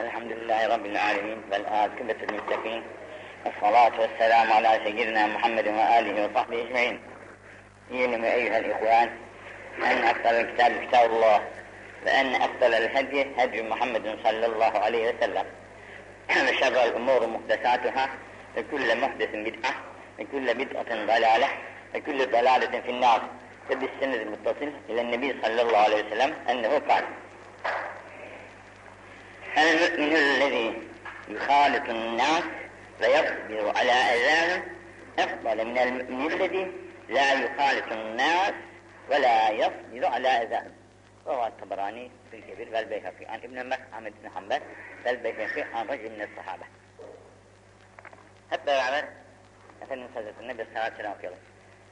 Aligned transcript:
الحمد 0.00 0.32
لله 0.32 0.60
رب 0.74 0.86
العالمين 0.86 1.40
والآكبة 1.52 2.16
المتقين. 2.28 2.82
والصلاة 3.44 4.00
والسلام 4.00 4.52
على 4.52 4.80
سيدنا 4.84 5.26
محمد 5.26 5.66
وآله 5.68 6.14
وصحبه 6.24 6.62
أجمعين. 6.62 7.00
يعلم 7.90 8.24
أيها 8.24 8.58
الإخوان 8.58 9.08
أن 9.90 9.98
أفضل 10.12 10.34
الكتاب 10.42 10.72
كتاب 10.84 11.10
الله 11.10 11.40
وأن 12.06 12.34
أفضل 12.34 12.74
الهدي 12.74 13.26
هدي 13.38 13.62
محمد 13.62 14.18
صلى 14.24 14.46
الله 14.46 14.72
عليه 14.84 15.04
وسلم. 15.10 15.46
وشر 16.30 16.84
الأمور 16.84 17.26
محدثاتها 17.26 18.08
وكل 18.56 19.00
محدث 19.00 19.30
بدعة 19.34 19.72
وكل 20.18 20.54
بدعة 20.54 20.90
ضلالة 21.12 21.48
وكل 21.94 22.18
ضلالة 22.26 22.80
في 22.80 22.90
النار. 22.90 23.20
وبالسند 23.70 24.14
المتصل 24.14 24.72
إلى 24.88 25.00
النبي 25.00 25.30
صلى 25.42 25.62
الله 25.62 25.78
عليه 25.78 26.04
وسلم 26.04 26.34
أنه 26.50 26.68
قال 26.88 27.04
المؤمن 29.58 30.16
الذي 30.16 30.82
يخالط 31.28 31.88
الناس 31.88 32.44
ويصبر 33.00 33.78
على 33.78 33.92
أذاهم 33.92 34.62
أفضل 35.18 35.64
من 35.64 35.78
المؤمن 35.78 36.32
الذي 36.32 36.72
لا 37.08 37.32
يخالط 37.32 37.92
الناس 37.92 38.52
ولا 39.10 39.50
يصبر 39.50 40.06
على 40.06 40.28
أذاهم 40.28 40.72
رواه 41.26 41.46
الطبراني 41.46 42.10
في 42.30 42.36
الكبير 42.36 42.68
والبيهقي 42.74 43.26
عن 43.26 43.38
ابن 43.38 43.72
أحمد 43.72 44.12
بن 44.22 44.30
حنبل 44.30 44.60
والبيهقي 45.06 45.62
عن 45.74 45.86
رجل 45.86 46.10
من 46.10 46.22
الصحابة. 46.22 46.64
hep 48.50 48.66
beraber 48.66 49.04
Efendimiz 49.82 50.16
Hazretleri'ne 50.16 50.58
bir 50.58 50.66
salat 50.74 50.92
selam 50.96 51.12
okuyalım. 51.12 51.38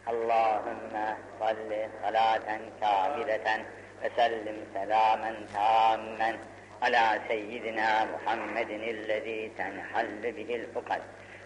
Allahümme 0.07 1.17
salli 1.39 1.89
salaten 2.03 2.61
kamileten 2.81 3.61
ve 4.03 4.11
sellim 4.17 4.57
selamen 4.73 5.37
tammen 5.55 6.37
على 6.83 7.21
سيدنا 7.29 8.05
محمد 8.05 8.71
الذي 8.71 9.51
تنحل 9.59 10.33
به 10.33 10.55
الفقد 10.55 11.03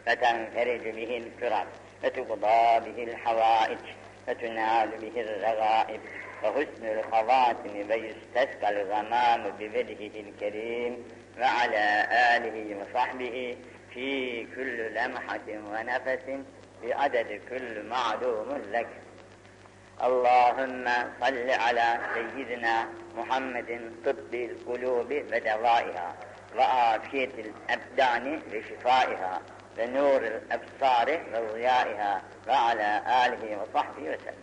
فتنفرج 0.07 0.89
به 0.89 1.17
الكرب 1.17 1.67
فتقضى 2.03 2.91
به 2.91 3.03
الحوائج 3.03 3.79
فتنال 4.27 4.89
به 4.89 5.21
الرغائب 5.21 6.01
وحسن 6.45 6.99
الخواتم 6.99 7.85
فيستسقى 7.89 8.71
الغمام 8.71 9.51
بوجهه 9.59 10.21
الكريم 10.21 11.05
وعلى 11.41 12.09
آله 12.37 12.77
وصحبه 12.77 13.57
في 13.95 14.47
كل 14.57 14.95
لمحة 14.95 15.49
ونفس 15.49 16.45
بعدد 16.83 17.41
كل 17.51 17.83
معلوم 17.83 18.63
لك. 18.73 18.89
Allahümme 20.01 21.07
salli 21.21 21.57
ala 21.57 22.01
seyyidina 22.15 22.87
Muhammedin 23.17 24.03
tıbbil 24.05 24.65
kulubi 24.65 25.27
ve 25.31 25.45
devaiha 25.45 26.17
ve 26.57 26.65
afiyetil 26.65 27.53
ebdani 27.69 28.41
ve 28.53 28.63
şifaiha 28.63 29.43
ve 29.79 29.93
nuril 29.95 30.33
ebsari 30.51 31.21
ve 31.33 31.53
ziyaiha 31.55 32.23
ve 32.47 32.53
ala 32.57 33.03
alihi 33.07 33.61
ve 33.61 33.67
sahbihi 33.73 34.11
ve 34.11 34.19
sellem. 34.19 34.35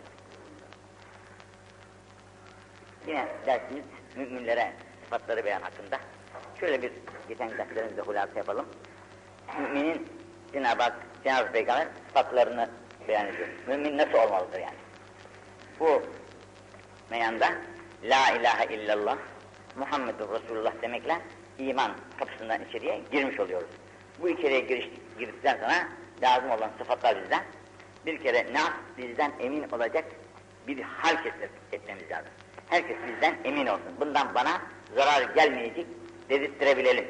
Yine 3.06 3.26
dersimiz 3.46 3.84
müminlere 4.16 4.72
sıfatları 5.04 5.44
beyan 5.44 5.62
hakkında. 5.62 5.98
Şöyle 6.60 6.82
bir 6.82 6.92
geçen 7.28 7.58
derslerimizde 7.58 8.00
hulasa 8.00 8.32
yapalım. 8.38 8.66
Müminin 9.58 10.08
Cenab-ı 10.52 10.82
Hak, 10.82 10.94
Cenab-ı 11.24 11.52
Peygamber 11.52 11.86
sıfatlarını 12.08 12.68
beyan 13.08 13.26
ediyor. 13.26 13.48
Mümin 13.66 13.98
nasıl 13.98 14.14
olmalıdır 14.14 14.60
yani? 14.60 14.76
Bu 15.80 16.02
meyanda 17.10 17.52
La 18.04 18.30
ilahe 18.30 18.74
illallah 18.74 19.16
Muhammedur 19.76 20.28
Resulullah 20.34 20.82
demekle 20.82 21.18
iman 21.58 21.92
kapısından 22.18 22.64
içeriye 22.64 23.00
girmiş 23.12 23.40
oluyoruz. 23.40 23.68
Bu 24.20 24.28
içeriye 24.28 24.60
giriş, 24.60 24.88
girdikten 25.18 25.54
sonra 25.54 25.88
lazım 26.22 26.50
olan 26.50 26.70
sıfatlar 26.78 27.22
bizden. 27.22 27.42
Bir 28.06 28.22
kere 28.22 28.52
nas 28.52 28.70
bizden 28.98 29.32
emin 29.40 29.68
olacak 29.68 30.04
bir 30.66 30.82
hal 30.82 31.16
etmemiz 31.72 32.10
lazım. 32.10 32.30
Herkes 32.68 32.96
bizden 33.08 33.36
emin 33.44 33.66
olsun. 33.66 33.94
Bundan 34.00 34.34
bana 34.34 34.62
zarar 34.94 35.34
gelmeyecek 35.34 35.86
dedirttirebilelim. 36.28 37.06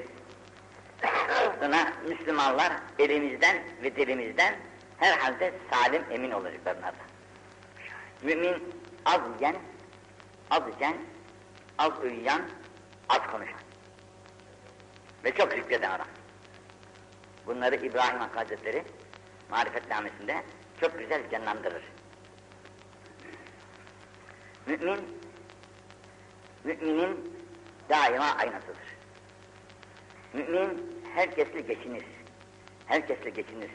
Sonra 1.61 1.93
Müslümanlar 2.09 2.73
elimizden 2.99 3.57
ve 3.83 3.97
dilimizden 3.97 4.55
herhalde 4.99 5.53
salim 5.71 6.03
emin 6.11 6.31
olacaklarına. 6.31 6.93
Mümin 8.23 8.75
az 9.05 9.21
yiyen, 9.39 9.57
az 10.51 10.63
içen, 10.77 10.97
az 11.79 11.93
uyuyan, 12.03 12.43
az 13.09 13.21
konuşan. 13.33 13.61
Ve 15.25 15.35
çok 15.35 15.53
zikreden 15.53 15.91
adam. 15.91 16.07
Bunları 17.47 17.77
İbrahim 17.77 18.19
Hakkı 18.19 18.39
Hazretleri 18.39 18.85
marifetnamesinde 19.51 20.43
çok 20.81 20.99
güzel 20.99 21.31
canlandırır. 21.31 21.83
Mümin, 24.67 25.21
müminin 26.65 27.37
daima 27.89 28.25
aynasıdır. 28.25 28.77
Mümin 30.33 31.03
herkesle 31.15 31.61
geçinir. 31.61 32.05
Herkesle 32.87 33.31
geçinir. 33.31 33.71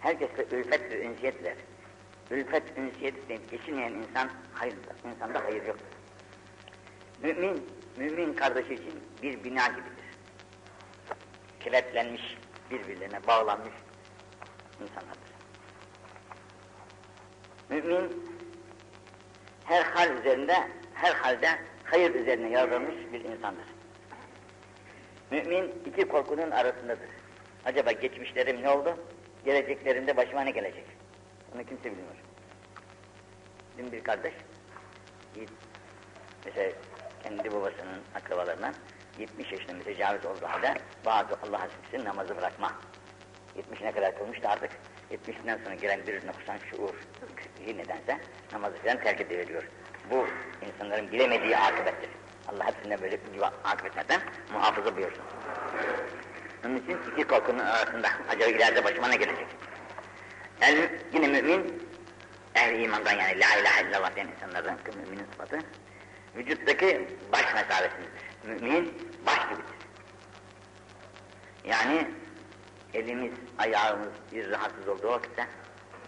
Herkesle 0.00 0.56
ülfet 0.56 0.90
ve 0.90 1.04
ünsiyet 1.04 1.40
eder. 1.40 1.56
Ülfet, 2.30 2.78
ünsiyet 2.78 3.50
geçinmeyen 3.50 3.92
insan, 3.92 4.30
hayır, 4.52 4.74
insanda 5.04 5.44
hayır 5.44 5.66
yoktur. 5.66 5.86
Mümin, 7.22 7.66
mümin 7.96 8.34
kardeşi 8.34 8.74
için 8.74 9.00
bir 9.22 9.44
bina 9.44 9.66
gibidir. 9.66 10.04
Kiletlenmiş, 11.60 12.38
birbirlerine 12.70 13.26
bağlanmış 13.26 13.72
insanlardır. 14.82 15.32
Mümin, 17.68 18.26
her 19.64 19.82
hal 19.82 20.18
üzerinde, 20.18 20.68
her 20.94 21.14
halde 21.14 21.48
hayır 21.84 22.14
üzerine 22.14 22.50
yaratılmış 22.50 23.12
bir 23.12 23.24
insandır. 23.24 23.64
Mümin 25.30 25.74
iki 25.86 26.08
korkunun 26.08 26.50
arasındadır. 26.50 27.08
Acaba 27.64 27.92
geçmişlerim 27.92 28.62
ne 28.62 28.70
oldu? 28.70 28.96
Geleceklerimde 29.44 30.16
başıma 30.16 30.40
ne 30.40 30.50
gelecek? 30.50 30.84
Onu 31.54 31.64
kimse 31.64 31.84
bilmiyor. 31.84 32.16
Dün 33.78 33.92
bir 33.92 34.04
kardeş, 34.04 34.34
mesela 36.44 36.72
kendi 37.22 37.52
babasının 37.52 38.00
akrabalarından 38.14 38.74
70 39.18 39.52
yaşında 39.52 39.72
mütecaviz 39.72 40.26
olduğu 40.26 40.46
halde 40.46 40.74
bazı 41.06 41.36
Allah 41.46 41.60
hasbisi 41.60 42.04
namazı 42.04 42.36
bırakma. 42.36 42.72
70'ine 43.56 43.92
kadar 43.92 44.18
kılmış 44.18 44.42
da 44.42 44.48
artık 44.48 44.70
70'inden 45.10 45.64
sonra 45.64 45.74
giren 45.74 46.06
bir 46.06 46.26
noksan 46.26 46.58
şuur 46.70 46.94
nedense 47.66 48.18
namazı 48.52 48.76
falan 48.76 49.00
terk 49.00 49.20
ediliyor. 49.20 49.68
Bu 50.10 50.26
insanların 50.66 51.12
bilemediği 51.12 51.56
akıbettir. 51.56 52.10
Allah 52.48 52.66
hepsinden 52.66 53.00
böyle 53.02 53.16
gibi 53.16 53.44
akıbetlerden 53.44 54.20
muhafaza 54.52 54.96
buyursun. 54.96 55.24
Onun 56.66 56.76
için 56.76 56.98
iki 57.12 57.24
korkunun 57.24 57.58
arasında 57.58 58.08
acaba 58.28 58.50
ileride 58.50 58.84
başıma 58.84 59.08
ne 59.08 59.16
gelecek? 59.16 59.46
Yani 60.62 60.88
yine 61.12 61.26
mümin, 61.28 61.88
ehli 62.54 62.82
imandan 62.82 63.12
yani 63.12 63.40
la 63.40 63.60
ilahe 63.60 63.88
illallah 63.88 64.14
diyen 64.14 64.28
insanlardan 64.28 64.78
müminin 64.96 65.26
sıfatı, 65.32 65.58
vücuttaki 66.36 67.08
baş 67.32 67.54
mesabesindedir. 67.54 68.22
Mümin 68.44 68.94
baş 69.26 69.48
gibidir. 69.48 69.74
Yani 71.64 72.08
elimiz, 72.94 73.32
ayağımız 73.58 74.12
bir 74.32 74.50
rahatsız 74.50 74.88
olduğu 74.88 75.08
vakitte 75.08 75.46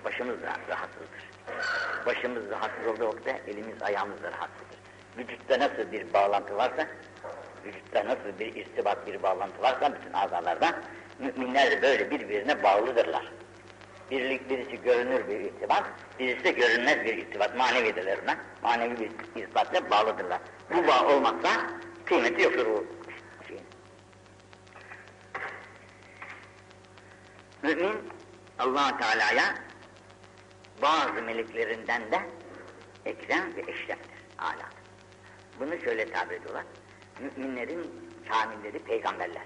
başımız 0.05 0.43
da 0.43 0.57
rahatsızdır. 0.69 1.31
Başımız 2.07 2.51
rahatsız 2.51 2.87
olduğu 2.87 3.09
vakitte 3.09 3.43
elimiz, 3.47 3.83
ayağımız 3.83 4.23
da 4.23 4.33
rahatsızdır. 4.33 4.79
Vücutta 5.19 5.59
nasıl 5.59 5.93
bir 5.93 6.13
bağlantı 6.13 6.57
varsa, 6.57 6.87
vücutta 7.65 8.05
nasıl 8.05 8.39
bir 8.39 8.55
irtibat, 8.55 9.07
bir 9.07 9.23
bağlantı 9.23 9.63
varsa 9.63 9.95
bütün 9.95 10.13
azalarda 10.13 10.75
müminler 11.19 11.71
de 11.71 11.83
böyle 11.83 12.11
birbirine 12.11 12.63
bağlıdırlar. 12.63 13.25
Birlik, 14.11 14.51
birisi 14.51 14.83
görünür 14.83 15.29
bir 15.29 15.41
irtibat, 15.41 15.85
birisi 16.19 16.45
de 16.45 16.51
görünmez 16.51 17.05
bir 17.05 17.17
irtibat, 17.17 17.57
manevi 17.57 17.97
derler 17.97 18.19
ona. 18.25 18.37
Manevi 18.63 19.01
bir 19.01 19.41
irtibatla 19.43 19.91
bağlıdırlar. 19.91 20.41
Bu 20.75 20.87
bağ 20.87 21.07
olmazsa 21.07 21.71
kıymeti 22.05 22.43
yoktur 22.43 22.67
bu 22.67 22.87
şeyin. 23.49 23.65
Mümin 27.63 27.97
allah 28.59 28.99
Teala'ya 28.99 29.55
bazı 30.83 31.23
meleklerinden 31.23 32.13
de 32.13 32.21
ekrem 33.05 33.57
ve 33.57 33.61
eşreftir, 33.61 34.19
âlâdır. 34.39 34.85
Bunu 35.61 35.81
şöyle 35.81 36.11
tabir 36.11 36.35
ediyorlar. 36.35 36.65
Müminlerin 37.21 38.11
kamilleri 38.29 38.79
peygamberler. 38.79 39.45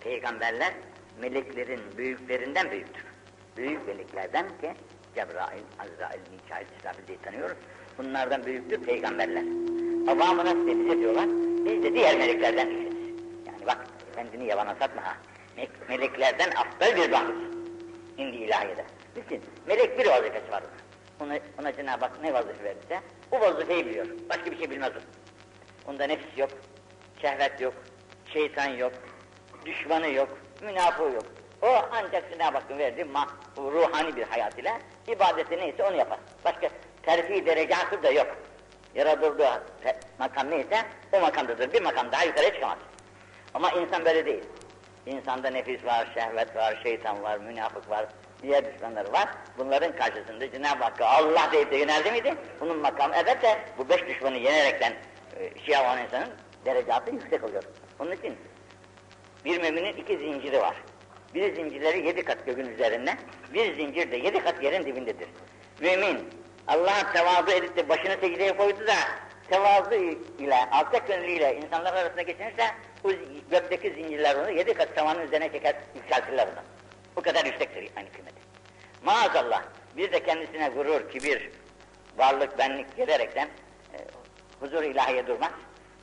Peygamberler 0.00 0.74
meleklerin 1.20 1.80
büyüklerinden 1.96 2.70
büyüktür. 2.70 3.13
Büyük 3.56 3.86
meleklerden 3.88 4.48
ki 4.48 4.74
Cebrail, 5.14 5.62
Azrail, 5.78 6.20
Mikail, 6.32 6.66
İsrafil 6.78 7.06
diye 7.06 7.18
tanıyoruz. 7.18 7.56
Bunlardan 7.98 8.46
büyüktür 8.46 8.82
peygamberler. 8.84 9.42
Avamı 10.12 10.44
nasıl 10.44 10.66
denize 10.66 10.98
diyorlar? 10.98 11.26
Biz 11.64 11.82
de 11.82 11.94
diğer 11.94 12.18
meleklerden 12.18 12.68
değiliz. 12.68 12.94
Yani 13.46 13.66
bak 13.66 13.84
kendini 14.14 14.44
yabana 14.46 14.74
satma 14.74 15.02
ha. 15.06 15.16
Me- 15.56 15.68
meleklerden 15.88 16.50
aftal 16.50 16.96
bir 16.96 17.12
bahis. 17.12 17.36
İndi 18.18 18.36
ilahiyede. 18.36 18.84
Düşün, 19.16 19.42
melek 19.66 19.98
bir 19.98 20.06
vazifesi 20.06 20.50
var. 20.52 20.62
Ona, 21.20 21.38
ona 21.60 21.72
Cenab-ı 21.72 22.04
Hak 22.04 22.22
ne 22.22 22.34
vazife 22.34 22.64
verirse, 22.64 23.00
o 23.30 23.40
vazifeyi 23.40 23.86
biliyor. 23.86 24.06
Başka 24.30 24.50
bir 24.50 24.58
şey 24.58 24.70
bilmez 24.70 24.92
o. 24.96 25.00
Onda 25.90 26.06
nefis 26.06 26.38
yok, 26.38 26.50
şehvet 27.20 27.60
yok, 27.60 27.74
şeytan 28.32 28.68
yok, 28.68 28.92
düşmanı 29.66 30.08
yok, 30.08 30.38
münafığı 30.62 31.02
yok. 31.02 31.24
O 31.64 31.88
ancak 31.92 32.30
Cenab-ı 32.30 32.58
Hakk'ın 32.58 32.78
verdiği 32.78 33.02
ma- 33.04 33.28
ruhani 33.72 34.16
bir 34.16 34.22
hayat 34.22 34.58
ile 34.58 34.72
ibadeti 35.06 35.56
neyse 35.56 35.84
onu 35.84 35.96
yapar. 35.96 36.18
Başka 36.44 36.68
terfi 37.02 37.46
derecası 37.46 38.02
da 38.02 38.10
yok. 38.10 38.36
Yaratıldığı 38.94 39.62
makam 40.18 40.50
neyse 40.50 40.84
o 41.12 41.20
makamdadır. 41.20 41.72
Bir 41.72 41.82
makam 41.82 42.12
daha 42.12 42.24
yukarıya 42.24 42.54
çıkamaz. 42.54 42.78
Ama 43.54 43.70
insan 43.70 44.04
böyle 44.04 44.26
değil. 44.26 44.44
İnsanda 45.06 45.50
nefis 45.50 45.84
var, 45.84 46.08
şehvet 46.14 46.56
var, 46.56 46.80
şeytan 46.82 47.22
var, 47.22 47.38
münafık 47.38 47.90
var, 47.90 48.06
diğer 48.42 48.74
düşmanları 48.74 49.12
var. 49.12 49.28
Bunların 49.58 49.96
karşısında 49.96 50.50
Cenab-ı 50.50 50.84
Hakk'a 50.84 51.06
Allah 51.06 51.48
deyip 51.52 51.70
de 51.70 51.76
yöneldi 51.76 52.10
miydi? 52.10 52.34
Bunun 52.60 52.78
makamı 52.78 53.14
evet 53.16 53.42
de 53.42 53.58
bu 53.78 53.88
beş 53.88 54.06
düşmanı 54.06 54.36
yenerekten 54.36 54.92
e, 55.40 55.58
şey 55.64 55.74
yapan 55.74 55.98
insanın 56.02 56.28
derecatı 56.64 57.10
yüksek 57.10 57.44
oluyor. 57.44 57.62
Onun 57.98 58.12
için 58.12 58.38
bir 59.44 59.60
müminin 59.60 59.92
iki 59.96 60.18
zinciri 60.18 60.60
var. 60.60 60.76
Bir 61.34 61.54
zincirleri 61.54 62.06
yedi 62.06 62.22
kat 62.22 62.46
gökün 62.46 62.66
üzerinde, 62.66 63.16
bir 63.54 63.76
zincir 63.76 64.10
de 64.10 64.16
yedi 64.16 64.44
kat 64.44 64.62
yerin 64.62 64.84
dibindedir. 64.84 65.28
Mümin 65.80 66.18
Allah'a 66.68 67.12
tevazu 67.12 67.50
edip 67.50 67.76
de 67.76 67.88
başını 67.88 68.16
secdeye 68.20 68.56
koydu 68.56 68.86
da 68.86 68.94
tevazu 69.50 69.94
ile, 70.38 70.56
alçak 70.70 71.08
gönlüyle 71.08 71.56
insanlar 71.56 71.94
arasında 71.94 72.22
geçinirse 72.22 72.66
bu 73.04 73.12
gökteki 73.50 73.90
zincirler 73.90 74.34
onu 74.36 74.50
yedi 74.50 74.74
kat 74.74 74.96
tavanın 74.96 75.26
üzerine 75.26 75.52
çeker, 75.52 75.76
yükseltirler 75.94 76.46
onu. 76.46 76.62
Bu 77.16 77.22
kadar 77.22 77.44
yüksektir 77.44 77.90
aynı 77.96 78.12
kıymeti. 78.12 78.40
Maazallah 79.04 79.62
bir 79.96 80.12
de 80.12 80.22
kendisine 80.22 80.68
gurur, 80.68 81.10
kibir, 81.10 81.50
varlık, 82.16 82.58
benlik 82.58 82.96
gelerekten 82.96 83.48
e, 83.94 83.98
huzur 84.60 84.82
ilahiye 84.82 85.26
durmaz 85.26 85.52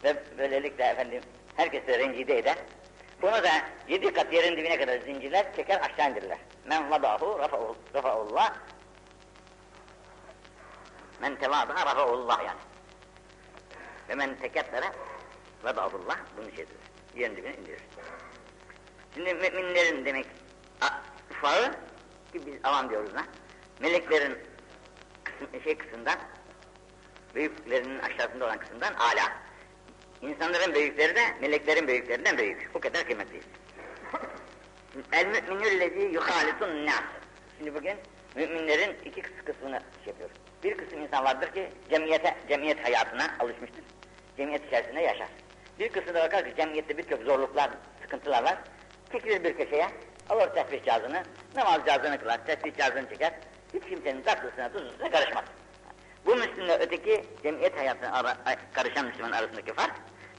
ve 0.04 0.16
böylelikle 0.38 0.84
efendim 0.84 1.22
herkese 1.56 2.00
rencide 2.00 2.38
eder. 2.38 2.56
Bunu 3.22 3.32
da 3.44 3.50
yedi 3.88 4.14
kat 4.14 4.34
yerin 4.34 4.58
dibine 4.58 4.80
kadar 4.80 5.00
zincirler 5.00 5.56
çeker 5.56 5.82
aşağı 5.82 6.12
indirirler. 6.12 6.38
Men 6.66 6.92
vadahu 6.92 7.40
rafa'u- 7.40 7.76
rafa'ullah 7.96 8.54
Men 11.22 11.36
tevadaha 11.36 11.86
rafa'ullah 11.86 12.46
yani. 12.46 12.60
Ve 14.10 14.16
men 14.16 14.36
tekebbere 14.36 14.92
veda'ullah 15.66 16.18
bunu 16.38 16.46
şeydir. 16.56 16.78
Yerin 17.16 17.36
dibine 17.36 17.56
indirir. 17.56 17.82
Şimdi 19.14 19.34
müminlerin 19.34 20.06
demek 20.06 20.26
ufağı 21.32 21.72
ki 22.32 22.46
biz 22.46 22.56
avam 22.64 22.90
diyoruz 22.90 23.14
ha. 23.16 23.24
Meleklerin 23.80 24.38
şey 25.64 25.78
kısmından 25.78 26.16
büyüklerinin 27.36 28.00
aşağısında 28.00 28.46
olan 28.46 28.58
kısımdan 28.60 28.94
ala. 28.94 29.34
İnsanların 30.22 30.74
büyükleri 30.76 31.16
de 31.16 31.22
meleklerin 31.42 31.88
büyüklerinden 31.88 32.38
büyük. 32.38 32.70
Bu 32.74 32.80
kadar 32.80 33.04
kıymetliyiz. 33.04 33.46
El 35.12 35.26
müminüllezî 35.26 36.00
yuhalitun 36.14 36.86
nas. 36.86 37.02
Şimdi 37.58 37.76
bugün 37.76 37.96
müminlerin 38.36 38.96
iki 39.06 39.22
kıs- 39.22 39.44
kısmını 39.46 39.82
şey 40.04 40.08
yapıyoruz. 40.14 40.36
Bir 40.64 40.78
kısım 40.78 41.02
insan 41.02 41.24
vardır 41.26 41.54
ki 41.54 41.70
cemiyete, 41.90 42.36
cemiyet 42.50 42.86
hayatına 42.86 43.28
alışmıştır. 43.40 43.84
Cemiyet 44.38 44.68
içerisinde 44.68 45.02
yaşar. 45.02 45.28
Bir 45.80 45.90
kısmı 45.90 46.14
da 46.14 46.24
bakar 46.24 46.46
ki 46.46 46.54
cemiyette 46.58 46.98
birçok 46.98 47.24
zorluklar, 47.24 47.70
sıkıntılar 48.02 48.44
var. 48.44 48.58
Çekilir 49.12 49.44
bir 49.44 49.58
köşeye, 49.58 49.88
alır 50.30 50.48
tesbih 50.54 50.84
cihazını, 50.84 51.24
namaz 51.56 51.82
cihazını 51.86 52.20
kılar, 52.20 52.46
tesbih 52.46 52.76
cihazını 52.78 53.10
çeker. 53.10 53.34
Hiç 53.74 53.84
kimsenin 53.90 54.22
tatlısına, 54.22 54.72
tuzlusuna 54.72 55.12
karışmaz. 55.12 55.44
Bu 56.26 56.36
Müslümle 56.36 56.78
öteki 56.78 57.26
cemiyet 57.44 57.78
hayatına 57.78 58.12
ara, 58.20 58.38
karışan 58.74 59.06
Müslüman 59.06 59.32
arasındaki 59.32 59.74
fark 59.74 59.92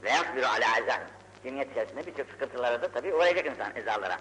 ve 0.03 0.09
yasbiru 0.09 0.45
ala 0.45 0.65
azan. 0.81 1.01
Cemiyet 1.43 1.71
içerisinde 1.71 2.05
birçok 2.07 2.29
sıkıntılara 2.29 2.81
da 2.81 2.91
tabii 2.91 3.13
uğrayacak 3.13 3.45
insan 3.45 3.75
ezalara. 3.75 4.17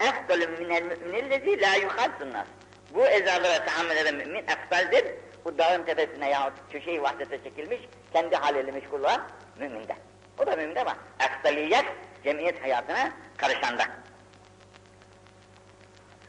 Efdalü 0.00 0.46
minel 0.46 0.82
müminellezi 0.82 1.60
la 1.60 1.74
yuhalsun 1.74 2.32
nas. 2.32 2.46
Bu 2.94 3.06
ezalara 3.06 3.64
tahammül 3.64 3.96
eden 3.96 4.14
mümin 4.14 4.42
efdaldir. 4.42 5.04
Bu 5.44 5.58
dağın 5.58 5.82
tepesine 5.82 6.30
yahut 6.30 6.52
köşeyi 6.70 7.02
vahdete 7.02 7.42
çekilmiş, 7.42 7.80
kendi 8.12 8.36
haliyle 8.36 8.70
meşgul 8.70 9.00
olan 9.00 9.28
müminde. 9.58 9.96
O 10.38 10.46
da 10.46 10.56
müminde 10.56 10.80
ama 10.80 10.96
efdaliyet 11.20 11.84
cemiyet 12.24 12.62
hayatına 12.62 13.12
karışanda. 13.36 13.84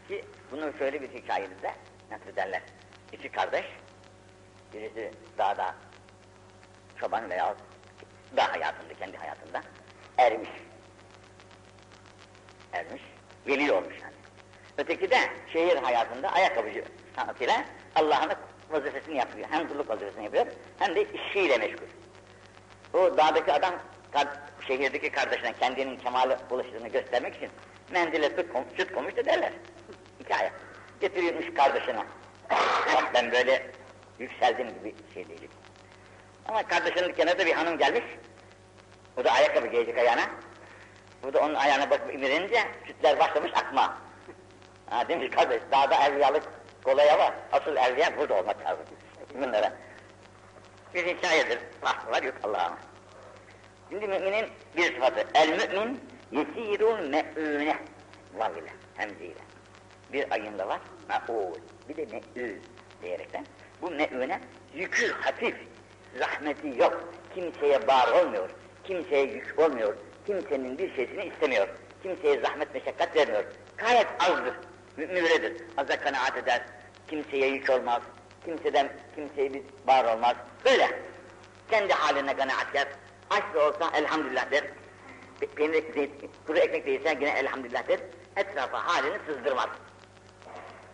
Ki 0.07 0.25
bunu 0.51 0.74
şöyle 0.78 1.01
bir 1.01 1.10
hikayemizde 1.10 1.74
nasıl 2.12 2.36
derler? 2.36 2.62
İki 3.12 3.30
kardeş, 3.30 3.66
birisi 4.74 5.12
dağda 5.38 5.75
çoban 7.00 7.30
veya 7.30 7.56
dağ 8.38 8.53
hayatında, 8.53 8.94
kendi 9.00 9.18
hayatında 9.18 9.62
ermiş. 10.18 10.50
Ermiş, 12.74 13.01
veli 13.47 13.71
olmuş 13.71 13.95
yani. 14.01 14.13
Öteki 14.77 15.12
de 15.12 15.18
şehir 15.53 15.75
hayatında 15.75 16.29
ayakkabıcı 16.29 16.83
sanatıyla 17.15 17.65
Allah'ın 17.95 18.31
vazifesini 18.69 19.18
yapıyor. 19.18 19.47
Hem 19.51 19.68
kulluk 19.68 19.89
vazifesini 19.89 20.24
yapıyor, 20.24 20.45
hem 20.79 20.95
de 20.95 21.13
işiyle 21.13 21.57
meşgul. 21.57 21.88
O 22.94 23.18
dağdaki 23.18 23.53
adam 23.53 23.74
şehirdeki 24.68 25.09
kardeşine 25.12 25.53
kendinin 25.53 25.97
kemale 25.97 26.38
ulaştığını 26.51 26.88
göstermek 26.88 27.35
için 27.35 27.50
mendile 27.91 28.30
süt, 28.30 28.53
kom 28.53 28.63
süt 28.77 28.94
koymuş 28.94 29.15
da 29.15 29.25
derler. 29.25 29.51
Hikaye. 30.19 30.51
Getiriyormuş 31.01 31.53
kardeşine. 31.53 32.03
Bak 32.95 33.13
ben 33.13 33.31
böyle 33.31 33.71
yükseldim 34.19 34.68
gibi 34.68 34.95
şey 35.13 35.30
değilim. 35.30 35.50
Ama 36.47 36.67
kardeşinin 36.67 37.13
kenarında 37.13 37.45
bir 37.45 37.53
hanım 37.53 37.77
gelmiş. 37.77 38.03
O 39.17 39.23
da 39.23 39.31
ayakkabı 39.31 39.67
giyecek 39.67 39.97
ayağına. 39.97 40.29
Bu 41.23 41.33
da 41.33 41.39
onun 41.39 41.55
ayağına 41.55 41.89
bakıp 41.89 42.13
imirince 42.13 42.59
sütler 42.88 43.19
başlamış 43.19 43.51
akma. 43.55 43.97
Ha 44.89 45.09
demiş 45.09 45.29
kardeş 45.29 45.61
dağda 45.71 46.07
evliyalık 46.07 46.44
kolay 46.83 47.11
ama 47.11 47.33
asıl 47.51 47.75
evliya 47.75 48.17
burada 48.17 48.33
olmak 48.33 48.65
lazım. 48.65 48.85
Bunlara. 49.33 49.73
Bir 50.94 51.05
hikayedir. 51.05 51.59
Bahsi 51.83 52.11
var 52.11 52.23
yok 52.23 52.35
Allah'ım. 52.44 52.73
Şimdi 53.89 54.07
müminin 54.07 54.45
bir 54.77 54.95
sıfatı. 54.95 55.27
El 55.33 55.49
mümin 55.49 56.01
yesirun 56.31 57.09
me'ûne. 57.09 57.77
Vav 58.33 58.56
ile, 58.56 58.73
hemze 58.95 59.25
ile. 59.25 59.42
Bir 60.13 60.31
ayında 60.31 60.68
var. 60.68 60.80
Me'ûl. 61.09 61.56
Bir 61.89 61.97
de 61.97 62.06
me'ûl 62.06 62.56
diyerekten. 63.01 63.45
Bu 63.81 63.92
me'ûne 63.92 64.39
yükü 64.73 65.13
hafif. 65.13 65.56
Zahmeti 66.19 66.68
yok. 66.81 67.14
Kimseye 67.36 67.88
bağır 67.88 68.26
olmuyor. 68.26 68.50
Kimseye 68.83 69.24
yük 69.26 69.59
olmuyor. 69.59 69.95
Kimsenin 70.28 70.78
bir 70.78 70.95
şeysini 70.95 71.26
istemiyor. 71.26 71.68
Kimseye 72.04 72.40
zahmet 72.42 72.74
meşakkat 72.74 73.16
vermiyor. 73.16 73.44
Gayet 73.78 74.07
azdır. 74.19 74.54
Mümin 74.97 75.16
öyledir. 75.16 75.64
Aza 75.78 76.00
kanaat 76.00 76.38
eder. 76.38 76.62
Kimseye 77.09 77.47
yük 77.47 77.69
olmaz. 77.69 78.02
Kimseden 78.45 78.90
kimseye 79.16 79.54
bir 79.54 79.62
bağır 79.88 80.06
olmaz. 80.16 80.36
Böyle. 80.66 81.02
Kendi 81.69 81.94
haline 81.94 82.36
kanaatkar. 82.36 82.88
Aç 83.30 83.44
da 83.54 83.68
olsa 83.68 83.92
elhamdülillah 83.97 84.52
der. 84.52 84.64
Pe- 85.42 85.47
Peynir, 85.47 86.09
kuru 86.47 86.57
ekmek 86.57 86.86
değilse 86.86 87.09
yine 87.09 87.30
elhamdülillah 87.30 87.88
der. 87.88 88.00
Etrafa 88.36 88.88
halini 88.88 89.18
sızdırmaz. 89.28 89.69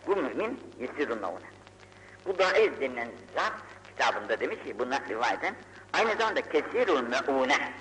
Bu 0.06 0.16
mümin 0.16 0.60
yesirunna 0.80 1.30
ona. 1.30 1.38
Bu 2.26 2.38
daiz 2.38 2.80
denilen 2.80 3.08
zat 3.36 3.52
kitabında 3.96 4.40
demiş 4.40 4.58
ki 4.64 4.78
bunlar 4.78 5.08
rivayeten 5.08 5.54
aynı 5.92 6.10
zamanda 6.18 6.40
kesirul 6.48 7.02
me'une. 7.02 7.72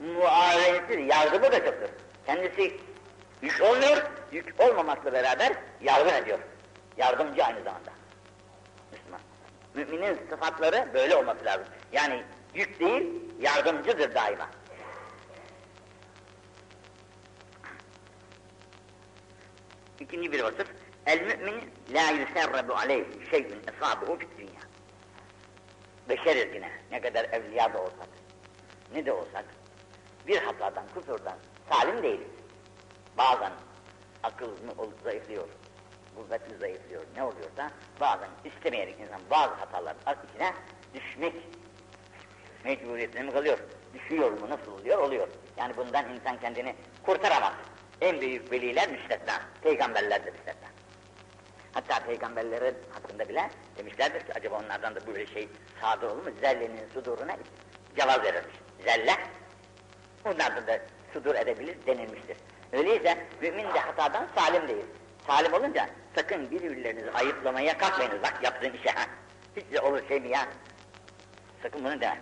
Muavenesiz 0.00 1.08
yardımı 1.08 1.52
da 1.52 1.64
çoktur. 1.64 1.88
Kendisi 2.26 2.80
yük 3.42 3.62
olmuyor, 3.62 4.02
yük 4.32 4.60
olmamakla 4.60 5.12
beraber 5.12 5.52
yardım 5.80 6.14
ediyor. 6.14 6.38
Yardımcı 6.96 7.44
aynı 7.44 7.62
zamanda. 7.62 7.90
Müslüman. 8.92 9.20
Müminin 9.74 10.18
sıfatları 10.30 10.88
böyle 10.94 11.16
olması 11.16 11.44
lazım. 11.44 11.66
Yani 11.92 12.22
yük 12.54 12.80
değil, 12.80 13.06
yardımcıdır 13.40 14.14
daima. 14.14 14.48
İkinci 20.00 20.32
bir 20.32 20.42
vasıf, 20.42 20.66
el 21.06 21.20
mümin 21.20 21.70
la 21.94 22.10
yuserrebu 22.10 22.74
aleyhi 22.74 23.06
şeyün 23.30 23.62
esabuhu 23.76 24.18
fit. 24.18 24.37
Beşeriz 26.08 26.54
yine, 26.54 26.70
ne 26.90 27.00
kadar 27.00 27.24
evliya 27.24 27.74
da 27.74 27.82
olsak, 27.82 28.08
ne 28.94 29.06
de 29.06 29.12
olsak, 29.12 29.44
bir 30.26 30.42
hatadan, 30.42 30.84
kusurdan 30.94 31.36
salim 31.70 32.02
değiliz. 32.02 32.28
Bazen 33.18 33.52
akıl 34.22 34.50
zayıflıyor, 35.04 35.48
kuvvet 36.16 36.50
mi 36.50 36.56
zayıflıyor, 36.58 37.02
ne 37.16 37.22
oluyorsa 37.22 37.70
bazen 38.00 38.28
istemeyerek 38.44 39.00
insan 39.00 39.20
bazı 39.30 39.54
hataların 39.54 40.16
içine 40.30 40.52
düşmek 40.94 41.34
mecburiyetine 42.64 43.22
mi 43.22 43.32
kalıyor? 43.32 43.58
Düşüyor 43.94 44.30
mu, 44.30 44.50
nasıl 44.50 44.72
oluyor? 44.72 44.98
Oluyor. 44.98 45.28
Yani 45.56 45.76
bundan 45.76 46.14
insan 46.14 46.40
kendini 46.40 46.74
kurtaramaz. 47.02 47.52
En 48.00 48.20
büyük 48.20 48.52
veliler 48.52 48.90
müstesna, 48.90 49.40
peygamberler 49.62 50.26
de 50.26 50.30
müstesna. 50.30 50.68
Hatta 51.72 52.06
peygamberlerin 52.06 52.76
hakkında 52.92 53.28
bile 53.28 53.50
demişlerdir 53.78 54.20
ki 54.20 54.32
acaba 54.34 54.58
onlardan 54.58 54.94
da 54.94 55.06
böyle 55.06 55.26
şey 55.26 55.48
sadır 55.80 56.06
olur 56.06 56.26
mu? 56.26 56.30
Zellenin 56.40 56.88
suduruna 56.94 57.36
cevap 57.96 58.24
verilmiş. 58.24 58.54
Zelle, 58.84 59.16
onlardan 60.24 60.66
da 60.66 60.78
sudur 61.12 61.34
edebilir 61.34 61.76
denilmiştir. 61.86 62.36
Öyleyse 62.72 63.26
mümin 63.42 63.64
de 63.74 63.78
hatadan 63.78 64.26
salim 64.36 64.68
değil. 64.68 64.84
Salim 65.26 65.52
olunca 65.52 65.88
sakın 66.14 66.50
birbirlerinizi 66.50 67.10
ayıplamaya 67.10 67.78
kalkmayınız. 67.78 68.22
Bak 68.22 68.38
yaptığın 68.42 68.72
işe 68.72 68.90
ha. 68.90 69.06
Hiç 69.56 69.72
de 69.72 69.80
olur 69.80 70.08
şey 70.08 70.20
mi 70.20 70.28
ya? 70.28 70.48
Sakın 71.62 71.84
bunu 71.84 72.00
deme. 72.00 72.20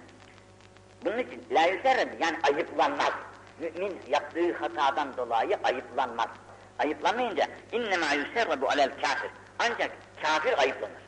Bunun 1.04 1.18
için 1.18 1.44
la 1.50 1.66
yüserrem 1.66 2.08
yani 2.20 2.36
ayıplanmaz. 2.42 3.12
Mümin 3.60 4.00
yaptığı 4.08 4.52
hatadan 4.52 5.16
dolayı 5.16 5.58
ayıplanmaz. 5.64 6.28
Ayıplanmayınca 6.78 7.46
innemâ 7.72 8.12
yüserrebu 8.12 8.68
alel 8.68 8.90
kafir. 8.90 9.30
Ancak 9.58 9.90
kafir 10.22 10.58
ayıplanır. 10.58 11.05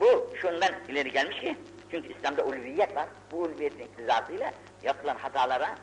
Bu 0.00 0.36
şundan 0.40 0.72
ileri 0.88 1.12
gelmiş 1.12 1.40
ki 1.40 1.56
çünkü 1.90 2.12
İslam'da 2.12 2.44
ulviyet 2.44 2.96
var. 2.96 3.08
Bu 3.32 3.36
ulviyetin 3.36 3.78
iktizasıyla 3.78 4.52
yapılan 4.82 5.16
hatalara 5.16 5.74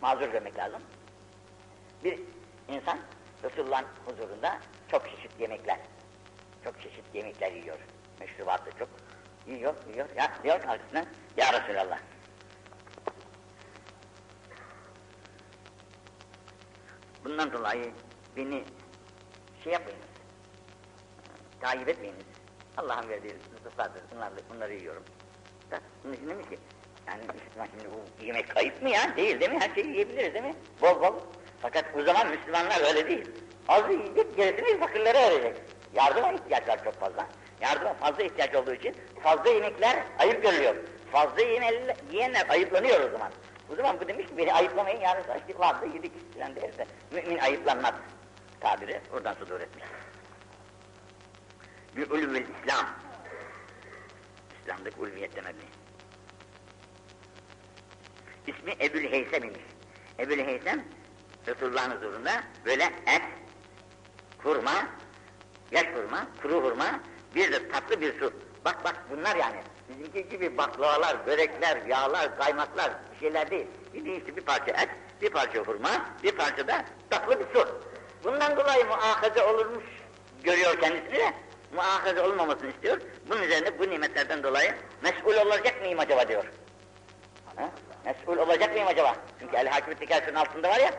mazur 0.00 0.28
görmek 0.28 0.58
lazım. 0.58 0.82
Bir 2.04 2.20
insan 2.68 2.98
Resulullah'ın 3.44 3.86
huzurunda 4.06 4.58
çok 4.90 5.10
çeşit 5.10 5.40
yemekler, 5.40 5.78
çok 6.64 6.82
çeşit 6.82 7.14
yemekler 7.14 7.52
yiyor. 7.52 7.78
Meşrubatı 8.20 8.70
çok 8.78 8.88
yiyor, 9.46 9.74
yiyor. 9.92 10.08
Ya 10.16 10.32
diyor 10.42 10.54
arkasından, 10.54 11.06
Ya 11.36 11.52
Resulallah. 11.52 11.98
Bundan 17.24 17.52
dolayı 17.52 17.92
beni 18.36 18.64
şey 19.64 19.72
yapmayınız, 19.72 20.06
takip 21.60 21.88
etmeyiniz. 21.88 22.35
Allah'ın 22.76 23.08
verdiği 23.08 23.34
rızıklardır, 23.58 24.02
bunları, 24.14 24.32
bunları 24.54 24.74
yiyorum. 24.74 25.02
Da, 25.70 25.80
bunun 26.04 26.12
için 26.12 26.28
demiş 26.28 26.48
ki, 26.48 26.58
yani 27.08 27.20
Müslüman 27.20 27.66
şimdi 27.66 27.94
bu 27.94 28.24
yemek 28.24 28.48
kayıp 28.48 28.82
mı 28.82 28.90
ya? 28.90 29.16
Değil 29.16 29.40
değil 29.40 29.50
mi? 29.50 29.60
Her 29.60 29.74
şeyi 29.74 29.86
yiyebiliriz 29.86 30.34
değil 30.34 30.44
mi? 30.44 30.54
Bol 30.82 31.00
bol. 31.00 31.14
Fakat 31.62 31.84
o 31.98 32.02
zaman 32.02 32.28
Müslümanlar 32.28 32.88
öyle 32.88 33.08
değil. 33.08 33.30
Az 33.68 33.90
yiyecek, 33.90 34.36
gerisini 34.36 34.78
fakirlere 34.80 35.18
verecek. 35.18 35.56
Yardıma 35.94 36.32
ihtiyaç 36.32 36.68
var 36.68 36.84
çok 36.84 36.94
fazla. 36.94 37.26
Yardıma 37.60 37.94
fazla 37.94 38.22
ihtiyaç 38.22 38.54
olduğu 38.54 38.74
için 38.74 38.94
fazla 39.22 39.50
yemekler 39.50 40.04
ayıp 40.18 40.42
görülüyor. 40.42 40.76
Fazla 41.12 41.42
yemeyenler, 41.42 41.96
yiyenler 42.12 42.46
ayıplanıyor 42.48 43.08
o 43.08 43.10
zaman. 43.10 43.30
O 43.72 43.76
zaman 43.76 44.00
bu 44.00 44.08
demiş 44.08 44.26
ki 44.26 44.36
beni 44.36 44.54
ayıplamayın 44.54 45.00
yarın 45.00 45.20
işte 45.20 45.58
vardı 45.58 45.86
yedik 45.94 46.32
filan 46.34 46.56
derse. 46.56 46.86
Mümin 47.10 47.38
ayıplanmaz 47.38 47.94
tabiri 48.60 49.00
oradan 49.12 49.34
sudur 49.34 49.60
etmiş. 49.60 49.84
Bir 51.96 52.10
uluvül 52.10 52.44
İslam. 52.62 52.86
İslam'daki 54.62 55.00
ulviyet 55.00 55.36
demek 55.36 55.54
İsmi 58.46 58.76
Ebul 58.80 59.10
Heysem 59.10 59.44
imiş. 59.44 59.60
Ebul 60.18 60.38
Heysem 60.38 60.84
Resulullah'ın 61.46 61.90
huzurunda 61.90 62.30
böyle 62.64 62.84
et, 62.84 63.22
hurma, 64.38 64.88
yaş 65.70 65.86
hurma, 65.86 66.26
kuru 66.42 66.62
hurma, 66.62 67.00
bir 67.34 67.52
de 67.52 67.68
tatlı 67.68 68.00
bir 68.00 68.20
su. 68.20 68.32
Bak 68.64 68.84
bak 68.84 68.96
bunlar 69.10 69.36
yani. 69.36 69.56
Bizimki 69.88 70.28
gibi 70.28 70.56
baklavalar, 70.56 71.26
börekler, 71.26 71.86
yağlar, 71.86 72.38
kaymaklar 72.38 72.92
bir 73.14 73.20
şeyler 73.20 73.50
değil. 73.50 73.66
Bir 73.94 74.04
işte 74.04 74.36
bir 74.36 74.42
parça 74.42 74.70
et, 74.70 74.88
bir 75.22 75.30
parça 75.30 75.58
hurma, 75.58 75.90
bir 76.22 76.32
parça 76.32 76.68
da 76.68 76.84
tatlı 77.10 77.40
bir 77.40 77.46
su. 77.54 77.80
Bundan 78.24 78.56
dolayı 78.56 78.86
muahaze 78.86 79.42
olurmuş 79.42 79.84
görüyor 80.44 80.80
kendisini 80.80 81.14
de 81.14 81.45
muahaze 81.74 82.20
olmamasını 82.20 82.70
istiyor. 82.70 83.00
Bunun 83.28 83.42
üzerine 83.42 83.78
bu 83.78 83.90
nimetlerden 83.90 84.42
dolayı 84.42 84.74
mesul 85.02 85.46
olacak 85.46 85.80
mıyım 85.80 85.98
acaba 85.98 86.28
diyor. 86.28 86.44
Ha? 87.56 87.70
Mesul 88.04 88.36
olacak 88.38 88.72
mıyım 88.72 88.88
acaba? 88.88 89.16
Çünkü 89.40 89.56
el 89.56 89.68
hakimiyet 89.68 89.98
tekerrürün 89.98 90.34
altında 90.34 90.68
var 90.68 90.78
ya. 90.78 90.90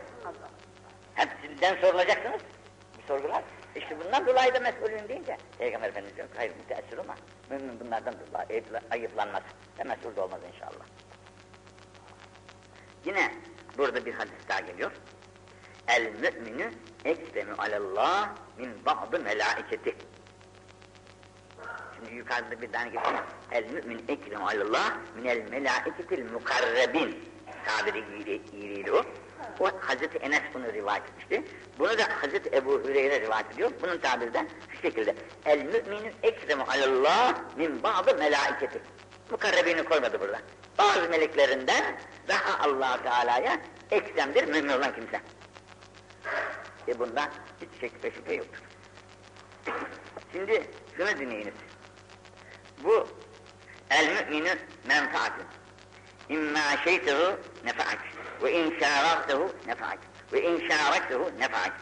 Hepsinden 1.14 1.76
sorulacaksınız. 1.80 2.40
Bir 2.98 3.06
sorgular. 3.06 3.42
İşte 3.76 4.00
bundan 4.04 4.26
dolayı 4.26 4.54
da 4.54 4.60
mesulün 4.60 5.08
deyince 5.08 5.36
Peygamber 5.58 5.88
Efendimiz 5.88 6.16
diyor 6.16 6.28
hayır 6.36 6.52
müteessir 6.56 6.98
olma. 6.98 7.14
Mümin 7.50 7.80
bunlardan 7.80 8.14
dolayı 8.14 8.64
ayıplanmaz. 8.90 9.42
Ve 9.78 9.84
mesul 9.84 10.16
de 10.16 10.20
olmaz 10.20 10.40
inşallah. 10.54 10.84
Yine 13.04 13.32
burada 13.78 14.06
bir 14.06 14.14
hadis 14.14 14.48
daha 14.48 14.60
geliyor. 14.60 14.92
El 15.88 16.02
mü'minü 16.02 16.70
ekdemü 17.04 17.54
alallah 17.54 18.28
min 18.58 18.84
ba'dı 18.86 19.20
melaiketi. 19.20 19.96
Şimdi 21.98 22.14
yukarıda 22.14 22.60
bir 22.60 22.72
tane 22.72 22.84
geçiyor. 22.84 23.22
El 23.52 23.64
mümin 23.64 24.04
ekrem 24.08 24.42
alallah 24.42 24.96
minel 25.16 25.42
melaiketil 25.50 26.32
mukarrebin. 26.32 27.18
Tabiri 27.66 28.04
iyiliğiyle 28.52 28.92
o. 28.92 29.04
O 29.60 29.70
Hazreti 29.80 30.18
Enes 30.18 30.42
bunu 30.54 30.72
rivayet 30.72 31.02
etmişti. 31.04 31.44
Bunu 31.78 31.98
da 31.98 32.02
Hazreti 32.22 32.56
Ebu 32.56 32.82
Hüreyre 32.84 33.20
rivayet 33.20 33.52
ediyor. 33.52 33.70
Bunun 33.82 33.98
tabiri 33.98 34.34
de 34.34 34.46
şu 34.72 34.80
şekilde. 34.82 35.14
El 35.44 35.58
müminü 35.58 36.12
ekremu 36.22 36.64
alallah 36.68 37.34
min 37.56 37.82
bazı 37.82 38.14
melaiketi. 38.16 38.82
Mukarrebini 39.30 39.82
koymadı 39.82 40.20
burada. 40.20 40.40
Bazı 40.78 41.08
meleklerinden 41.08 41.98
daha 42.28 42.64
allah 42.64 43.02
Teala'ya 43.02 43.60
eksemdir 43.90 44.44
mümin 44.44 44.68
olan 44.68 44.94
kimse. 44.94 45.20
E 46.88 46.98
bundan 46.98 47.30
hiç 47.60 47.80
şek 47.80 48.04
ve 48.04 48.10
şüphe 48.10 48.34
yoktur. 48.34 48.62
Şimdi 50.32 50.70
şunu 50.96 51.18
dinleyiniz. 51.18 51.54
Bu 52.84 53.08
el 53.90 54.08
müminü 54.08 54.58
menfaatın. 54.88 55.44
İmma 56.28 56.60
şeytehu 56.84 57.40
nefaat 57.64 57.98
ve 58.42 58.52
in 58.52 58.80
şaraktehu 58.80 59.52
nefaat 59.66 59.98
ve 60.32 60.42
in 60.42 60.68
şaraktehu 60.68 61.30
nefaat 61.38 61.72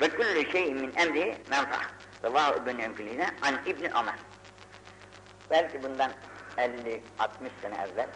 ve 0.00 0.08
kullu 0.08 0.52
şeyin 0.52 0.76
min 0.76 0.92
emrihi 0.96 1.36
menfaat. 1.50 1.94
Rıvahu 2.24 2.62
ibn 2.62 2.78
Enfili'ne 2.78 3.26
an 3.42 3.54
İbni 3.66 3.88
Ömer. 3.88 4.18
Belki 5.50 5.82
bundan 5.82 6.12
50-60 6.56 7.00
sene 7.62 7.74
evvel 7.74 8.08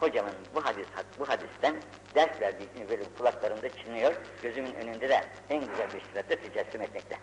hocamın 0.00 0.32
bu 0.54 0.64
hadis 0.64 0.86
bu 1.18 1.28
hadisten 1.28 1.76
ders 2.14 2.40
verdiğini 2.40 2.88
böyle 2.88 3.02
kulaklarımda 3.18 3.68
çınlıyor, 3.68 4.14
gözümün 4.42 4.74
önünde 4.74 5.08
de 5.08 5.24
en 5.50 5.60
güzel 5.60 5.92
bir 5.94 6.00
surette 6.00 6.36
tecessüm 6.36 6.82
etmekte. 6.82 7.18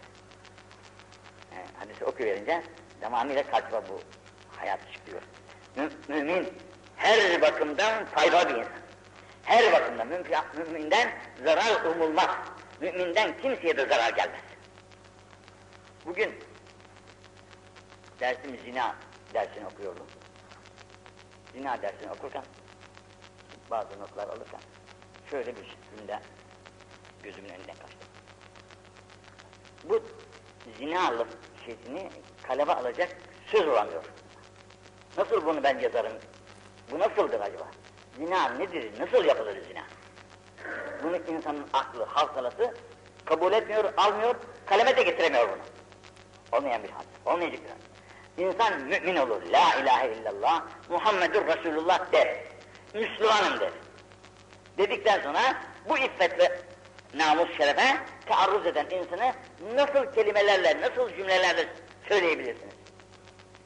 Yani 1.56 1.66
hadisi 1.80 2.06
okuyuverince 2.06 2.64
tamamıyla 3.02 3.44
karşıma 3.44 3.82
bu 3.90 4.00
hayat 4.58 4.80
çıkıyor. 4.94 5.22
Mü 5.76 5.90
mümin 6.08 6.54
her 6.96 7.42
bakımdan 7.42 8.06
faydalı 8.06 8.56
bir. 8.56 8.66
Her 9.44 9.74
bakımdan 9.74 10.08
müminden 10.58 11.12
zarar 11.44 11.86
umulmaz. 11.86 12.30
Müminden 12.82 13.38
kimseye 13.42 13.78
de 13.78 13.86
zarar 13.86 14.10
gelmez. 14.10 14.42
Bugün 16.06 16.40
dersimiz 18.20 18.62
zina 18.62 18.96
dersini 19.34 19.66
okuyordum. 19.66 20.06
Zina 21.54 21.82
dersini 21.82 22.12
okurken 22.12 22.44
bazı 23.72 24.00
notlar 24.00 24.28
alırken 24.28 24.60
şöyle 25.30 25.56
bir 25.56 25.78
cümle 25.98 26.20
gözümün 27.24 27.50
önünden 27.50 27.76
kaçtı. 27.76 28.08
Bu 29.84 30.04
zina 30.78 31.26
şeysini 31.66 32.10
kaleme 32.44 32.74
alacak 32.74 33.18
söz 33.48 33.68
olamıyor. 33.68 34.04
Nasıl 35.18 35.46
bunu 35.46 35.64
ben 35.64 35.80
yazarım? 35.80 36.14
Bu 36.92 37.00
nasıldır 37.00 37.40
acaba? 37.40 37.68
Zina 38.18 38.50
nedir? 38.50 38.92
Nasıl 39.00 39.26
yapılır 39.26 39.56
zina? 39.68 39.84
Bunu 41.04 41.18
insanın 41.18 41.66
aklı, 41.74 42.04
hafsalası 42.06 42.74
kabul 43.26 43.54
etmiyor, 43.54 43.94
almıyor, 43.98 44.36
kaleme 44.66 44.98
de 44.98 45.04
getiremiyor 45.04 45.50
bunu. 45.50 45.64
Olmayan 46.60 46.84
bir 46.84 46.90
hadis, 46.90 47.08
olmayacak 47.26 47.60
bir 47.64 47.70
hadis. 47.70 47.86
İnsan 48.38 48.82
mümin 48.82 49.16
olur, 49.16 49.42
la 49.42 49.76
ilahe 49.82 50.14
illallah, 50.14 50.64
Muhammedur 50.90 51.48
Resulullah 51.48 52.12
der. 52.12 52.38
Müslümanım 52.94 53.60
der. 53.60 53.72
Dedikten 54.78 55.22
sonra 55.22 55.40
bu 55.90 55.98
iffet 55.98 56.40
ve 56.40 56.60
namus 57.14 57.58
şerefe 57.58 57.98
taarruz 58.26 58.66
eden 58.66 58.86
insanı 58.86 59.34
nasıl 59.76 60.14
kelimelerle, 60.16 60.82
nasıl 60.82 61.10
cümlelerle 61.10 61.68
söyleyebilirsiniz? 62.10 62.75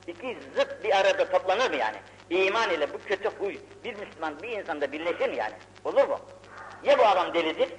İki 0.09 0.37
zıt 0.55 0.83
bir 0.83 0.99
arada 0.99 1.29
toplanır 1.29 1.69
mı 1.69 1.75
yani? 1.75 1.97
İman 2.29 2.69
ile 2.69 2.93
bu 2.93 2.97
kötü 2.97 3.29
huy 3.29 3.57
bir 3.83 3.95
Müslüman 3.95 4.43
bir 4.43 4.49
insanda 4.49 4.91
birleşir 4.91 5.29
mi 5.29 5.35
yani? 5.35 5.53
Olur 5.85 6.07
mu? 6.07 6.19
Ya 6.83 6.99
bu 6.99 7.05
adam 7.05 7.33
delidir, 7.33 7.69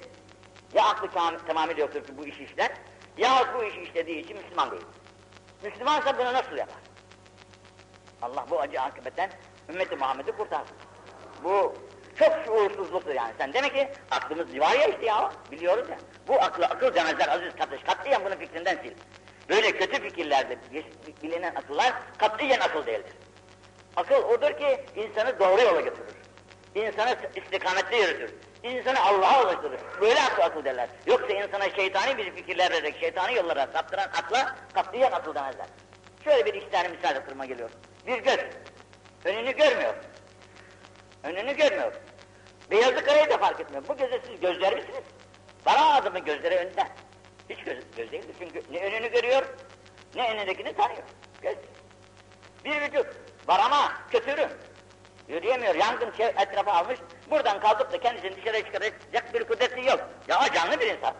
ya 0.73 0.85
aklı 0.85 1.09
tamamıyla 1.47 1.81
yoktur 1.81 2.03
ki 2.03 2.17
bu 2.17 2.25
işi 2.25 2.43
işler, 2.43 2.71
ya 3.17 3.53
bu 3.55 3.63
işi 3.63 3.81
işlediği 3.81 4.23
için 4.23 4.37
Müslüman 4.37 4.71
değil. 4.71 4.83
Müslümansa 5.63 6.17
bunu 6.17 6.33
nasıl 6.33 6.57
yapar? 6.57 6.81
Allah 8.21 8.45
bu 8.49 8.59
acı 8.59 8.81
akıbetten 8.81 9.29
ümmeti 9.69 9.95
Muhammed'i 9.95 10.31
kurtarsın. 10.31 10.77
Bu 11.43 11.75
çok 12.19 12.33
şuursuzluktur 12.45 13.13
yani. 13.13 13.33
Sen 13.37 13.53
demek 13.53 13.73
ki 13.73 13.89
aklımız 14.11 14.59
var 14.59 14.75
ya 14.75 14.87
işte 14.87 15.05
ya, 15.05 15.31
biliyoruz 15.51 15.89
ya. 15.89 15.97
Bu 16.27 16.35
aklı 16.41 16.65
akıl 16.65 16.95
demezler 16.95 17.27
aziz 17.27 17.55
kardeş, 17.55 17.83
katiyen 17.83 18.25
bunun 18.25 18.35
fikrinden 18.35 18.75
sil. 18.83 18.93
Böyle 19.51 19.71
kötü 19.71 20.01
fikirlerde 20.01 20.57
bilinen 21.23 21.55
akıllar 21.55 21.93
katiyen 22.17 22.59
akıl 22.59 22.85
değildir. 22.85 23.13
Akıl 23.95 24.15
odur 24.15 24.57
ki 24.57 24.85
insanı 24.95 25.39
doğru 25.39 25.61
yola 25.61 25.81
götürür. 25.81 26.13
İnsanı 26.75 27.15
istikamette 27.35 27.97
yürütür. 27.97 28.33
İnsanı 28.63 28.99
Allah'a 28.99 29.43
ulaştırır. 29.43 29.79
Böyle 30.01 30.21
akıl 30.21 30.41
akıl 30.41 30.65
derler. 30.65 30.89
Yoksa 31.05 31.33
insana 31.33 31.69
şeytani 31.69 32.17
bir 32.17 32.35
fikirler 32.35 32.71
vererek 32.71 32.99
şeytani 32.99 33.35
yollara 33.35 33.67
saptıran 33.73 34.03
akla 34.03 34.55
katiyen 34.73 35.11
akıl 35.11 35.35
demezler. 35.35 35.67
Şöyle 36.23 36.45
bir 36.45 36.53
iki 36.53 36.69
tane 36.69 36.87
misal 36.87 37.15
aklıma 37.15 37.45
geliyor. 37.45 37.69
Bir 38.07 38.17
göz. 38.17 38.39
Önünü 39.25 39.51
görmüyor. 39.51 39.93
Önünü 41.23 41.55
görmüyor. 41.55 41.93
Beyazlı 42.71 43.05
karayı 43.05 43.29
da 43.29 43.37
fark 43.37 43.59
etmiyor. 43.59 43.83
Bu 43.87 43.97
göze 43.97 44.21
siz 44.27 44.39
gözler 44.39 44.75
misiniz? 44.75 45.03
Bana 45.65 45.95
adamın 45.95 46.25
gözleri 46.25 46.55
önünde. 46.55 46.87
Hiç 47.51 47.63
göz, 47.63 47.77
göz 47.97 48.11
değildir 48.11 48.35
çünkü 48.39 48.61
ne 48.71 48.79
önünü 48.79 49.11
görüyor, 49.11 49.43
ne 50.15 50.31
önündekini 50.31 50.73
tanıyor. 50.73 51.03
Göz. 51.41 51.55
Bir 52.65 52.81
vücut 52.81 53.07
var 53.47 53.59
ama 53.65 53.93
kötürüm. 54.11 54.49
Yürüyemiyor, 55.27 55.75
yangın 55.75 56.11
şey, 56.11 56.25
etrafa 56.25 56.73
almış, 56.73 56.99
buradan 57.29 57.59
kalkıp 57.59 57.91
da 57.91 57.99
kendisini 57.99 58.35
dışarı 58.35 58.63
çıkaracak 58.63 59.33
bir 59.33 59.43
kudreti 59.43 59.87
yok. 59.87 60.09
Ya 60.27 60.39
canlı 60.53 60.79
bir 60.79 60.87
insan. 60.87 61.13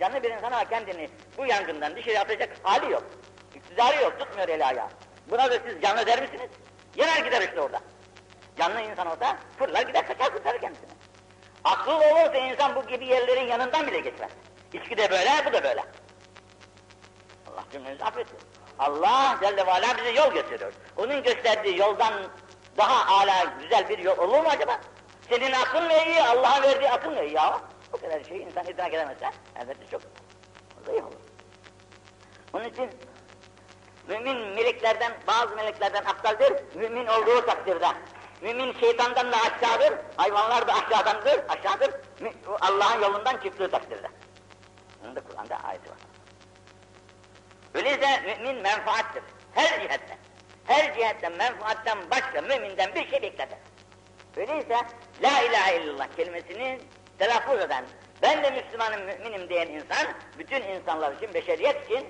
Canlı 0.00 0.22
bir 0.22 0.30
insan 0.30 0.52
ama 0.52 0.64
kendini 0.68 1.10
bu 1.38 1.46
yangından 1.46 1.96
dışarı 1.96 2.20
atacak 2.20 2.56
hali 2.62 2.92
yok. 2.92 3.04
İktidarı 3.54 4.02
yok, 4.02 4.18
tutmuyor 4.18 4.48
eli 4.48 4.64
ayağı. 4.64 4.88
Buna 5.26 5.50
da 5.50 5.58
siz 5.66 5.82
canlı 5.82 6.06
der 6.06 6.22
misiniz? 6.22 6.50
Yener 6.96 7.24
gider 7.24 7.42
işte 7.42 7.60
orada. 7.60 7.80
Canlı 8.58 8.80
insan 8.80 9.06
olsa 9.06 9.36
fırlar 9.58 9.82
gider 9.82 10.06
kaçar 10.06 10.32
kurtarır 10.32 10.60
kendisini. 10.60 10.90
Akıllı 11.64 11.96
olursa 11.96 12.36
insan 12.36 12.76
bu 12.76 12.86
gibi 12.86 13.06
yerlerin 13.06 13.46
yanından 13.46 13.86
bile 13.86 14.00
geçmez. 14.00 14.30
İçki 14.74 14.96
de 14.96 15.10
böyle, 15.10 15.30
bu 15.46 15.52
da 15.52 15.64
böyle. 15.64 15.84
Allah 17.52 17.64
cümlenizi 17.72 18.04
affetsin. 18.04 18.38
Allah 18.78 19.38
Celle 19.40 19.66
ve 19.66 19.72
Ala 19.72 19.96
bize 19.98 20.10
yol 20.10 20.32
gösteriyor. 20.32 20.72
Onun 20.96 21.22
gösterdiği 21.22 21.78
yoldan 21.78 22.14
daha 22.78 23.20
âlâ 23.20 23.44
güzel 23.62 23.88
bir 23.88 23.98
yol 23.98 24.18
olur 24.18 24.40
mu 24.40 24.48
acaba? 24.48 24.80
Senin 25.30 25.52
aklın 25.52 25.88
ne 25.88 26.06
iyi, 26.06 26.22
Allah'a 26.22 26.62
verdiği 26.62 26.90
akıl 26.90 27.10
ne 27.10 27.26
iyi 27.26 27.34
ya? 27.34 27.60
Bu 27.92 28.00
kadar 28.00 28.24
şeyi 28.24 28.40
insan 28.40 28.66
idrak 28.66 28.94
edemezse 28.94 29.30
elbette 29.56 29.86
çok 29.90 30.00
zayıf 30.86 31.04
olur. 31.04 31.14
Onun 32.52 32.64
için 32.64 32.90
mümin 34.08 34.36
meleklerden, 34.36 35.12
bazı 35.26 35.56
meleklerden 35.56 36.04
aptaldır, 36.04 36.52
mümin 36.74 37.06
olduğu 37.06 37.46
takdirde. 37.46 37.88
Mümin 38.40 38.72
şeytandan 38.80 39.32
da 39.32 39.36
aşağıdır, 39.36 39.98
hayvanlar 40.16 40.68
da 40.68 40.72
aşağıdandır, 40.72 41.40
aşağıdır, 41.48 41.90
Allah'ın 42.60 43.02
yolundan 43.02 43.36
çıktığı 43.36 43.70
takdirde. 43.70 44.08
Bunun 45.14 45.26
da 45.26 45.28
Kur'an'da 45.28 45.56
ayeti 45.56 45.90
var. 45.90 45.98
Öyleyse 47.74 48.20
mümin 48.20 48.62
menfaattir. 48.62 49.22
Her 49.54 49.80
cihetten. 49.80 50.18
Her 50.66 50.94
cihetten 50.94 51.32
menfaatten 51.32 51.98
başka 52.10 52.42
müminden 52.42 52.94
bir 52.94 53.10
şey 53.10 53.22
beklemez. 53.22 53.58
Öyleyse 54.36 54.76
La 55.22 55.42
ilahe 55.42 55.82
illallah 55.82 56.06
kelimesini 56.16 56.80
telaffuz 57.18 57.60
eden, 57.60 57.84
ben 58.22 58.42
de 58.42 58.50
Müslümanım, 58.50 59.00
müminim 59.04 59.48
diyen 59.48 59.68
insan, 59.68 60.06
bütün 60.38 60.62
insanlar 60.62 61.12
için, 61.12 61.34
beşeriyet 61.34 61.84
için, 61.84 62.06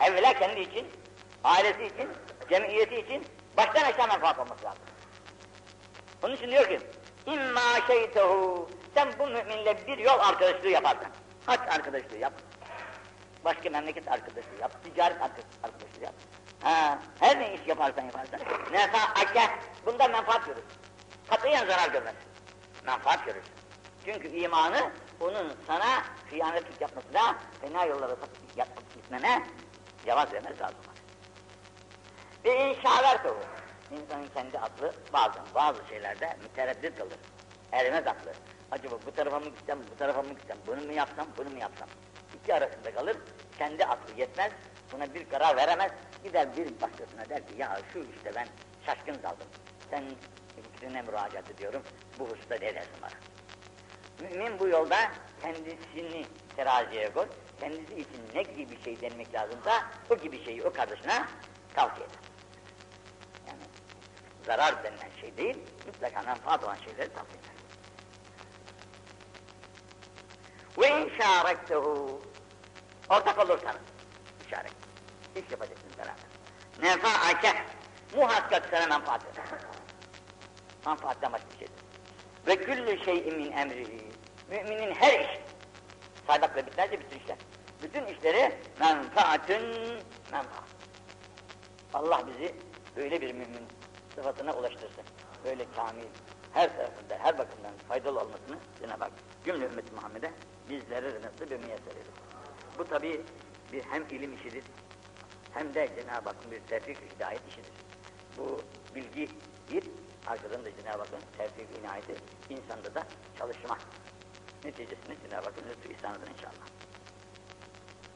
evvela 0.00 0.32
kendi 0.32 0.60
için, 0.60 0.88
ailesi 1.44 1.84
için, 1.84 2.08
cemiyeti 2.50 2.94
için 2.94 3.26
baştan 3.56 3.92
aşağı 3.92 4.08
menfaat 4.08 4.38
olması 4.38 4.64
lazım. 4.64 4.82
Onun 6.22 6.36
için 6.36 6.50
diyor 6.50 6.68
ki, 6.68 6.80
İmma 7.26 7.86
şeytehu, 7.86 8.68
sen 8.94 9.08
bu 9.18 9.26
müminle 9.26 9.86
bir 9.86 9.98
yol 9.98 10.18
arkadaşlığı 10.18 10.68
yaparsan, 10.68 11.10
haç 11.50 11.60
arkadaşlığı 11.74 12.16
yap, 12.18 12.32
başka 13.44 13.70
memleket 13.70 14.08
arkadaşlığı 14.08 14.60
yap, 14.60 14.84
ticaret 14.84 15.22
arkadaşlığı 15.62 16.04
yap. 16.04 16.14
Ha, 16.62 16.98
her 17.20 17.40
ne 17.40 17.54
iş 17.54 17.60
yaparsan 17.66 18.02
yaparsan, 18.02 18.40
nefaake, 18.72 19.50
bundan 19.86 20.10
menfaat 20.10 20.46
görür. 20.46 20.62
Katiyen 21.30 21.66
zarar 21.66 21.88
görmez. 21.88 22.14
Menfaat 22.86 23.24
görür. 23.24 23.42
Çünkü 24.04 24.28
imanı 24.28 24.90
onun 25.20 25.52
sana 25.66 26.02
hıyanetlik 26.30 26.80
yapmasına, 26.80 27.36
fena 27.60 27.84
yollara 27.84 28.16
yapmak 28.56 28.94
gitmene 28.94 29.46
cevaz 30.04 30.32
vermez 30.32 30.60
lazım. 30.60 30.80
Ve 32.44 32.70
inşalar 32.70 33.24
doğru. 33.24 33.40
İnsanın 33.90 34.28
kendi 34.34 34.58
aklı 34.58 34.94
bazen 35.12 35.42
bazı 35.54 35.88
şeylerde 35.88 36.36
mütereddit 36.42 36.98
kalır. 36.98 37.18
Ermez 37.72 38.06
aklı. 38.06 38.32
Acaba 38.70 38.98
bu 39.06 39.10
tarafa 39.10 39.40
mı 39.40 39.44
gitsem, 39.44 39.78
bu 39.92 39.96
tarafa 39.96 40.22
mı 40.22 40.28
gitsem, 40.28 40.56
bunu 40.66 40.80
mu 40.80 40.92
yapsam, 40.92 41.26
bunu 41.36 41.50
mu 41.50 41.58
yapsam? 41.58 41.88
İki 42.34 42.54
arasında 42.54 42.94
kalır, 42.94 43.16
kendi 43.58 43.84
aklı 43.84 44.20
yetmez, 44.20 44.52
buna 44.92 45.14
bir 45.14 45.28
karar 45.28 45.56
veremez, 45.56 45.92
gider 46.24 46.56
bir 46.56 46.80
başkasına 46.80 47.28
der 47.28 47.48
ki 47.48 47.54
ya 47.58 47.78
şu 47.92 47.98
işte 48.16 48.32
ben 48.34 48.48
şaşkın 48.86 49.14
kaldım, 49.14 49.46
sen 49.90 50.04
fikrine 50.62 51.02
müracaat 51.02 51.50
ediyorum, 51.50 51.82
bu 52.18 52.24
hususta 52.24 52.54
ne 52.54 52.74
dersin 52.74 52.94
bana? 53.02 53.10
Mümin 54.30 54.58
bu 54.58 54.68
yolda 54.68 54.96
kendisini 55.42 56.26
teraziye 56.56 57.12
koy, 57.12 57.26
kendisi 57.60 57.94
için 57.94 58.20
ne 58.34 58.42
gibi 58.42 58.82
şey 58.82 59.00
denmek 59.00 59.34
lazımsa 59.34 59.84
o 60.10 60.16
gibi 60.16 60.44
şeyi 60.44 60.62
o 60.64 60.72
kardeşine 60.72 61.24
tavsiye 61.74 62.06
eder. 62.06 62.18
Yani 63.48 63.62
zarar 64.46 64.84
denilen 64.84 65.10
şey 65.20 65.36
değil, 65.36 65.58
mutlaka 65.86 66.22
menfaat 66.22 66.64
olan 66.64 66.76
şeyleri 66.76 67.12
tavsiye 67.12 67.40
eder. 67.40 67.50
Ve 70.78 70.88
in 70.88 71.10
şârektehu 71.18 72.20
ortak 73.10 73.38
olursanız 73.38 73.80
işaret. 74.46 74.72
İş 75.36 75.50
yapacaksınız 75.50 75.98
beraber. 75.98 76.30
Nefaake 76.82 77.52
muhakkak 78.16 78.68
sana 78.70 78.86
menfaat 78.86 79.22
eder. 79.24 79.44
Menfaatten 80.86 81.32
başka 81.32 81.48
bir 81.50 81.58
şeydir. 81.58 81.74
Ve 82.46 82.56
küllü 82.56 83.04
şeyin 83.04 83.36
min 83.36 83.52
emrihi. 83.52 84.10
Müminin 84.50 84.94
her 84.94 85.20
iş. 85.20 85.40
Saymakla 86.26 86.66
bitmezse 86.66 87.00
bütün 87.00 87.18
işler. 87.18 87.36
Bütün 87.82 88.06
işleri 88.06 88.58
menfaatün 88.80 89.62
menfaat. 90.32 90.70
Allah 91.94 92.22
bizi 92.26 92.54
böyle 92.96 93.20
bir 93.20 93.32
mümin 93.32 93.68
sıfatına 94.14 94.52
ulaştırsın. 94.52 95.04
Böyle 95.44 95.66
kamil, 95.76 96.06
her 96.52 96.76
tarafında, 96.76 97.18
her 97.22 97.38
bakımdan 97.38 97.72
faydalı 97.88 98.20
olmasını 98.20 98.56
Cenab-ı 98.80 99.04
Hak 99.04 99.12
cümle 99.44 99.64
ümmeti 99.64 99.94
Muhammed'e 99.94 100.32
bizlere 100.70 101.06
nasıl 101.22 101.50
bir 101.50 101.56
müyesser 101.56 101.92
edin. 101.92 102.12
Bu 102.78 102.84
tabi 102.84 103.20
bir 103.72 103.82
hem 103.82 104.04
ilim 104.10 104.34
işidir, 104.34 104.64
hem 105.54 105.74
de 105.74 105.88
Cenab-ı 105.96 106.28
Hakk'ın 106.28 106.50
bir 106.50 106.60
tevfik 106.60 106.98
hidayet 107.16 107.48
işidir. 107.48 107.72
Bu 108.38 108.60
bilgi 108.94 109.28
bir, 109.72 109.84
arkadan 110.26 110.64
da 110.64 110.70
Cenab-ı 110.76 110.98
Hakk'ın 110.98 111.20
tevfik 111.38 111.78
inayeti 111.78 112.14
insanda 112.50 112.94
da 112.94 113.06
çalışma. 113.38 113.78
Neticesinde 114.64 115.16
Cenab-ı 115.28 115.44
Hakk'ın 115.44 115.68
lütfu 115.68 115.92
ihsanıdır 115.92 116.28
inşallah. 116.30 116.66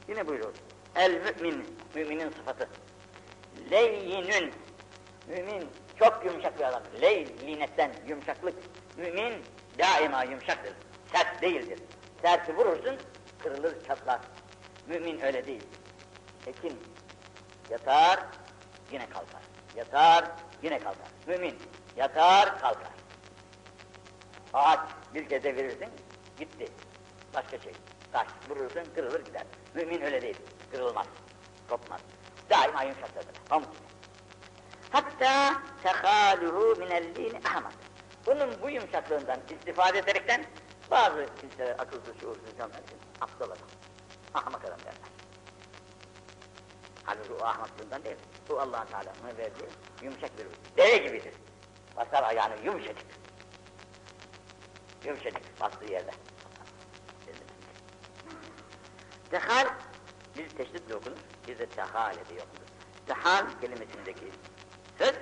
Yine 0.09 0.27
buyuruyor. 0.27 0.53
El 0.95 1.35
mümin, 1.41 1.79
müminin 1.95 2.31
sıfatı. 2.31 2.69
Leyyinün, 3.71 4.53
mümin 5.29 5.69
çok 5.99 6.23
yumuşak 6.25 6.59
bir 6.59 6.65
adam. 6.65 6.83
Leylinetten, 7.03 7.93
yumuşaklık. 8.09 8.55
Mümin 8.97 9.35
daima 9.79 10.25
yumuşaktır. 10.25 10.73
Sert 11.13 11.43
değildir. 11.43 11.79
Serti 12.25 12.57
vurursun, 12.57 12.97
kırılır, 13.43 13.85
çatlar. 13.87 14.21
Mümin 14.87 15.21
öyle 15.21 15.47
değil. 15.47 15.63
Ekin 16.47 16.81
yatar, 17.71 18.21
yine 18.93 19.07
kalkar. 19.09 19.43
Yatar, 19.77 20.25
yine 20.63 20.79
kalkar. 20.79 21.09
Mümin 21.27 21.59
yatar, 21.97 22.61
kalkar. 22.61 22.91
Ağaç 24.53 24.81
bir 25.15 25.23
gece 25.23 25.57
verirsin, 25.57 25.89
gitti. 26.39 26.67
Başka 27.35 27.59
şey. 27.59 27.73
Taş 28.13 28.27
vurursun, 28.49 28.85
kırılır 28.95 29.25
gider. 29.25 29.45
Mümin 29.75 30.03
öyle 30.03 30.23
değil. 30.23 30.37
Kırılmaz, 30.73 31.07
kopmaz. 31.69 32.01
Daima 32.51 32.83
yumuşaktadır. 32.83 33.35
Pamuk 33.49 33.73
gibi. 33.73 33.85
Hatta 34.91 35.63
tehaluhu 35.83 36.81
minellini 36.81 37.39
ahmak. 37.49 37.73
Bunun 38.27 38.63
bu 38.63 38.71
yumuşaklığından 38.71 39.41
istifade 39.51 39.99
ederekten 39.99 40.45
bazı 40.91 41.27
kimseler 41.41 41.75
akılsız, 41.79 42.21
şuursuz 42.21 42.43
insanlar 42.53 42.79
için 42.79 42.99
aptal 43.21 43.47
adam, 43.47 43.69
ahmak 44.35 44.65
adam 44.65 44.79
derler. 44.79 44.95
Halbuki 47.05 47.33
o 47.33 47.45
ahmaklığından 47.45 48.05
değil, 48.05 48.17
bu 48.49 48.61
allah 48.61 48.85
Teala'nın 48.85 49.39
verdiği 49.39 49.69
yumuşak 50.03 50.31
bir 50.39 50.47
deve 50.77 50.97
gibidir. 50.97 51.35
Basar 51.97 52.23
ayağını 52.23 52.55
yumuşacık. 52.65 53.07
Yumuşacık 55.05 55.61
bastığı 55.61 55.93
yerde. 55.93 56.11
Tehal 59.31 59.67
bir 60.37 60.49
teşdidle 60.49 60.95
okunur, 60.95 61.17
bir 61.49 61.59
de 61.59 61.67
tehale 61.67 62.29
diye 62.29 62.41
okunur. 62.41 62.69
Tehal 63.07 63.61
kelimesindeki 63.61 64.33
söz 64.99 65.15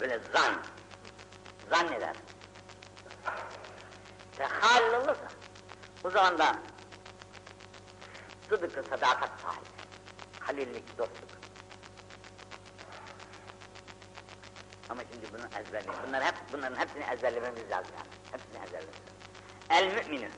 Böyle 0.00 0.20
zan, 0.32 0.54
zanneder. 1.70 2.16
Ve 4.38 4.44
halil 4.44 4.92
olursa, 4.94 5.28
o 6.04 6.10
zaman 6.10 6.38
da 6.38 6.56
sıdıkı 8.48 8.82
sadakat 8.82 9.40
sahibi, 9.40 9.68
halillik, 10.40 10.98
dostluk. 10.98 11.30
Ama 14.88 15.02
şimdi 15.12 15.32
bunu 15.32 15.60
ezberleyin. 15.60 16.00
Bunlar 16.08 16.24
hep, 16.24 16.34
bunların 16.52 16.76
hepsini 16.76 17.04
ezberlememiz 17.04 17.70
lazım 17.70 17.92
yani. 17.98 18.08
Hepsini 18.32 18.64
ezberlememiz. 18.64 19.00
El 19.70 20.04
müminü. 20.04 20.30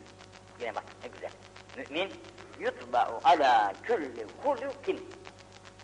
Yine 0.60 0.74
bak 0.74 0.84
ne 1.02 1.08
güzel. 1.08 1.30
Mümin 1.76 2.12
yutba'u 2.58 3.20
ala 3.24 3.72
külli 3.82 4.26
hulukin. 4.42 5.10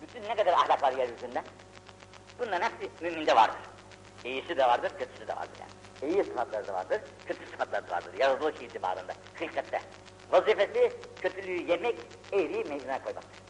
Bütün 0.03 0.23
ne 0.23 0.37
kadar 0.37 0.53
ahlak 0.53 0.83
var 0.83 0.93
yeryüzünde. 0.93 1.45
Bunların 2.39 2.71
hepsi 2.71 2.91
müminde 3.01 3.37
vardır. 3.37 3.59
İyisi 4.25 4.57
de 4.57 4.65
vardır, 4.65 4.93
kötüsü 4.99 5.29
de 5.29 5.37
vardır 5.37 5.61
yani. 5.61 6.13
İyi 6.13 6.25
sıfatları 6.25 6.67
da 6.67 6.75
vardır, 6.75 7.01
kötü 7.27 7.47
sıfatları 7.47 7.89
da 7.89 7.95
vardır. 7.95 8.11
Yaratılış 8.19 8.61
itibarında, 8.61 9.13
hılkatte. 9.35 9.81
Vazifesi 10.31 10.93
kötülüğü 11.21 11.71
yemek, 11.71 11.97
eğriyi 12.33 12.65
mecbuna 12.65 13.03
koymaktır. 13.03 13.45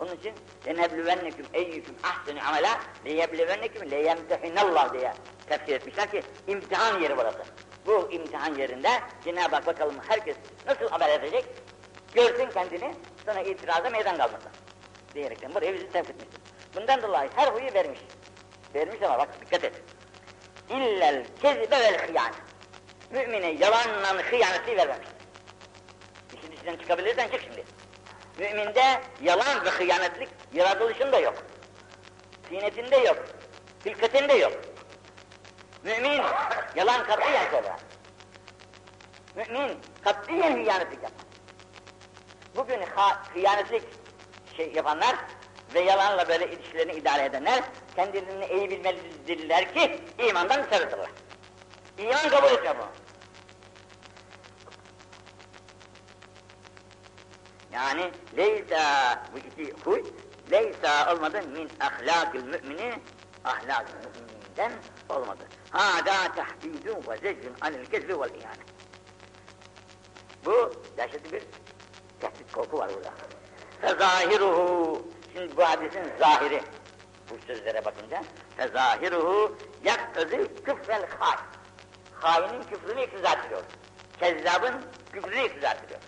Onun 0.00 0.16
için 0.16 0.34
lenebluvennekum 0.66 1.46
eyyüküm 1.52 1.96
ahsenu 2.02 2.48
amela 2.48 2.80
leyebluvennekum 3.06 3.90
leyemtehinallah 3.90 4.92
diye 4.94 5.12
tefsir 5.46 5.72
etmişler 5.72 6.10
ki 6.10 6.22
imtihan 6.46 7.00
yeri 7.00 7.16
burası. 7.16 7.42
Bu 7.86 8.12
imtihan 8.12 8.54
yerinde 8.54 8.88
Cenab-ı 9.24 9.54
Hak 9.54 9.66
bakalım 9.66 9.94
herkes 10.08 10.36
nasıl 10.66 10.92
amel 10.92 11.10
edecek 11.10 11.44
görsün 12.14 12.50
kendini 12.50 12.94
sonra 13.24 13.40
itiraza 13.40 13.90
meydan 13.90 14.16
kalmasın 14.16 14.50
diyerekten 15.14 15.54
buraya 15.54 15.74
bizi 15.74 15.90
sevk 15.90 16.10
etmiştir. 16.10 16.40
Bundan 16.76 17.02
dolayı 17.02 17.30
her 17.36 17.52
huyu 17.52 17.74
vermiş. 17.74 18.00
Vermiş 18.74 19.02
ama 19.02 19.18
bak 19.18 19.28
dikkat 19.40 19.64
et. 19.64 19.72
İllel 20.70 21.24
kezibe 21.42 21.80
vel 21.80 22.08
hıyan. 22.08 22.32
Mümine 23.10 23.46
yalanla 23.46 24.22
hıyaneti 24.30 24.76
vermemiş. 24.76 25.08
İşin 26.34 26.52
içinden 26.52 26.76
çıkabilirsen 26.76 27.28
çık 27.28 27.40
şimdi. 27.42 27.64
Müminde 28.38 29.00
yalan 29.22 29.64
ve 29.64 29.70
hıyanetlik 29.70 30.28
yaratılışında 30.52 31.18
yok. 31.18 31.34
Sinetinde 32.48 32.96
yok. 32.96 33.24
Hilkatinde 33.86 34.32
yok. 34.32 34.52
Mümin 35.84 36.22
yalan 36.76 37.06
katiyen 37.06 37.50
söyler. 37.50 37.76
Mümin 39.36 39.78
katiyen 40.04 40.56
hıyanetlik 40.56 41.02
yapmaz. 41.02 41.26
Bugün 42.56 42.80
hıyanetlik 43.34 43.82
şey 44.56 44.72
yapanlar 44.72 45.16
ve 45.74 45.80
yalanla 45.80 46.28
böyle 46.28 46.52
ilişkilerini 46.52 46.92
idare 46.92 47.24
edenler 47.24 47.62
kendilerini 47.96 48.46
iyi 48.46 48.70
bilmelidirler 48.70 49.74
ki 49.74 50.00
imandan 50.18 50.64
dışarıdırlar. 50.64 51.10
İman 51.98 52.28
kabul 52.28 52.48
etmiyor 52.48 52.74
bunu. 52.76 52.88
Yani 57.72 58.10
leysa 58.36 59.24
bu 59.32 59.38
iki 59.38 59.72
huy 59.84 60.04
leysa 60.50 61.14
olmadı 61.14 61.42
min 61.48 61.70
ahlakil 61.80 62.44
mümini 62.44 62.98
ahlakil 63.44 63.94
mümininden 63.94 64.72
olmadı. 65.08 65.44
Hâdâ 65.70 66.34
tahdidun 66.34 67.02
ve 67.08 67.16
zecrun 67.16 67.54
anil 67.60 67.86
kezbi 67.86 68.20
vel 68.20 68.30
ihane. 68.30 68.62
Bu 70.44 70.72
dehşetli 70.96 71.32
bir 71.32 71.42
tehdit 72.20 72.52
korku 72.52 72.78
var 72.78 72.90
burada. 72.94 73.12
Fezahiruhu 73.80 75.02
şimdi 75.32 75.56
bu 75.56 75.62
hadisin 75.64 76.12
zahiri 76.18 76.62
bu 77.32 77.46
sözlere 77.46 77.84
bakınca 77.84 78.22
fezahiruhu 78.56 79.56
yaktazi 79.84 80.54
küfrel 80.64 81.06
hay. 81.18 81.36
Hainin 82.20 82.62
küfrünü 82.62 83.02
iktiza 83.02 83.32
ediyor. 83.32 83.62
Kezzabın 84.18 84.74
küfrünü 85.12 85.44
iktiza 85.46 85.72
ediyor. 85.72 86.00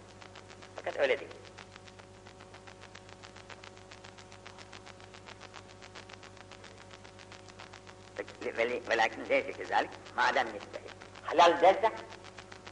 Fakat 0.76 1.00
öyle 1.00 1.20
değil. 1.20 1.30
Velakin 8.90 9.28
leyse 9.28 9.52
kezalik 9.52 9.90
madem 10.16 10.46
yestehi. 10.46 10.84
Halal 11.22 11.60
derse 11.60 11.92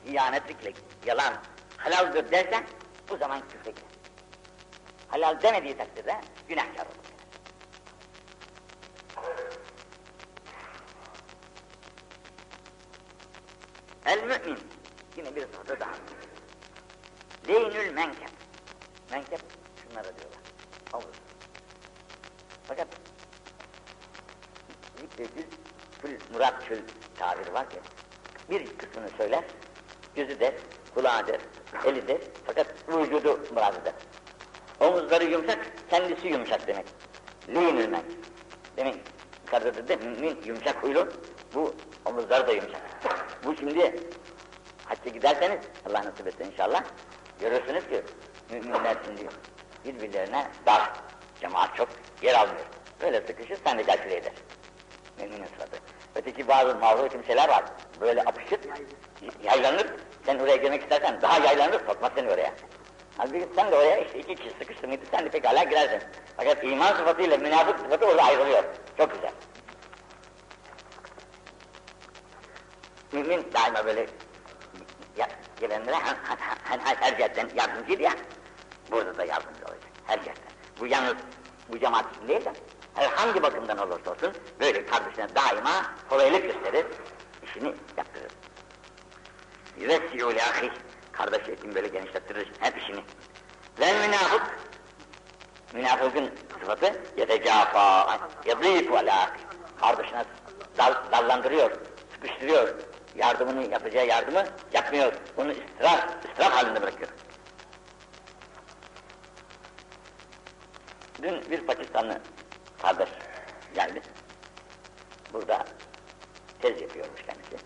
ihanetlikle 0.07 0.73
yalan 1.07 1.35
halaldır 1.77 2.31
derse 2.31 2.65
bu 3.09 3.17
zaman 3.17 3.41
küfre 3.49 3.71
girer. 3.71 3.87
Halal 5.09 5.43
demediği 5.43 5.77
takdirde 5.77 6.21
günahkar 6.49 6.87
olur. 6.87 7.02
El 14.07 14.23
mümin 14.23 14.59
yine 15.17 15.37
bir 15.37 15.41
sıfatı 15.41 15.81
daha. 15.81 15.93
Leynül 17.49 17.93
menkep. 17.93 18.31
Menkep 19.11 19.41
şunlara 19.83 20.05
diyorlar. 20.05 20.41
Omuz. 20.93 21.17
Fakat 22.65 22.88
zikredil 24.97 25.45
kül 26.03 26.19
murat 26.33 26.69
kül 26.69 26.79
tabiri 27.19 27.55
var 27.55 27.71
ki 27.71 27.77
bir 28.51 28.79
kısmını 28.79 29.09
söyler, 29.17 29.45
gözü 30.15 30.41
der, 30.41 30.55
kulağı 30.95 31.27
der, 31.27 31.41
eli 31.85 32.09
der, 32.09 32.21
fakat 32.47 32.67
vücudu 32.88 33.41
murad 33.55 33.77
eder. 33.83 33.95
Omuzları 34.81 35.25
yumuşak, 35.25 35.73
kendisi 35.91 36.29
yumuşak 36.29 36.67
demek. 36.67 36.87
Leynül 37.55 37.88
menkep. 37.88 38.19
Demek 38.77 38.97
yukarıda 39.47 39.88
da 39.88 39.97
mümin 39.97 40.43
yumuşak 40.45 40.83
huylu, 40.83 41.09
bu 41.55 41.75
omuzları 42.05 42.47
da 42.47 42.53
yumuşak. 42.53 42.83
Bu 43.45 43.57
şimdi 43.57 44.01
hacca 44.85 45.11
giderseniz, 45.11 45.59
Allah 45.88 46.05
nasip 46.05 46.27
etsin 46.27 46.45
inşallah, 46.45 46.85
görürsünüz 47.41 47.88
ki 47.88 48.03
müminler 48.51 48.97
şimdi 49.05 49.29
birbirlerine 49.85 50.51
dar, 50.67 50.93
cemaat 51.41 51.77
çok 51.77 51.88
yer 52.23 52.35
almıyor. 52.35 52.67
Böyle 53.01 53.27
sıkışır, 53.27 53.59
sen 53.65 53.79
de 53.79 53.85
calcule 53.87 54.17
eder. 54.17 54.33
Müminin 55.19 55.47
sıfatı. 55.47 55.77
Öteki 56.15 56.49
bazı 56.49 56.75
mağrur 56.75 57.09
kimseler 57.09 57.49
var, 57.49 57.65
böyle 58.01 58.21
apışır, 58.21 58.61
yaylanır, 59.43 59.87
sen 60.27 60.38
oraya 60.38 60.57
girmek 60.57 60.83
istersen 60.83 61.23
daha 61.23 61.38
yaylanır, 61.38 61.87
sokmaz 61.87 62.12
seni 62.15 62.31
oraya. 62.31 62.55
Halbuki 63.17 63.49
sen 63.57 63.71
de 63.71 63.77
oraya 63.77 63.97
işte 63.97 64.19
iki 64.19 64.35
kişi 64.35 64.51
sıkıştı 64.51 64.88
mıydı, 64.88 65.05
sen 65.11 65.25
de 65.25 65.29
pekala 65.29 65.65
girersin. 65.65 66.09
Fakat 66.37 66.65
iman 66.65 66.97
sıfatıyla 66.97 67.37
münafık 67.37 67.81
sıfatı 67.81 68.07
orada 68.07 68.23
ayrılıyor. 68.23 68.65
Çok 68.99 69.12
güzel. 69.15 69.33
Mümin 73.12 73.53
daima 73.53 73.87
böyle 73.87 74.07
ya, 75.16 75.29
gelenlere 75.61 75.94
her, 75.94 76.16
her, 76.64 76.79
her, 76.79 76.96
her 76.96 77.16
cihetten 77.16 77.48
yardımcıydı 77.57 78.03
ya. 78.03 78.12
Burada 78.90 79.16
da 79.16 79.25
yardımcı 79.25 79.64
olacak. 79.64 79.90
Her 80.07 80.22
cihetten. 80.22 80.53
Bu 80.81 80.87
yalnız 80.87 81.16
bu 81.68 81.79
cemaat 81.79 82.16
için 82.16 82.29
değil 82.29 82.44
de 82.44 82.53
her 82.94 83.09
hangi 83.09 83.42
bakımdan 83.42 83.79
olursa 83.79 84.11
olsun 84.11 84.33
böyle 84.61 84.87
kardeşine 84.87 85.35
daima 85.35 85.94
kolaylık 86.09 86.42
gösterir, 86.42 86.87
işini 87.44 87.75
yaptırır. 87.96 88.33
Yüvessi'u 89.79 90.29
ahi 90.29 90.70
kardeş 91.12 91.59
için 91.59 91.75
böyle 91.75 91.88
genişlettirir 91.88 92.53
hep 92.61 92.79
işini. 92.83 93.05
Ve 93.81 93.92
münafık 93.92 94.59
münafıkın 95.72 96.31
sıfatı 96.61 97.01
yetecafa 97.16 98.18
yadîfu 98.46 98.96
alâ 98.96 99.31
kardeşine 99.81 100.25
dal, 100.79 100.94
dallandırıyor, 101.12 101.70
sıkıştırıyor, 102.14 102.75
yardımını 103.16 103.72
yapacağı 103.72 104.07
yardımı 104.07 104.44
yapmıyor. 104.72 105.12
Onu 105.37 105.53
istiraf, 105.53 106.25
istiraf 106.25 106.53
halinde 106.53 106.83
bırakıyor. 106.83 107.09
Dün 111.22 111.51
bir 111.51 111.66
Pakistanlı 111.66 112.20
kardeş 112.83 113.09
geldi. 113.75 114.03
Burada 115.33 115.64
tez 116.61 116.81
yapıyormuş 116.81 117.22
kendisi. 117.27 117.57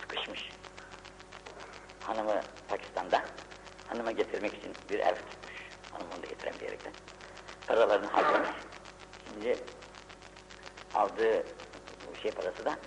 Sıkışmış. 0.00 0.50
Hanımı 2.00 2.40
Pakistan'da. 2.68 3.24
Hanıma 3.88 4.12
getirmek 4.12 4.54
için 4.54 4.72
bir 4.90 4.98
ev 4.98 5.14
tutmuş. 5.14 5.52
Hanım 5.92 6.06
onu 6.14 6.22
da 6.22 6.26
getirem 6.26 6.54
diyerekten. 6.60 6.92
Paralarını 7.66 8.06
harcamış. 8.06 8.48
Şimdi 9.28 9.56
aldığı 10.94 11.44
şey 12.22 12.30
parası 12.30 12.64
da 12.64 12.78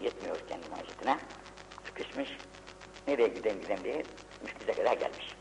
yetmiyor 0.00 0.48
kendi 0.48 0.68
maaşetine. 0.68 1.18
Sıkışmış. 1.86 2.36
Nereye 3.08 3.28
gideyim 3.28 3.60
gideyim 3.60 3.84
diye 3.84 4.02
müşküze 4.42 4.72
kadar 4.72 4.92
gelmiş. 4.96 5.36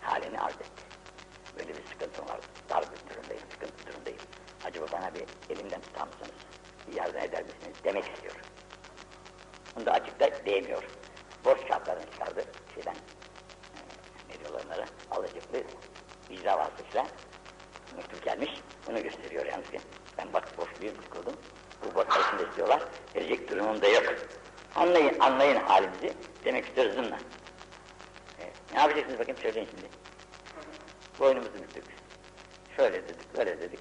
Halini 0.00 0.40
arz 0.40 0.54
etti. 0.54 0.82
Böyle 1.58 1.68
bir 1.68 1.86
sıkıntım 1.86 2.28
var. 2.28 2.40
Dar 2.70 2.82
bir 2.82 3.14
durumdayım, 3.14 3.42
sıkıntı 3.50 3.86
durumdayım. 3.86 4.20
Acaba 4.64 4.86
bana 4.92 5.14
bir 5.14 5.54
elimden 5.54 5.80
tutar 5.80 6.06
mısınız? 6.06 6.40
Bir 6.88 6.94
yardım 6.94 7.20
eder 7.20 7.42
misiniz? 7.42 7.76
Demek 7.84 8.04
istiyor. 8.04 8.34
Bunu 9.76 9.86
da 9.86 9.92
açıkta 9.92 10.44
diyemiyor. 10.46 10.84
Borç 11.44 11.68
kağıtlarını 11.68 12.10
çıkardı 12.10 12.44
şeyden. 12.74 12.96
Ne 14.28 14.40
diyorlar 14.40 14.64
onlara? 14.64 14.86
Alıcıklı 15.10 15.62
icra 16.30 16.58
vasıtasıyla 16.58 17.06
mektup 17.96 18.24
gelmiş. 18.24 18.50
Bunu 18.86 19.02
gösteriyor 19.02 19.46
yalnız 19.46 19.70
ki. 19.70 19.80
Ben 20.18 20.32
bak 20.32 20.58
borçluyum, 20.58 20.96
sıkıldım. 21.02 21.36
Bu 21.84 21.94
başkasını 21.94 22.48
istiyorlar. 22.48 22.82
Verecek 23.16 23.50
durumum 23.50 23.82
da 23.82 23.88
yok. 23.88 24.04
Anlayın, 24.74 25.20
anlayın 25.20 25.60
halimizi. 25.60 26.12
Demek 26.44 26.66
istiyoruz 26.66 26.94
zımla. 26.94 27.18
Evet. 28.40 28.54
Ne 28.74 28.80
yapacaksınız 28.80 29.18
bakayım 29.18 29.40
söyleyin 29.40 29.68
şimdi. 29.70 29.86
Boynumuzu 31.18 31.54
büktük. 31.54 31.84
Şöyle 32.76 33.08
dedik, 33.08 33.36
böyle 33.38 33.60
dedik. 33.60 33.80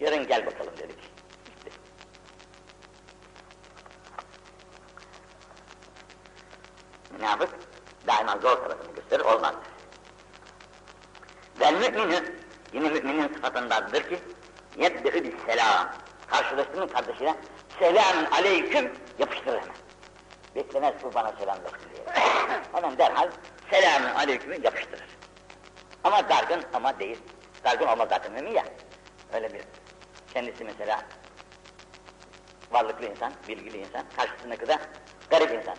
Yarın 0.00 0.26
gel 0.26 0.46
bakalım 0.46 0.72
dedik. 0.78 0.98
İşte. 1.58 1.70
Yapıp? 7.24 7.50
Daima 8.06 8.32
zor 8.32 8.56
tarafını 8.56 8.94
gösterir, 8.94 9.24
olmaz. 9.24 9.54
Vel 11.60 11.74
müminü, 11.74 12.36
yine 12.72 12.88
müminin 12.88 13.34
sıfatındandır 13.34 14.02
ki, 14.02 14.18
yebde'ü 14.76 15.24
bis 15.24 15.31
selam. 15.31 15.31
Karşılaştığının 16.52 16.86
kardeşine, 16.86 17.34
selamun 17.78 18.24
aleyküm, 18.24 18.92
yapıştırır 19.18 19.60
hemen. 19.60 19.74
Beklemez 20.54 20.94
bu 21.02 21.14
bana 21.14 21.32
selam 21.32 21.58
versin 21.64 21.88
diye. 21.94 22.04
hemen 22.72 22.98
derhal, 22.98 23.30
selamun 23.70 24.14
aleyküm'ü 24.14 24.64
yapıştırır. 24.64 25.06
Ama 26.04 26.28
dargın 26.28 26.62
ama 26.74 26.98
değil. 26.98 27.18
Dargın 27.64 27.86
olmaz 27.86 28.08
zaten 28.10 28.32
mümin 28.32 28.50
ya. 28.50 28.64
Öyle 29.32 29.52
bir, 29.52 29.62
kendisi 30.34 30.64
mesela, 30.64 31.02
varlıklı 32.70 33.06
insan, 33.06 33.32
bilgili 33.48 33.78
insan, 33.78 34.04
karşısındaki 34.16 34.68
de 34.68 34.78
garip 35.30 35.50
insan. 35.50 35.76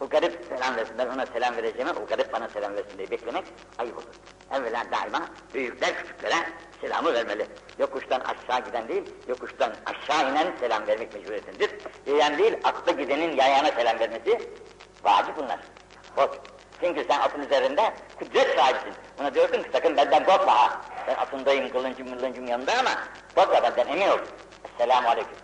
Bu 0.00 0.08
garip 0.08 0.44
selam 0.48 0.76
versin, 0.76 0.98
ben 0.98 1.06
ona 1.06 1.26
selam 1.26 1.56
vereceğime 1.56 1.92
o 1.92 2.06
garip 2.06 2.32
bana 2.32 2.48
selam 2.48 2.76
versin 2.76 2.98
diye 2.98 3.10
beklemek 3.10 3.44
ayıp 3.78 3.98
olur. 3.98 4.14
Evvela 4.52 4.84
daima 4.92 5.20
büyükler 5.54 5.96
küçüklere 5.96 6.34
selamı 6.80 7.14
vermeli. 7.14 7.46
Yokuştan 7.78 8.20
aşağı 8.20 8.64
giden 8.64 8.88
değil, 8.88 9.14
yokuştan 9.28 9.72
aşağı 9.86 10.30
inen 10.30 10.52
selam 10.60 10.86
vermek 10.86 11.14
mecburiyetindir. 11.14 11.70
Yayan 12.06 12.38
değil, 12.38 12.56
atlı 12.64 12.92
gidenin 12.92 13.36
yayana 13.36 13.68
selam 13.68 13.98
vermesi 13.98 14.50
vacip 15.04 15.36
bunlar. 15.36 15.58
Bak, 16.16 16.30
çünkü 16.80 17.04
sen 17.10 17.20
atın 17.20 17.42
üzerinde 17.42 17.94
kudret 18.18 18.56
sahibisin. 18.58 18.92
Ona 19.20 19.34
diyorsun 19.34 19.62
ki 19.62 19.68
sakın 19.72 19.96
benden 19.96 20.24
korkma 20.24 20.54
ha. 20.54 20.80
Ben 21.06 21.14
atındayım, 21.14 21.72
kılıncım 21.72 22.08
mılıncım 22.08 22.46
yanında 22.46 22.72
ama 22.78 22.90
korkma 23.34 23.62
benden 23.62 23.86
emin 23.86 24.08
ol. 24.08 24.18
Esselamu 24.64 25.08
aleyküm. 25.08 25.36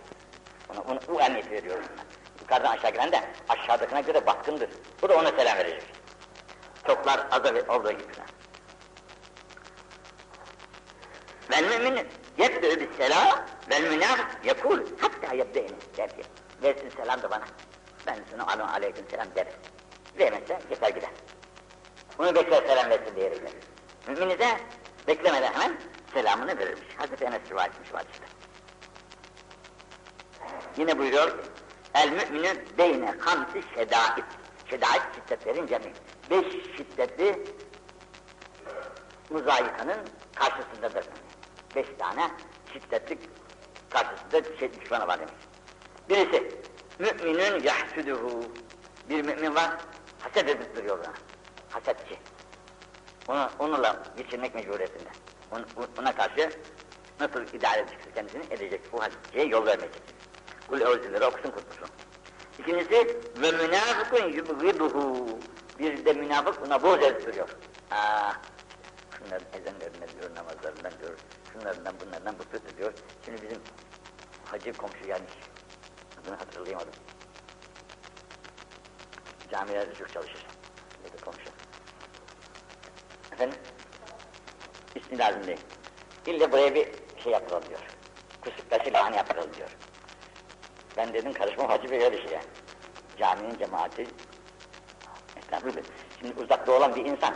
Ona, 0.69 0.81
ona, 0.81 0.99
bu 1.07 1.21
emniyeti 1.21 1.51
veriyorum. 1.51 1.85
Yukarıdan 2.51 2.77
aşağı 2.77 2.91
gelen 2.91 3.11
de 3.11 3.23
aşağıdakine 3.49 4.01
göre 4.01 4.25
baskındır. 4.25 4.69
Bu 5.01 5.09
da 5.09 5.17
ona 5.17 5.31
selam 5.31 5.57
verecek. 5.57 5.83
Çoklar 6.87 7.43
ve 7.43 7.71
olduğu 7.71 7.91
gibi. 7.91 8.03
Vel 11.51 11.63
mümin 11.63 12.07
yebdü 12.37 12.79
bis 12.79 12.97
selam 12.97 13.45
vel 13.69 13.81
münafık 13.81 14.45
yekul 14.45 14.79
hatta 14.99 15.35
yebdeyni 15.35 15.75
der 15.97 16.09
ki 16.09 16.21
versin 16.63 16.89
selam 16.89 17.21
da 17.21 17.31
bana. 17.31 17.45
Ben 18.07 18.17
sana 18.31 18.47
alın 18.47 18.67
aleyküm 18.67 19.05
selam 19.09 19.27
derim. 19.35 19.53
Vermezse 20.19 20.59
yeter 20.69 20.89
gider. 20.89 21.09
Bunu 22.17 22.35
bekler 22.35 22.67
selam 22.67 22.89
versin 22.89 23.15
diyerek 23.15 23.41
verir. 23.43 23.55
Mümini 24.07 24.39
de 24.39 24.47
beklemeden 25.07 25.53
hemen 25.53 25.77
selamını 26.13 26.59
verirmiş. 26.59 26.87
Hazreti 26.97 27.25
Enes 27.25 27.41
rivayet 27.49 27.73
etmiş 27.73 27.93
var. 27.93 28.05
Yine 30.77 30.99
buyuruyor 30.99 31.31
El 31.95 32.11
müminü 32.11 32.65
beyne 32.77 33.15
hamsi 33.19 33.63
şedait. 33.75 34.25
Şedait 34.69 35.01
şiddetlerin 35.15 35.67
cemi. 35.67 35.93
Beş 36.29 36.51
şiddetli 36.77 37.43
muzayikanın 39.29 39.97
karşısındadır. 40.35 41.05
Beş 41.75 41.87
tane 41.99 42.31
şiddetli 42.73 43.17
karşısında 43.89 44.57
şey, 44.59 44.73
düşmanı 44.73 45.07
var 45.07 45.19
demiş. 45.19 45.33
Birisi, 46.09 46.51
müminün 46.99 47.63
yahsüdühü. 47.63 48.41
Bir 49.09 49.21
mümin 49.21 49.55
var, 49.55 49.71
haset 50.19 50.49
edip 50.49 50.75
duruyor 50.75 50.99
ona. 50.99 51.13
Hasetçi. 51.69 52.19
Onu, 53.27 53.49
onunla 53.59 54.03
geçirmek 54.17 54.55
mecburiyetinde. 54.55 55.09
Ona, 55.51 55.65
ona 55.99 56.15
karşı 56.15 56.51
nasıl 57.19 57.53
idare 57.53 57.79
edeceksin 57.79 58.11
kendisini 58.15 58.43
edecek. 58.49 58.81
Bu 58.93 59.01
hasetçiye 59.01 59.45
yol 59.45 59.65
vermeyecek. 59.65 60.01
Kul 60.71 60.81
evzilleri 60.81 61.25
okusun 61.25 61.51
kurtulsun. 61.51 61.87
İkincisi 62.59 63.17
ve 63.41 63.51
münafıkun 63.51 64.27
yubgiduhu. 64.27 65.27
Bir 65.79 66.05
de 66.05 66.13
münafık 66.13 66.65
buna 66.65 66.83
boz 66.83 66.99
duruyor. 67.01 67.49
Aa, 67.91 68.33
şunların 69.17 69.47
ezenlerinden 69.53 70.09
diyor, 70.19 70.35
namazlarından 70.35 70.91
diyor, 70.99 71.17
şunlarından 71.53 71.95
bunlardan 72.05 72.39
bıkıt 72.39 72.77
diyor. 72.77 72.93
Şimdi 73.25 73.41
bizim 73.41 73.61
hacı 74.45 74.73
komşu 74.73 75.05
gelmiş. 75.05 75.33
Adını 76.21 76.35
hatırlayamadım. 76.35 76.93
Camilerde 79.51 79.93
çok 79.93 80.13
çalışır. 80.13 80.45
Dedi 81.03 81.21
komşu. 81.25 81.49
Efendim? 83.31 83.59
İsmi 84.95 85.17
lazım 85.17 85.47
değil. 85.47 85.59
İlle 86.25 86.51
buraya 86.51 86.75
bir 86.75 86.87
şey 87.23 87.31
yaptıralım 87.31 87.69
diyor. 87.69 87.81
Kusuktaşı 88.41 88.93
lahan 88.93 89.13
yaptıralım 89.13 89.53
diyor. 89.53 89.69
Ben 91.01 91.13
dedim 91.13 91.33
karışmam 91.33 91.69
hacı 91.69 91.91
bey 91.91 92.03
öyle 92.03 92.17
şey. 92.17 92.37
Caminin 93.19 93.57
cemaati 93.57 94.07
Estağfurullah. 95.37 95.81
Şimdi 96.19 96.41
uzakta 96.43 96.71
olan 96.71 96.95
bir 96.95 97.05
insan 97.05 97.33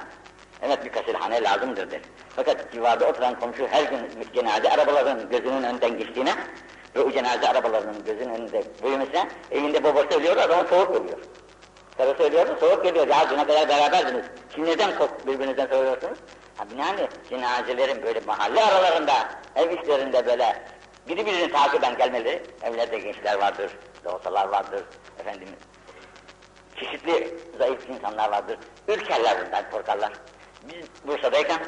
evet 0.62 0.86
bir 0.86 0.90
kasilhane 0.90 1.44
lazımdır 1.44 1.92
der. 1.92 2.02
Fakat 2.36 2.74
civarda 2.74 3.10
oturan 3.10 3.40
komşu 3.40 3.68
her 3.68 3.84
gün 3.84 4.00
cenaze 4.36 4.70
arabalarının 4.70 5.30
gözünün 5.30 5.64
önünden 5.64 5.98
geçtiğine 5.98 6.36
ve 6.96 7.02
o 7.02 7.12
cenaze 7.12 7.50
arabalarının 7.50 8.06
gözünün 8.06 8.34
önünde 8.34 8.64
büyümesine 8.84 9.28
elinde 9.52 9.84
babası 9.84 10.20
ölüyor 10.20 10.38
adama 10.38 10.64
soğuk 10.70 10.98
geliyor. 10.98 11.20
Karısı 11.98 12.24
ölüyordu 12.24 12.58
soğuk 12.60 12.84
geliyor. 12.84 13.08
Ya 13.08 13.30
düne 13.30 13.48
kadar 13.48 13.70
beraberdiniz. 13.70 14.26
Şimdi 14.56 14.70
neden 14.70 14.98
kork 14.98 15.28
birbirinizden 15.28 15.68
soruyorsunuz? 15.68 16.18
Ha 16.58 16.70
binaenli 16.72 17.08
cenazelerin 17.30 18.04
böyle 18.04 18.20
mahalle 18.20 18.64
aralarında, 18.64 19.14
ev 19.56 19.72
işlerinde 19.72 20.26
böyle 20.26 20.56
biri 21.08 21.26
birini 21.26 21.52
takiben 21.52 21.98
gelmeli. 21.98 22.44
Evlerde 22.64 22.98
gençler 22.98 23.40
vardır, 23.40 23.72
doğsalar 24.06 24.48
vardır, 24.48 24.84
efendim 25.20 25.50
çeşitli 26.80 27.38
zayıf 27.58 27.90
insanlar 27.90 28.32
vardır. 28.32 28.58
Ürkerler 28.88 29.46
bundan, 29.46 29.70
korkarlar. 29.72 30.14
Biz 30.64 30.86
Bursa'dayken 31.08 31.60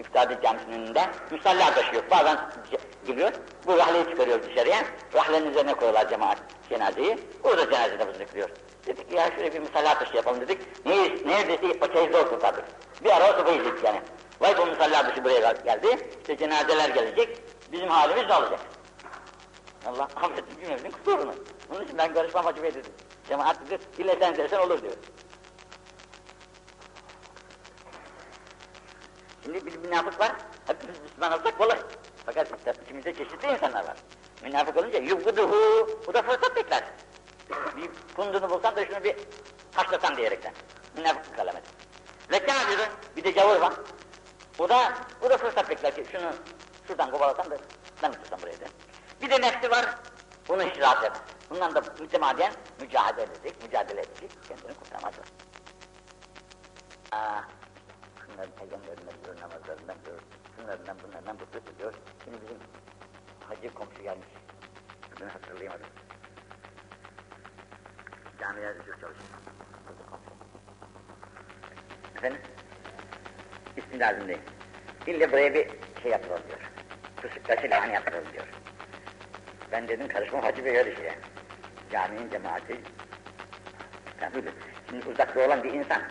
İftihadi 0.00 0.38
Camisi'nin 0.42 0.72
önünde 0.72 1.10
musalla 1.30 1.74
taşıyor. 1.74 2.02
Bazen 2.10 2.38
giriyor, 3.06 3.32
bu 3.66 3.76
rahleyi 3.76 4.04
çıkarıyor 4.04 4.42
dışarıya. 4.42 4.84
Rahlenin 5.14 5.50
üzerine 5.50 5.74
koyuyorlar 5.74 6.08
cemaat 6.08 6.38
cenazeyi. 6.68 7.18
Orada 7.44 7.70
cenaze 7.70 7.98
namazını 7.98 8.26
kılıyor. 8.26 8.48
Dedik 8.86 9.12
ya 9.12 9.30
şöyle 9.36 9.52
bir 9.52 9.60
musalla 9.60 9.98
taşı 9.98 10.16
yapalım 10.16 10.40
dedik. 10.40 10.86
Ne, 10.86 10.96
neredeyse 11.32 11.78
paçayı 11.78 12.12
zor 12.12 12.28
kurtardık. 12.28 12.64
Bir 13.04 13.10
ara 13.10 13.44
o 13.48 13.52
izledik 13.52 13.84
yani. 13.84 14.00
Vay 14.40 14.58
bu 14.58 14.66
musalla 14.66 15.02
taşı 15.02 15.24
buraya 15.24 15.52
geldi. 15.52 16.08
İşte 16.20 16.36
cenazeler 16.36 16.88
gelecek. 16.88 17.38
Bizim 17.72 17.88
halimiz 17.88 18.28
ne 18.28 18.34
olacak? 18.34 18.60
Allah 19.86 20.08
affetsin 20.16 20.60
cümlemizin 20.60 20.90
kusurunu. 20.90 21.34
Onun 21.70 21.84
için 21.84 21.98
ben 21.98 22.14
karışmam 22.14 22.44
Hacı 22.44 22.62
dedim. 22.62 22.92
Cemaat 23.28 23.70
dedi, 23.70 23.78
ille 23.98 24.16
sen 24.20 24.36
dersen 24.36 24.58
olur 24.58 24.82
diyor. 24.82 24.94
Şimdi 29.42 29.66
bir 29.66 29.76
münafık 29.76 30.20
var, 30.20 30.32
hepimiz 30.66 31.00
Müslüman 31.00 31.32
olsak 31.32 31.58
kolay. 31.58 31.78
Fakat 32.26 32.48
içimizde 32.84 33.14
çeşitli 33.14 33.52
insanlar 33.52 33.84
var. 33.84 33.96
Münafık 34.42 34.76
olunca 34.76 34.98
yubguduhu, 34.98 35.88
bu 36.06 36.14
da 36.14 36.22
fırsat 36.22 36.56
bekler. 36.56 36.84
Bir 37.76 37.90
kundunu 38.16 38.50
bulsam 38.50 38.76
da 38.76 38.86
şunu 38.86 39.04
bir 39.04 39.16
taşlasam 39.72 40.16
diyerekten. 40.16 40.52
Münafıklık 40.96 41.38
alameti. 41.38 41.70
Ve 42.30 42.46
kâfirun, 42.46 42.86
bir 43.16 43.24
de 43.24 43.34
cavur 43.34 43.60
var. 43.60 43.72
O 44.58 44.68
da, 44.68 44.92
o 45.22 45.30
da 45.30 45.36
fırsat 45.36 45.70
bekler 45.70 45.94
ki 45.94 46.04
şunu 46.12 46.32
şuradan 46.86 47.10
kovalasam 47.10 47.50
da 47.50 47.56
ben 48.02 48.12
tutsam 48.12 48.42
buraya 48.42 48.60
da. 48.60 48.64
Bir 49.22 49.30
de 49.30 49.40
nefsi 49.40 49.70
var, 49.70 49.98
hiç 50.48 50.80
rahat 50.80 51.04
etmez. 51.04 51.20
Bundan 51.50 51.74
da 51.74 51.82
mütemadiyen 52.00 52.52
mücadele 52.80 53.22
edecek, 53.22 53.62
mücadele 53.62 54.00
edecek, 54.00 54.30
kendini 54.48 54.74
kurtarmaz. 54.74 55.14
Aa, 57.12 57.40
şunların 58.26 58.50
peygamberlerinden 58.50 59.24
diyor, 59.24 59.40
namazlarından 59.40 59.96
diyor, 60.04 60.20
şunlarından 60.56 60.96
bunlardan 61.02 61.40
bıkıt 61.40 61.78
diyor. 61.78 61.94
Şimdi 62.24 62.36
bizim 62.42 62.58
hacı 63.48 63.74
komşu 63.74 64.02
gelmiş. 64.02 64.28
Adını 65.16 65.28
hatırlayamadım. 65.28 65.86
Camilerde 68.40 68.78
çok 68.78 69.00
çalışıyor. 69.00 69.28
Hacı 69.86 70.10
komşu. 70.10 70.30
Efendim? 72.16 72.40
Değil. 74.28 74.38
İlle 75.06 75.32
buraya 75.32 75.54
bir 75.54 75.70
şey 76.02 76.10
yaptıralım 76.10 76.42
diyor. 76.48 76.71
Kusuktaşı 77.22 77.70
lahan 77.70 77.90
yaptıralım 77.90 78.32
diyor. 78.32 78.46
Ben 79.72 79.88
dedim 79.88 80.08
karışmam 80.08 80.42
Hacı 80.42 80.64
Bey 80.64 80.76
öyle 80.76 80.96
şey 80.96 81.04
yani. 81.04 81.16
Caminin 81.92 82.30
cemaati 82.30 82.76
tabii 84.20 84.44
Şimdi 84.90 85.08
uzakta 85.08 85.46
olan 85.46 85.62
bir 85.62 85.72
insan 85.72 86.02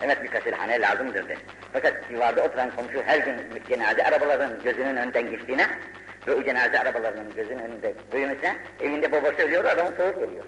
evet 0.00 0.22
bir 0.22 0.28
kasilhane 0.28 0.80
lazımdır 0.80 1.28
dedi. 1.28 1.38
Fakat 1.72 2.08
civarda 2.08 2.42
oturan 2.42 2.70
komşu 2.76 3.02
her 3.06 3.18
gün 3.18 3.36
cenaze 3.68 4.04
arabaların 4.04 4.62
gözünün 4.64 4.96
önünden 4.96 5.30
geçtiğine 5.30 5.66
ve 6.26 6.34
o 6.34 6.44
cenaze 6.44 6.80
arabalarının 6.80 7.34
gözünün 7.34 7.58
önünde 7.58 7.94
büyümese, 8.12 8.56
evinde 8.80 9.12
babası 9.12 9.42
ölüyor, 9.42 9.64
adamın 9.64 9.96
soğuk 9.96 10.20
geliyor. 10.20 10.44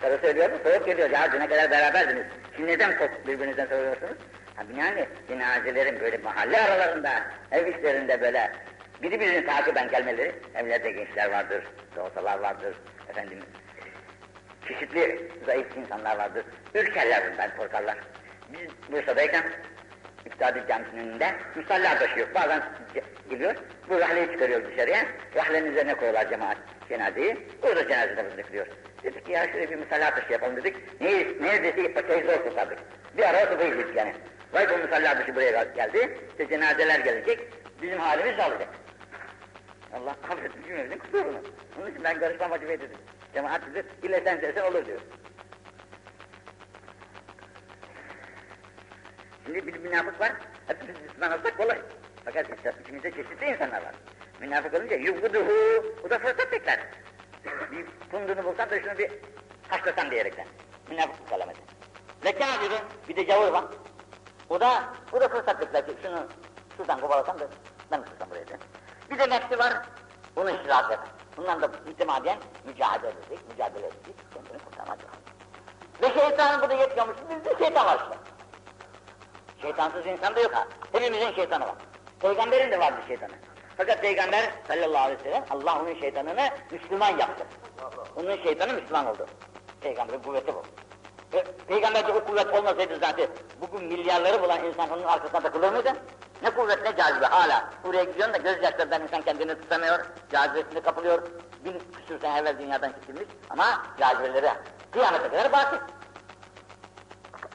Karısı 0.00 0.26
ölüyor? 0.26 0.50
Soğuk 0.64 0.86
geliyor. 0.86 1.10
Ya 1.10 1.32
düne 1.32 1.48
kadar 1.48 1.70
beraberdiniz. 1.70 2.26
Şimdi 2.56 2.72
neden 2.72 2.98
soğuk 2.98 3.26
birbirinizden 3.26 3.66
soruyorsunuz? 3.66 4.16
Ha 4.56 4.62
yani 4.78 5.06
cenazelerin 5.28 6.00
böyle 6.00 6.18
mahalle 6.18 6.60
aralarında, 6.60 7.10
ev 7.52 7.66
işlerinde 7.66 8.20
böyle 8.20 8.52
biri 9.02 9.20
birini 9.20 9.46
takiben 9.46 9.90
gelmeleri, 9.90 10.34
evlerde 10.54 10.90
gençler 10.90 11.30
vardır, 11.30 11.64
doğsalar 11.96 12.38
vardır, 12.38 12.74
efendim 13.08 13.38
çeşitli 14.68 15.30
zayıf 15.46 15.76
insanlar 15.76 16.18
vardır. 16.18 16.44
Ürkerler 16.74 17.22
bundan, 17.30 17.56
korkarlar. 17.56 17.96
Biz 18.52 18.92
Bursa'dayken 18.92 19.44
İftihadi 20.26 20.64
Camisi'nin 20.68 21.08
önünde 21.08 21.34
musalla 21.54 21.98
taşıyor. 21.98 22.28
Bazen 22.34 22.62
geliyor, 23.30 23.54
bu 23.88 23.98
rahleyi 23.98 24.32
çıkarıyor 24.32 24.70
dışarıya. 24.70 25.06
Rahlenin 25.36 25.70
üzerine 25.72 25.94
koyuyorlar 25.94 26.30
cemaat 26.30 26.56
cenazeyi. 26.88 27.36
Orada 27.62 27.88
cenaze 27.88 28.16
namazını 28.16 28.42
kılıyor. 28.42 28.66
Dedik 29.02 29.26
ki 29.26 29.32
ya 29.32 29.52
şöyle 29.52 29.70
bir 29.70 29.76
musalla 29.76 30.14
taşı 30.14 30.32
yapalım 30.32 30.56
dedik. 30.56 31.00
Neyiz, 31.00 31.40
neredeyse 31.40 31.92
paçayı 31.92 32.26
zor 32.26 32.42
kurtardık. 32.42 32.78
Bir 33.16 33.22
ara 33.22 33.46
oturduğuyuz 33.46 33.96
yani. 33.96 34.14
Vay 34.52 34.70
bu 34.70 34.78
musalla 34.78 35.18
taşı 35.18 35.34
buraya 35.34 35.64
geldi. 35.64 36.18
İşte 36.30 36.48
cenazeler 36.48 37.00
gelecek. 37.00 37.40
Bizim 37.82 37.98
halimiz 37.98 38.38
olacak. 38.38 38.68
Allah 39.96 40.16
affetsin 40.30 40.62
cümlemizin 40.62 40.98
kusurunu. 40.98 41.38
Onun 41.78 41.90
için 41.90 42.04
ben 42.04 42.20
karışmam 42.20 42.52
acı 42.52 42.68
dedim. 42.68 42.90
Cemaat 43.34 43.66
bilir, 43.66 43.84
ille 44.02 44.20
sen 44.24 44.42
dersen 44.42 44.62
olur 44.62 44.86
diyor. 44.86 45.00
Şimdi 49.44 49.66
bir 49.66 49.78
münafık 49.78 50.20
var, 50.20 50.32
hepimiz 50.66 51.00
Müslüman 51.02 51.38
olsak 51.38 51.56
kolay. 51.56 51.78
Fakat 52.24 52.46
içimizde 52.80 53.10
çeşitli 53.10 53.46
insanlar 53.46 53.82
var. 53.82 53.94
Münafık 54.40 54.74
olunca 54.74 54.96
yubguduhu, 54.96 55.84
bu 56.04 56.10
da 56.10 56.18
fırsat 56.18 56.52
bekler. 56.52 56.80
bir 57.72 57.86
pundunu 58.10 58.44
bulsam 58.44 58.70
da 58.70 58.80
şunu 58.80 58.98
bir 58.98 59.10
haşlasam 59.68 60.10
diyerekten. 60.10 60.46
Münafık 60.90 61.28
kalameti. 61.28 61.60
Ve 62.24 62.32
kâfirun, 62.32 62.78
bir 63.08 63.16
de 63.16 63.22
gavur 63.22 63.52
var. 63.52 63.64
O 64.48 64.60
da, 64.60 64.94
o 65.12 65.20
da 65.20 65.28
fırsat 65.28 65.60
bekler 65.60 65.86
ki 65.86 65.92
şunu 66.02 66.28
şuradan 66.76 67.00
kovalasam 67.00 67.38
da 67.38 67.48
ben 67.90 68.04
tutsam 68.04 68.30
buraya. 68.30 68.44
Bir 69.10 69.18
de 69.18 69.30
nefsi 69.30 69.58
var, 69.58 69.72
bunu 70.36 70.50
iştirak 70.50 70.86
eder. 70.86 70.98
Bundan 71.36 71.62
da 71.62 71.70
mütemadiyen 71.86 72.38
mücadele 72.64 73.08
edecek, 73.10 73.48
mücadele 73.50 73.86
edecek, 73.86 74.14
kendini 74.34 74.58
kurtarmak 74.58 74.98
lazım. 74.98 75.20
Ve 76.02 76.20
şeytanın 76.20 76.62
bu 76.62 76.68
da 76.68 76.74
yetmiyormuş, 76.74 77.16
bizde 77.30 77.58
şeytan 77.64 77.86
var 77.86 77.98
işte. 78.02 78.18
Şeytansız 79.62 80.06
insan 80.06 80.36
da 80.36 80.40
yok 80.40 80.54
ha. 80.54 80.66
Hepimizin 80.92 81.32
şeytanı 81.32 81.64
var. 81.64 81.74
Peygamberin 82.20 82.70
de 82.70 82.80
vardı 82.80 82.96
şeytanı. 83.08 83.32
Fakat 83.76 84.00
Peygamber 84.00 84.50
sallallahu 84.68 85.04
aleyhi 85.04 85.18
ve 85.18 85.22
sellem 85.22 85.44
Allah 85.50 85.80
onun 85.82 86.00
şeytanını 86.00 86.48
Müslüman 86.70 87.18
yaptı. 87.18 87.46
Onun 88.16 88.42
şeytanı 88.42 88.72
Müslüman 88.72 89.06
oldu. 89.06 89.26
Peygamberin 89.80 90.22
kuvveti 90.22 90.54
bu. 90.54 90.62
Pe 91.30 91.44
Peygamberde 91.68 92.12
o 92.12 92.24
kuvvet 92.24 92.54
olmasaydı 92.54 92.98
zaten 93.00 93.26
bugün 93.60 93.84
milyarları 93.84 94.42
bulan 94.42 94.64
insan 94.64 94.90
onun 94.90 95.02
arkasına 95.02 95.40
takılır 95.40 95.72
mıydı? 95.72 95.92
Ne 96.42 96.50
kuvvet 96.50 96.82
ne 96.82 96.96
cazibe 96.96 97.26
hala. 97.26 97.70
Buraya 97.84 98.04
gidiyorsun 98.04 98.34
da 98.34 98.38
gözyaşlarından 98.38 99.02
insan 99.02 99.22
kendini 99.22 99.60
tutamıyor, 99.60 100.06
cazibesine 100.32 100.80
kapılıyor. 100.80 101.22
Bin 101.64 101.82
küsür 101.96 102.20
sene 102.20 102.38
evvel 102.38 102.58
dünyadan 102.58 102.92
çekilmiş 102.92 103.28
ama 103.50 103.82
cazibeleri 103.98 104.50
kıyamete 104.92 105.28
kadar 105.28 105.52
batıl. 105.52 105.76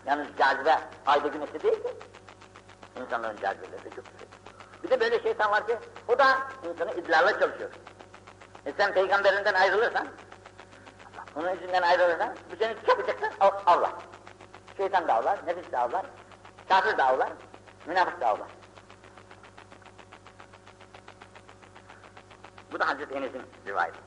Yalnız 0.05 0.27
cazibe 0.37 0.79
ayda 1.05 1.27
güneşi 1.27 1.63
değil 1.63 1.83
ki. 1.83 1.89
İnsanların 3.01 3.37
cazibeleri 3.37 3.83
de 3.85 3.89
çok 3.89 4.05
yüksek. 4.05 4.29
Bir 4.83 4.89
de 4.89 4.99
böyle 4.99 5.23
şeytan 5.23 5.51
var 5.51 5.67
ki, 5.67 5.77
o 6.07 6.19
da 6.19 6.37
insanı 6.69 6.91
iddialarla 6.91 7.39
çalışıyor. 7.39 7.69
E 8.65 8.71
sen 8.77 8.93
peygamberinden 8.93 9.53
ayrılırsan, 9.53 10.07
onun 11.35 11.55
izinden 11.55 11.81
ayrılırsan, 11.81 12.35
bu 12.51 12.55
seni 12.55 12.75
çabucaktan 12.87 13.31
avlar. 13.65 13.91
Şeytan 14.77 15.07
da 15.07 15.13
avlar, 15.13 15.39
nefis 15.47 15.71
de 15.71 15.77
avlar, 15.77 16.05
kafir 16.69 16.97
de 16.97 17.03
avlar, 17.03 17.29
münafık 17.85 18.21
da 18.21 18.27
avlar. 18.27 18.47
Bu 22.71 22.79
da 22.79 22.87
Hazreti 22.87 23.13
Enes'in 23.13 23.41
rivayeti. 23.67 23.99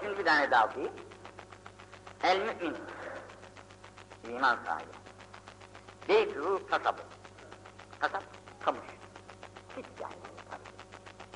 Şimdi 0.00 0.18
bir 0.18 0.24
tane 0.24 0.50
daha 0.50 0.66
okuyayım. 0.66 0.94
El 2.22 2.38
mümin, 2.38 2.76
iman 4.28 4.58
sahibi. 4.66 4.90
Beytuhu 6.08 6.66
kasabı. 6.66 7.02
Kasap, 7.98 8.22
kamış. 8.60 8.86
Hiç 9.76 9.86
yani. 10.02 10.14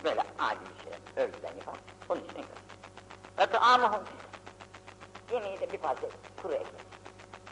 Böyle 0.04 0.20
adi 0.20 0.58
bir 0.60 0.82
şey, 0.82 1.24
örgüden 1.24 1.56
yapar. 1.56 1.74
Onun 2.08 2.20
için 2.20 2.36
yapar. 2.36 2.58
Ve 3.38 3.46
ta'amuhum 3.46 4.04
Yemeği 5.32 5.60
de 5.60 5.72
bir 5.72 5.78
parça 5.78 6.06
kuru 6.42 6.52
ekmek. 6.52 6.86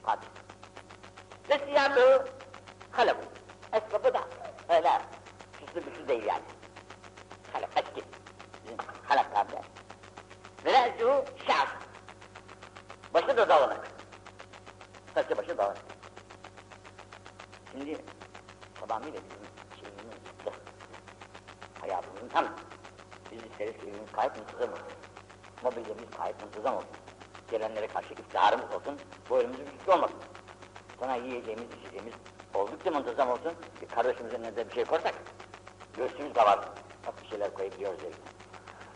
Hadi. 0.02 0.26
Ve 1.50 1.66
siyahı 1.66 2.26
kalem. 2.92 3.16
Esbabı 3.72 4.14
da 4.14 4.24
öyle 4.68 5.00
süslü 5.58 5.86
bir 5.86 6.08
değil 6.08 6.24
yani. 6.24 6.44
Kalem, 7.52 7.70
eski. 7.76 8.04
Bizim 8.64 8.76
halaklarda. 9.08 9.62
Ve 10.64 10.72
re'suhu 10.72 11.24
şa'f. 11.46 11.68
Başı 13.36 13.48
da 13.48 13.54
dağınık. 13.54 13.80
Saçı 15.14 15.36
başı 15.36 15.58
dağınık. 15.58 15.78
Şimdi 17.72 17.98
tamamıyla 18.80 19.20
bizim 19.24 19.46
şeyimiz 19.80 20.04
de 20.44 20.50
hayatımızın 21.80 22.28
tam 22.28 22.44
biz 23.32 23.42
isteriz 23.42 23.72
ki 23.72 23.82
evimiz 23.82 24.12
gayet 24.12 24.32
olsun. 24.32 24.70
Mobilyamız 25.62 26.10
gayet 26.18 26.42
muntazam 26.42 26.76
olsun. 26.76 26.88
Gelenlere 27.50 27.86
karşı 27.86 28.12
iftiharımız 28.12 28.74
olsun, 28.74 28.98
boynumuzun 29.30 29.66
bükük 29.66 29.88
olmasın. 29.88 30.16
Sonra 31.00 31.14
yiyeceğimiz, 31.14 31.66
içeceğimiz 31.80 32.14
oldukça 32.54 32.90
muntazam 32.90 33.30
olsun. 33.30 33.52
Bir 33.80 33.88
kardeşimizin 33.88 34.42
önünde 34.42 34.68
bir 34.68 34.74
şey 34.74 34.84
koysak, 34.84 35.14
göğsümüz 35.96 36.32
kavar. 36.32 36.58
Bak 37.06 37.22
bir 37.22 37.28
şeyler 37.28 37.54
koyabiliyoruz 37.54 38.00
evine. 38.00 38.16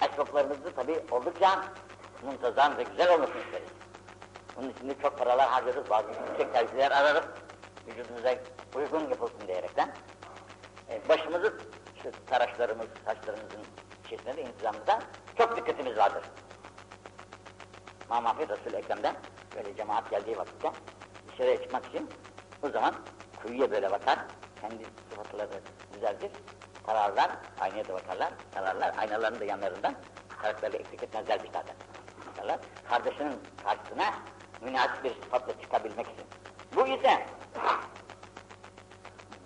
Esnaflarımız 0.02 0.64
da 0.64 0.70
tabii 0.70 1.04
oldukça 1.10 1.64
muntazam 2.22 2.76
ve 2.76 2.82
güzel 2.82 3.14
olmasını 3.14 3.40
isteriz. 3.40 3.79
Bunun 4.56 4.70
için 4.70 4.96
çok 5.02 5.18
paralar 5.18 5.48
harcarız, 5.48 5.90
bazı 5.90 6.08
yüksek 6.08 6.52
tercihler 6.52 6.90
ararız. 6.90 7.24
Vücudumuza 7.86 8.34
uygun 8.74 9.10
yapılsın 9.10 9.46
diyerekten. 9.46 9.94
E, 10.90 11.08
başımızı, 11.08 11.54
şu 12.02 12.10
taraşlarımız, 12.26 12.86
saçlarımızın 13.04 13.60
içerisinde 14.04 14.36
de 14.36 14.42
intizamımızda 14.42 14.98
çok 15.38 15.56
dikkatimiz 15.56 15.96
vardır. 15.96 16.22
Mahmafir 18.08 18.48
Resul-i 18.48 18.76
Ekrem'den 18.76 19.14
böyle 19.56 19.76
cemaat 19.76 20.10
geldiği 20.10 20.38
vakitte 20.38 20.72
dışarıya 21.32 21.62
çıkmak 21.62 21.86
için 21.86 22.10
o 22.62 22.68
zaman 22.68 22.94
kuyuya 23.42 23.70
böyle 23.70 23.90
bakar, 23.90 24.18
kendi 24.60 24.84
sıfatlarını 25.10 25.60
düzeltir, 25.94 26.30
tararlar, 26.86 27.30
aynaya 27.60 27.88
da 27.88 27.94
bakarlar, 27.94 28.32
tararlar, 28.54 28.94
aynaların 28.98 29.40
da 29.40 29.44
yanlarından 29.44 29.94
karakterle 30.42 30.76
eksik 30.76 31.02
etmezlermiş 31.02 31.50
zaten. 31.52 31.76
Bakarlar, 32.30 32.58
kardeşinin 32.88 33.40
karşısına 33.64 34.14
münasip 34.60 35.04
bir 35.04 35.10
sıfatla 35.10 35.60
çıkabilmek 35.60 36.06
için. 36.06 36.24
Bu 36.76 36.86
ise 36.86 37.26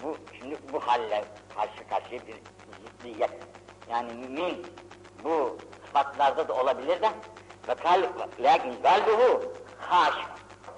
bu 0.03 0.17
şimdi 0.39 0.59
bu 0.73 0.81
halle 0.81 1.25
karşı 1.57 1.89
karşıya 1.89 2.21
bir 2.27 2.37
ziddiyet. 2.81 3.31
Yani 3.91 4.13
mümin 4.13 4.67
bu 5.25 5.59
sıfatlarda 5.87 6.49
da 6.49 6.55
olabilir 6.55 7.03
de 7.03 7.11
ve 7.69 7.75
lakin 8.41 8.83
kalbuhu 8.83 9.43
haş. 9.79 10.15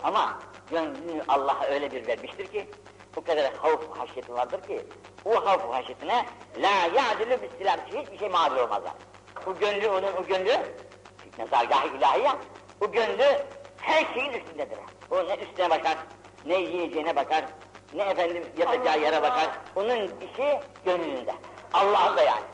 Ama 0.02 0.38
gönlünü 0.70 1.22
Allah'a 1.28 1.64
öyle 1.64 1.92
bir 1.92 2.06
vermiştir 2.06 2.46
ki 2.46 2.70
o 3.16 3.24
kadar 3.24 3.54
havf 3.54 3.98
haşyeti 3.98 4.34
vardır 4.34 4.62
ki 4.62 4.86
o 5.24 5.46
havf 5.46 5.74
haşyetine 5.74 6.26
la 6.56 7.00
ya'dilu 7.00 7.42
bistilam 7.42 7.80
hiçbir 7.86 8.18
şey 8.18 8.28
mağdur 8.28 8.56
olmaz. 8.56 8.82
O 9.46 9.54
gönlü 9.54 9.88
onun 9.88 10.12
o 10.22 10.24
gönlü 10.26 10.56
nezargah-ı 11.38 11.96
ilahiye 11.96 12.30
o 12.80 12.92
gönlü 12.92 13.24
her 13.86 14.14
şeyin 14.14 14.32
üstündedir. 14.32 14.78
O 15.10 15.28
ne 15.28 15.34
üstüne 15.34 15.70
bakar, 15.70 15.96
ne 16.46 16.56
yiyeceğine 16.56 17.16
bakar, 17.16 17.44
ne 17.94 18.02
efendim 18.02 18.44
yatacağı 18.58 19.00
yere 19.00 19.22
bakar. 19.22 19.50
Onun 19.76 20.20
işi 20.20 20.60
gönlünde. 20.84 21.34
Allah'ın 21.72 22.16
da 22.16 22.22
yani. 22.22 22.44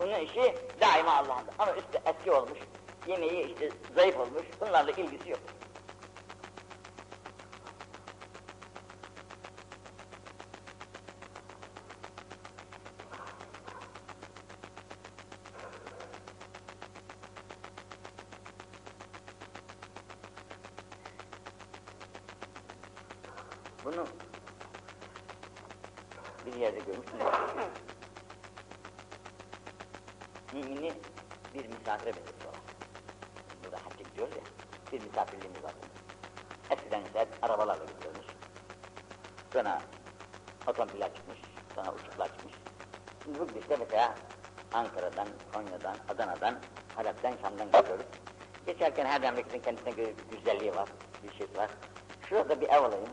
Onun 0.00 0.20
işi 0.20 0.54
daima 0.80 1.12
Allah'ın 1.12 1.46
da. 1.46 1.52
Ama 1.58 1.72
üstü 1.72 1.98
eski 2.06 2.32
olmuş, 2.32 2.58
yemeği 3.06 3.54
işte 3.54 3.70
zayıf 3.94 4.18
olmuş, 4.18 4.42
bunlarla 4.60 4.90
ilgisi 4.90 5.30
yok. 5.30 5.40
Bunu 23.84 24.06
bir 26.46 26.54
yerde 26.54 26.78
görmüştüm. 26.78 27.18
Mümini 30.52 30.92
bir 31.54 31.66
misafire 31.66 32.16
benzetiyorlar. 32.16 32.60
Burada 33.64 33.76
hacca 33.76 34.10
gidiyoruz 34.10 34.34
ya, 34.36 34.42
bir 34.92 35.06
misafirliğimiz 35.06 35.62
var. 35.62 35.72
Eskiden 36.70 37.00
ise 37.04 37.28
arabalarla 37.42 37.84
gidiyormuş. 37.84 38.26
Sonra 39.52 39.82
otomobiller 40.66 41.14
çıkmış, 41.14 41.38
sonra 41.74 41.92
uçaklar 41.92 42.28
çıkmış. 42.28 42.54
Şimdi 43.24 43.38
bugün 43.38 43.60
işte 43.60 43.76
mesela 43.78 44.14
Ankara'dan, 44.72 45.28
Konya'dan, 45.54 45.96
Adana'dan, 46.08 46.58
Halep'ten, 46.96 47.34
Şam'dan 47.42 47.72
geçiyoruz. 47.72 48.06
Geçerken 48.66 49.06
her 49.06 49.15
memleketin 49.30 49.60
kendisine 49.60 49.90
göre 49.90 50.12
bir 50.32 50.38
güzelliği 50.38 50.74
var, 50.74 50.88
bir 51.22 51.38
şey 51.38 51.46
var. 51.56 51.70
Şurada 52.28 52.60
bir 52.60 52.68
ev 52.68 52.82
alayım, 52.82 53.08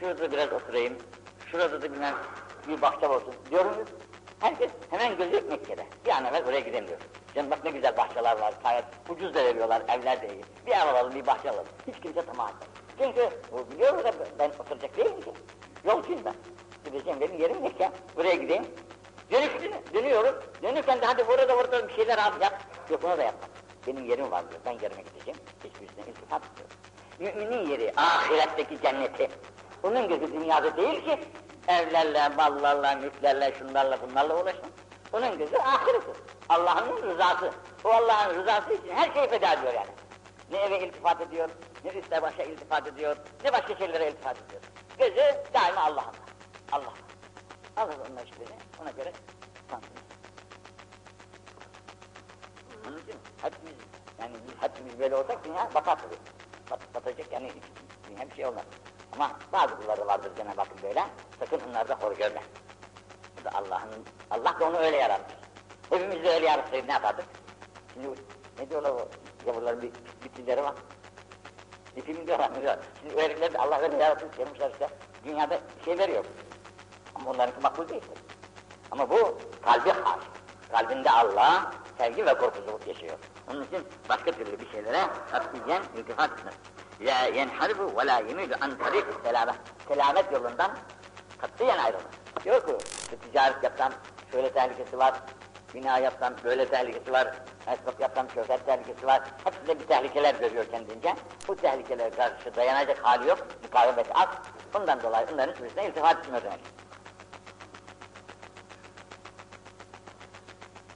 şurada 0.00 0.32
biraz 0.32 0.52
oturayım, 0.52 0.96
şurada 1.50 1.82
da 1.82 1.92
bilmem 1.92 2.14
bir 2.68 2.82
bahçe 2.82 3.08
olsun 3.08 3.34
diyoruz. 3.50 3.88
Herkes 4.40 4.70
hemen 4.90 5.16
gözü 5.16 5.40
Mekke'de. 5.40 5.86
Bir 6.06 6.10
an 6.10 6.24
evvel 6.24 6.44
oraya 6.48 6.60
gidemiyor. 6.60 6.98
Canım 7.34 7.50
bak 7.50 7.64
ne 7.64 7.70
güzel 7.70 7.96
bahçeler 7.96 8.40
var, 8.40 8.54
gayet 8.62 8.84
ucuz 9.08 9.34
da 9.34 9.44
veriyorlar, 9.44 9.82
evler 9.88 10.22
de 10.22 10.28
iyi. 10.28 10.44
Bir 10.66 10.72
ev 10.72 10.88
alalım, 10.88 11.14
bir 11.14 11.26
bahçe 11.26 11.50
alalım. 11.50 11.66
Hiç 11.86 12.00
kimse 12.00 12.22
tamam 12.26 12.48
etmez. 12.48 12.68
Çünkü 12.98 13.30
o 13.52 13.70
biliyor 13.70 14.04
da 14.04 14.12
ben 14.38 14.50
oturacak 14.58 14.96
değilim 14.96 15.20
ki. 15.20 15.32
Yolcuyum 15.84 16.20
ben. 16.24 16.34
Gideceğim 16.84 17.20
benim 17.20 17.40
yerim 17.40 17.62
Mekke. 17.62 17.90
Buraya 18.16 18.34
gideyim. 18.34 18.66
Dönüştü, 19.30 19.70
dönüyorum. 19.94 20.34
Dönürken 20.62 21.00
de 21.00 21.06
hadi 21.06 21.24
orada 21.24 21.56
orada 21.56 21.88
bir 21.88 21.94
şeyler 21.94 22.18
abi 22.18 22.44
yap. 22.44 22.62
Yok 22.90 23.04
onu 23.04 23.18
da 23.18 23.22
yapmam. 23.22 23.50
Benim 23.86 24.04
yerim 24.04 24.30
var 24.30 24.50
diyor. 24.50 24.60
Ben 24.64 24.72
yerime 24.72 25.02
gideceğim. 25.02 25.40
Hiçbirisine 25.64 26.04
iltifat 26.06 26.42
ediyor. 26.52 26.68
Müminin 27.18 27.70
yeri 27.70 27.92
ahiretteki 27.96 28.82
cenneti. 28.82 29.30
Onun 29.82 30.08
gözü 30.08 30.32
dünyada 30.32 30.76
değil 30.76 31.04
ki 31.04 31.18
evlerle, 31.68 32.28
mallarla, 32.28 32.94
mülklerle, 32.94 33.54
şunlarla, 33.58 33.98
bunlarla 34.02 34.42
uğraşın. 34.42 34.70
Onun 35.12 35.38
gözü 35.38 35.56
ahireti. 35.56 36.12
Allah'ın 36.48 37.02
rızası. 37.02 37.50
O 37.84 37.88
Allah'ın 37.88 38.34
rızası 38.34 38.72
için 38.72 38.88
her 38.94 39.12
şeyi 39.12 39.28
feda 39.28 39.52
ediyor 39.52 39.74
yani. 39.74 39.90
Ne 40.50 40.58
eve 40.58 40.86
iltifat 40.86 41.20
ediyor, 41.20 41.48
ne 41.84 41.90
üstte 41.90 42.22
başa 42.22 42.42
iltifat 42.42 42.86
ediyor, 42.86 43.16
ne 43.44 43.52
başka 43.52 43.76
şeylere 43.76 44.08
iltifat 44.08 44.36
ediyor. 44.46 44.62
Gözü 44.98 45.44
daima 45.54 45.80
Allah'ın. 45.80 46.14
Allah. 46.72 46.92
Allah 47.76 47.92
onun 48.10 48.24
işlerini 48.24 48.58
ona 48.82 48.90
göre 48.90 49.12
sansın. 49.70 49.90
Onun 52.86 52.98
için 52.98 53.14
hepimiz, 53.42 53.74
yani 54.20 54.36
biz 54.46 54.62
hepimiz 54.62 54.98
böyle 54.98 55.16
olsak 55.16 55.44
dünya 55.44 55.74
batar 55.74 55.98
tabii. 55.98 56.16
Bat, 56.70 56.80
batacak 56.94 57.32
yani 57.32 57.52
dünya 58.08 58.30
bir 58.30 58.34
şey 58.34 58.46
olmaz. 58.46 58.64
Ama 59.12 59.30
bazı 59.52 59.76
kulları 59.76 60.06
vardır 60.06 60.32
Cenab-ı 60.36 60.60
Hakk'ın 60.60 60.82
böyle, 60.82 61.04
sakın 61.38 61.60
onları 61.70 61.88
da 61.88 61.94
hor 61.94 62.16
görme. 62.16 62.42
Bu 63.40 63.44
da 63.44 63.50
Allah'ın, 63.50 64.04
Allah 64.30 64.60
da 64.60 64.64
onu 64.64 64.76
öyle 64.76 64.96
yaratmış. 64.96 65.34
Hepimiz 65.90 66.24
de 66.24 66.30
öyle 66.34 66.46
yaratsaydı 66.46 66.86
ne 66.88 66.92
yapardık? 66.92 67.26
Şimdi 67.94 68.08
ne 68.58 68.70
diyorlar 68.70 68.90
o 68.90 69.08
yavruların 69.46 69.82
bir 69.82 69.92
bitimleri 70.24 70.62
var. 70.62 70.74
Bitim 71.96 72.26
diyorlar? 72.26 72.50
Şimdi 73.00 73.22
herifler 73.22 73.52
de 73.52 73.58
Allah 73.58 73.78
öyle 73.78 73.96
yaratmış, 73.96 74.38
yapmışlar 74.38 74.70
işte. 74.70 74.88
Dünyada 75.24 75.60
şey 75.84 75.98
veriyor. 75.98 76.24
Ama 77.14 77.30
onlarınki 77.30 77.60
makbul 77.60 77.88
değil. 77.88 78.02
Ama 78.90 79.10
bu 79.10 79.38
kalbi 79.62 79.90
hal. 79.90 80.18
Kalbinde 80.72 81.10
Allah, 81.10 81.72
sevgi 81.98 82.26
ve 82.26 82.34
korkuculuk 82.34 82.86
yaşıyor. 82.86 83.18
Onun 83.50 83.64
için 83.64 83.86
başka 84.08 84.32
türlü 84.32 84.60
bir 84.60 84.70
şeylere 84.70 85.00
katiyen 85.30 85.82
iltifat 85.96 86.30
etmez. 86.38 86.54
La 87.00 87.26
yenharibu 87.26 87.98
ve 87.98 88.06
la 88.06 88.18
yemidu 88.18 88.54
an 88.60 88.78
tarik 88.78 89.04
selamet. 89.24 89.54
Selamet 89.88 90.32
yolundan 90.32 90.70
katiyen 91.38 91.78
ayrılır. 91.78 92.04
Yok 92.44 92.68
mu? 92.68 92.78
Ticaret 93.22 93.64
yapsam 93.64 93.92
şöyle 94.32 94.52
tehlikesi 94.52 94.98
var, 94.98 95.14
bina 95.74 95.98
yapsam 95.98 96.32
böyle 96.44 96.68
tehlikesi 96.68 97.12
var, 97.12 97.34
esnaf 97.66 98.00
yapsam 98.00 98.30
şöyle 98.30 98.58
tehlikesi 98.58 99.06
var. 99.06 99.22
Hepsinde 99.44 99.80
bir 99.80 99.86
tehlikeler 99.86 100.34
görüyor 100.34 100.64
kendince. 100.70 101.14
Bu 101.48 101.56
tehlikelere 101.56 102.10
karşı 102.10 102.56
dayanacak 102.56 102.98
hali 102.98 103.28
yok, 103.28 103.38
mukavemeti 103.62 104.14
az. 104.14 104.28
Bundan 104.74 105.02
dolayı 105.02 105.26
onların 105.34 105.52
hiçbirisine 105.52 105.86
iltifat 105.86 106.18
etmiyor 106.18 106.42
demek. 106.44 106.60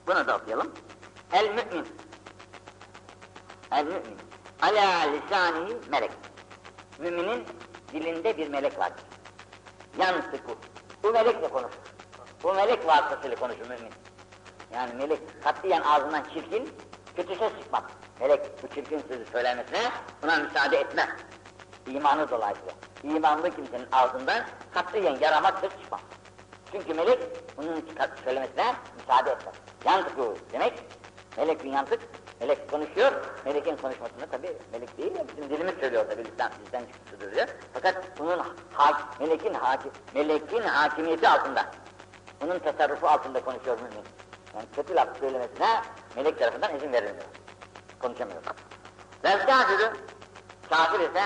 Bunu 0.06 0.26
da 0.26 0.36
okuyalım. 0.36 0.72
El 1.32 1.48
mümin. 1.48 1.86
El 3.72 3.84
mümin. 3.84 4.18
Ala 4.62 5.10
lisanihi 5.12 5.76
melek. 5.90 6.10
Müminin 6.98 7.46
dilinde 7.92 8.38
bir 8.38 8.48
melek 8.48 8.78
vardır. 8.78 9.04
Yansıku. 9.98 10.58
Bu 11.02 11.12
melekle 11.12 11.48
konuşur. 11.48 11.78
Bu 12.42 12.54
melek 12.54 12.86
vasıtasıyla 12.86 13.36
konuşur 13.36 13.68
mümin. 13.68 13.92
Yani 14.74 14.94
melek 14.94 15.42
katiyen 15.44 15.82
ağzından 15.82 16.24
çirkin, 16.34 16.72
kötü 17.16 17.34
söz 17.34 17.58
çıkmaz. 17.58 17.82
Melek 18.20 18.62
bu 18.62 18.74
çirkin 18.74 19.02
sözü 19.08 19.26
söylemesine 19.32 19.90
buna 20.22 20.36
müsaade 20.36 20.78
etmez. 20.78 21.08
İmanı 21.86 22.30
dolayısıyla. 22.30 22.72
İmanlı 23.02 23.50
kimsenin 23.56 23.86
ağzından 23.92 24.44
katiyen 24.74 25.18
yaramaz 25.20 25.54
söz 25.60 25.70
çıkmaz. 25.70 26.00
Çünkü 26.72 26.94
melek 26.94 27.18
bunun 27.56 27.84
söylemesine 28.24 28.74
müsaade 28.98 29.30
etmez. 29.30 29.54
Yantıku 29.84 30.36
demek, 30.52 30.72
melek 31.36 31.64
yantık, 31.64 32.00
melek 32.40 32.70
konuşuyor, 32.70 33.12
melekin 33.44 33.76
konuşmasını 33.76 34.26
tabi 34.30 34.56
melek 34.72 34.98
değil 34.98 35.16
ya 35.16 35.24
bizim 35.28 35.50
dilimiz 35.50 35.74
söylüyor 35.80 36.04
tabi 36.10 36.24
bizden, 36.24 36.52
bizden 36.64 36.80
çıkmıştır 36.80 37.34
diyor. 37.34 37.46
Fakat 37.72 38.18
bunun 38.18 38.42
hak, 38.72 39.20
melekin 39.20 39.54
hakim, 39.54 39.92
melekin 40.14 40.62
hakimiyeti 40.62 41.28
altında, 41.28 41.66
bunun 42.40 42.58
tasarrufu 42.58 43.08
altında 43.08 43.44
konuşuyor 43.44 43.78
mümin. 43.78 44.04
Yani 44.54 44.66
kötü 44.76 44.94
laf 44.94 45.18
söylemesine 45.20 45.82
melek 46.16 46.38
tarafından 46.38 46.76
izin 46.76 46.92
verilmiyor. 46.92 47.24
Konuşamıyor. 48.02 48.42
Vel 49.24 49.46
kafiru, 49.46 49.92
kafir 50.70 51.00
ise 51.00 51.22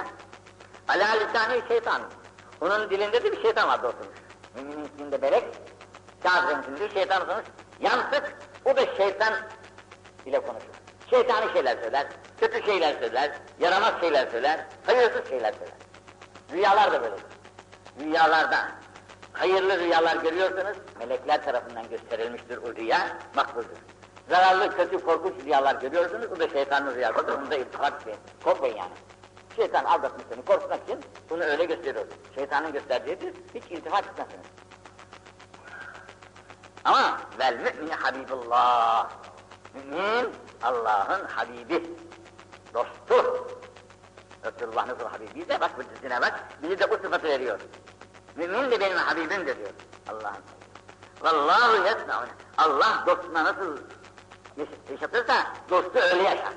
ala 0.89 1.07
lisanı 1.13 1.69
şeytan. 1.69 2.03
Onun 2.61 2.91
dilinde 2.91 3.23
de 3.23 3.33
bir 3.33 3.43
şeytan 3.43 3.69
vardı 3.69 3.87
oturmuş. 3.87 4.19
Müminin 4.55 4.89
içinde 4.95 5.19
melek, 5.19 5.45
kafirin 6.23 6.63
içinde 6.63 6.91
şeytan 6.91 7.23
oturmuş. 7.23 7.45
Yansık, 7.81 8.37
o 8.65 8.77
da 8.77 8.97
şeytan 8.97 9.35
ile 10.27 10.41
konuşur. 10.41 10.69
Şeytani 11.11 11.53
şeyler 11.53 11.77
söyler, 11.83 12.07
kötü 12.41 12.63
şeyler 12.67 12.95
söyler, 13.01 13.33
yaramaz 13.61 13.93
şeyler 14.01 14.27
söyler, 14.31 14.67
hayırsız 14.87 15.29
şeyler 15.29 15.53
söyler. 15.53 15.77
Rüyalar 16.53 16.93
da 16.93 17.03
böyle. 17.03 17.17
Rüyalarda 18.01 18.69
hayırlı 19.33 19.79
rüyalar 19.79 20.17
görüyorsanız, 20.17 20.77
melekler 20.99 21.45
tarafından 21.45 21.89
gösterilmiştir 21.89 22.57
o 22.57 22.75
rüya, 22.77 23.19
makbuldür. 23.35 23.79
Zararlı, 24.31 24.77
kötü, 24.77 25.05
korkunç 25.05 25.45
rüyalar 25.45 25.75
görüyorsunuz, 25.75 26.27
o 26.37 26.41
da 26.41 26.49
şeytanın 26.49 26.95
rüyasıdır, 26.95 27.39
onu 27.39 27.51
da 27.51 27.55
iltifat 27.57 27.93
etmeyin. 27.93 28.21
Korkmayın 28.45 28.77
yani. 28.77 28.93
Şeytan 29.57 29.85
aldatmış 29.85 30.25
seni, 30.31 30.45
korkutmak 30.45 30.83
için 30.83 31.01
bunu 31.31 31.43
öyle 31.43 31.65
gösteriyor. 31.65 32.07
Şeytanın 32.35 32.73
gösterdiğidir, 32.73 33.35
hiç 33.55 33.65
iltifat 33.71 34.07
etmezsiniz. 34.07 34.47
Ama 36.85 37.21
vel 37.39 37.55
mü'mini 37.55 37.95
habibullah. 37.95 39.11
Mümin 39.75 40.33
Allah'ın 40.63 41.25
habibi, 41.25 41.91
dostu. 42.75 43.47
Resulullah 44.45 44.87
nasıl 44.87 45.05
habibiyse 45.05 45.61
bak 45.61 45.71
bu 45.79 45.97
dizine 45.97 46.21
bak, 46.21 46.49
bizi 46.63 46.79
de 46.79 46.91
bu 46.91 46.95
sıfatı 46.95 47.29
veriyor. 47.29 47.61
Mümin 48.37 48.71
de 48.71 48.81
benim 48.81 48.97
habibimdir 48.97 49.57
diyor 49.59 49.71
Allah'ın. 50.09 50.43
Vallahu 51.21 51.77
yesnaun. 51.87 52.29
Allah 52.59 53.05
dostuna 53.07 53.45
nasıl 53.45 53.79
yaşatırsa 54.91 55.53
dostu 55.71 55.99
öyle 55.99 56.23
yaşar. 56.23 56.53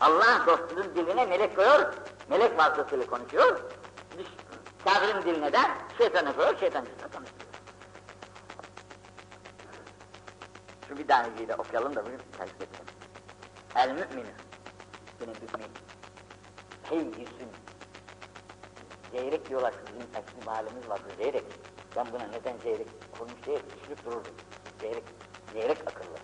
Allah 0.00 0.42
dostunun 0.46 0.94
diline 0.94 1.26
melek 1.26 1.56
koyuyor, 1.56 1.94
melek 2.28 2.58
vasıtasıyla 2.58 3.06
konuşuyor. 3.06 3.60
Kafirin 4.84 5.22
diline 5.22 5.52
de 5.52 5.58
şeytanı 5.98 6.36
koyuyor, 6.36 6.58
şeytan 6.58 6.86
üstüne 6.86 7.08
konuşuyor. 7.08 7.37
Şu 10.88 10.96
bir 10.98 11.08
taneyi 11.08 11.48
de 11.48 11.54
okuyalım 11.54 11.96
da 11.96 12.06
bugün 12.06 12.20
tercih 12.38 12.54
edelim. 12.54 12.86
El 13.76 13.90
mü'minu. 13.90 14.28
Benim 15.20 15.32
mümin. 15.32 15.70
Heyyisin. 16.82 17.48
Zeyrek 19.12 19.48
diyorlar 19.48 19.74
bizim 19.86 20.02
eski 20.02 20.46
mahallemiz 20.46 20.88
vardı 20.88 21.08
zeyrek. 21.16 21.44
Ben 21.96 22.06
buna 22.12 22.26
neden 22.26 22.58
zeyrek 22.58 22.86
kurmuş 23.18 23.44
diye 23.46 23.58
düşünüp 23.80 24.04
dururdum. 24.04 24.34
Zeyrek, 24.80 25.04
zeyrek 25.52 25.78
akıllı. 25.86 26.16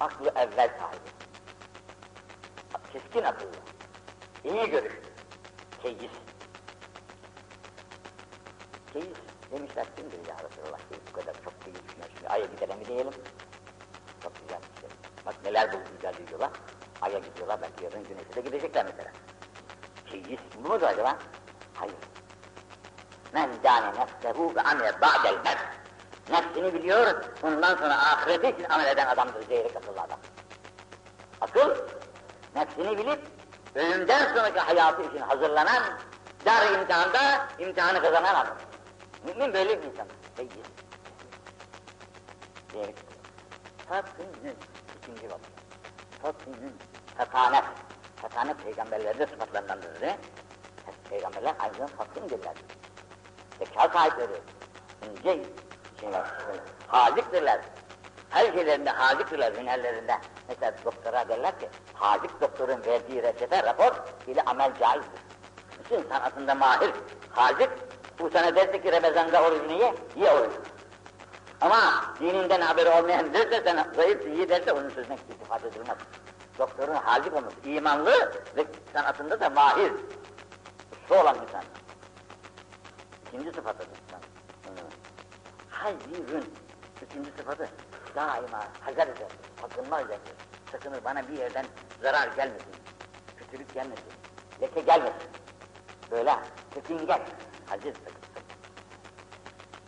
Aklı 0.00 0.28
evvel 0.28 0.70
sahibi. 0.78 1.10
Keskin 2.92 3.22
akıllı. 3.22 3.56
İyi 4.44 4.70
görüşlü. 4.70 5.02
Keyis. 5.82 6.10
Keyis 8.92 9.31
demişler 9.52 9.86
kimdir 9.96 10.28
ya 10.28 10.36
Resulallah 10.36 10.78
keyis 10.88 11.02
bu 11.10 11.20
kadar 11.20 11.34
çok 11.44 11.64
keyis. 11.64 11.78
Şimdi 12.14 12.28
Ay'a 12.28 12.44
gidelim 12.44 12.78
mi 12.78 12.84
diyelim. 12.84 13.12
Çok 14.22 14.32
güzel 14.40 14.58
bir 14.58 14.80
şey. 14.80 14.90
Bak 15.26 15.34
neler 15.44 15.72
bu 15.72 15.76
güzel 15.96 16.26
diyorlar. 16.28 16.50
Ay'a 17.00 17.18
gidiyorlar 17.18 17.58
belki 17.62 17.84
yarın 17.84 18.04
güneşe 18.04 18.34
de 18.34 18.40
gidecekler 18.40 18.84
mesela. 18.84 19.10
Keyis 20.06 20.40
bu 20.58 20.68
mudur 20.68 20.86
acaba? 20.86 21.18
Hayır. 21.74 21.94
Men 23.32 23.50
dâne 23.64 23.88
nefsehu 24.00 24.54
ve 24.54 24.60
amel 24.60 25.00
ba'del 25.00 25.34
mevt. 25.44 25.82
Nefsini 26.30 26.74
biliyor, 26.74 27.24
ondan 27.42 27.76
sonra 27.76 27.94
ahireti 27.94 28.48
için 28.48 28.70
amel 28.70 28.86
eden 28.86 29.06
adamdır 29.06 29.42
zeyrek 29.48 29.76
akıllı 29.76 30.00
adam. 30.00 30.18
Akıl, 31.40 31.76
nefsini 32.54 32.98
bilip, 32.98 33.20
ölümden 33.74 34.34
sonraki 34.34 34.60
hayatı 34.60 35.02
için 35.02 35.18
hazırlanan, 35.18 35.82
dar 36.46 36.72
imtihanda 36.72 37.48
imtihanı 37.58 38.02
kazanan 38.02 38.34
adam. 38.34 38.56
Mümin 39.24 39.54
böyle 39.54 39.82
bir 39.82 39.86
insan. 39.86 40.06
Peki. 40.36 40.60
Zeyrek 42.72 42.96
Fakkının 43.88 44.56
ikinci 45.02 45.30
bab. 45.30 45.38
Fakkının 46.22 46.72
fetanet. 47.16 47.64
Fetanet 48.16 48.64
peygamberlerde 48.64 49.26
sıfatlarındandır 49.26 50.00
değil 50.00 50.12
mi? 50.12 50.18
Peygamberler 51.10 51.54
aynı 51.58 51.72
zamanda 51.74 51.96
fakkın 51.96 52.28
dediler. 52.28 52.54
Zeka 53.58 53.88
sahipleri. 53.88 54.40
İnce 55.10 55.44
şeyler, 56.00 56.24
haziktirler. 56.86 57.60
Her 58.30 58.52
şeylerinde 58.52 58.90
haziktirler 58.90 59.52
hünerlerinde. 59.52 60.18
Mesela 60.48 60.74
doktora 60.84 61.28
derler 61.28 61.60
ki, 61.60 61.68
hazik 61.94 62.40
doktorun 62.40 62.84
verdiği 62.84 63.22
reçete, 63.22 63.62
rapor 63.62 63.92
ile 64.26 64.42
amel 64.42 64.78
caizdir. 64.78 65.20
Bütün 65.78 66.08
sanatında 66.08 66.54
mahir, 66.54 66.90
hazik, 67.30 67.70
bu 68.18 68.30
sana 68.30 68.56
derse 68.56 68.82
ki 68.82 68.92
Ramazan'da 68.92 69.42
orucunu 69.42 69.72
ye, 69.72 69.94
ye 70.16 70.30
orucunu. 70.30 70.62
Ama 71.60 72.04
dininden 72.20 72.60
haberi 72.60 72.88
olmayan 72.88 73.34
derse 73.34 73.62
sana 73.64 73.86
zayıf 73.96 74.26
iyi 74.26 74.48
derse 74.48 74.72
onun 74.72 74.90
sözüne 74.90 75.14
istifade 75.14 75.68
edilmez. 75.68 75.98
Doktorun 76.58 76.94
hazik 76.94 77.34
olması, 77.36 77.56
imanlı 77.64 78.32
ve 78.56 78.64
sanatında 78.92 79.40
da 79.40 79.50
mahir. 79.50 79.92
Usta 80.92 81.22
olan 81.22 81.36
insan. 81.42 81.64
İkinci 83.26 83.52
sıfatıdır. 83.52 83.98
Hayrün. 85.70 86.54
Üçüncü 87.02 87.30
sıfatı 87.38 87.68
daima 88.14 88.64
hazar 88.80 89.06
eder, 89.08 89.28
sakınma 89.60 90.02
üzerindir. 90.02 90.34
Sakınır 90.72 91.04
bana 91.04 91.28
bir 91.28 91.38
yerden 91.38 91.66
zarar 92.02 92.28
gelmesin, 92.28 92.72
kötülük 93.36 93.74
gelmesin, 93.74 94.04
leke 94.60 94.80
gelmesin. 94.80 95.30
Böyle, 96.10 96.36
çekingen, 96.74 97.20
haciz 97.72 97.94
sakın. 97.94 98.44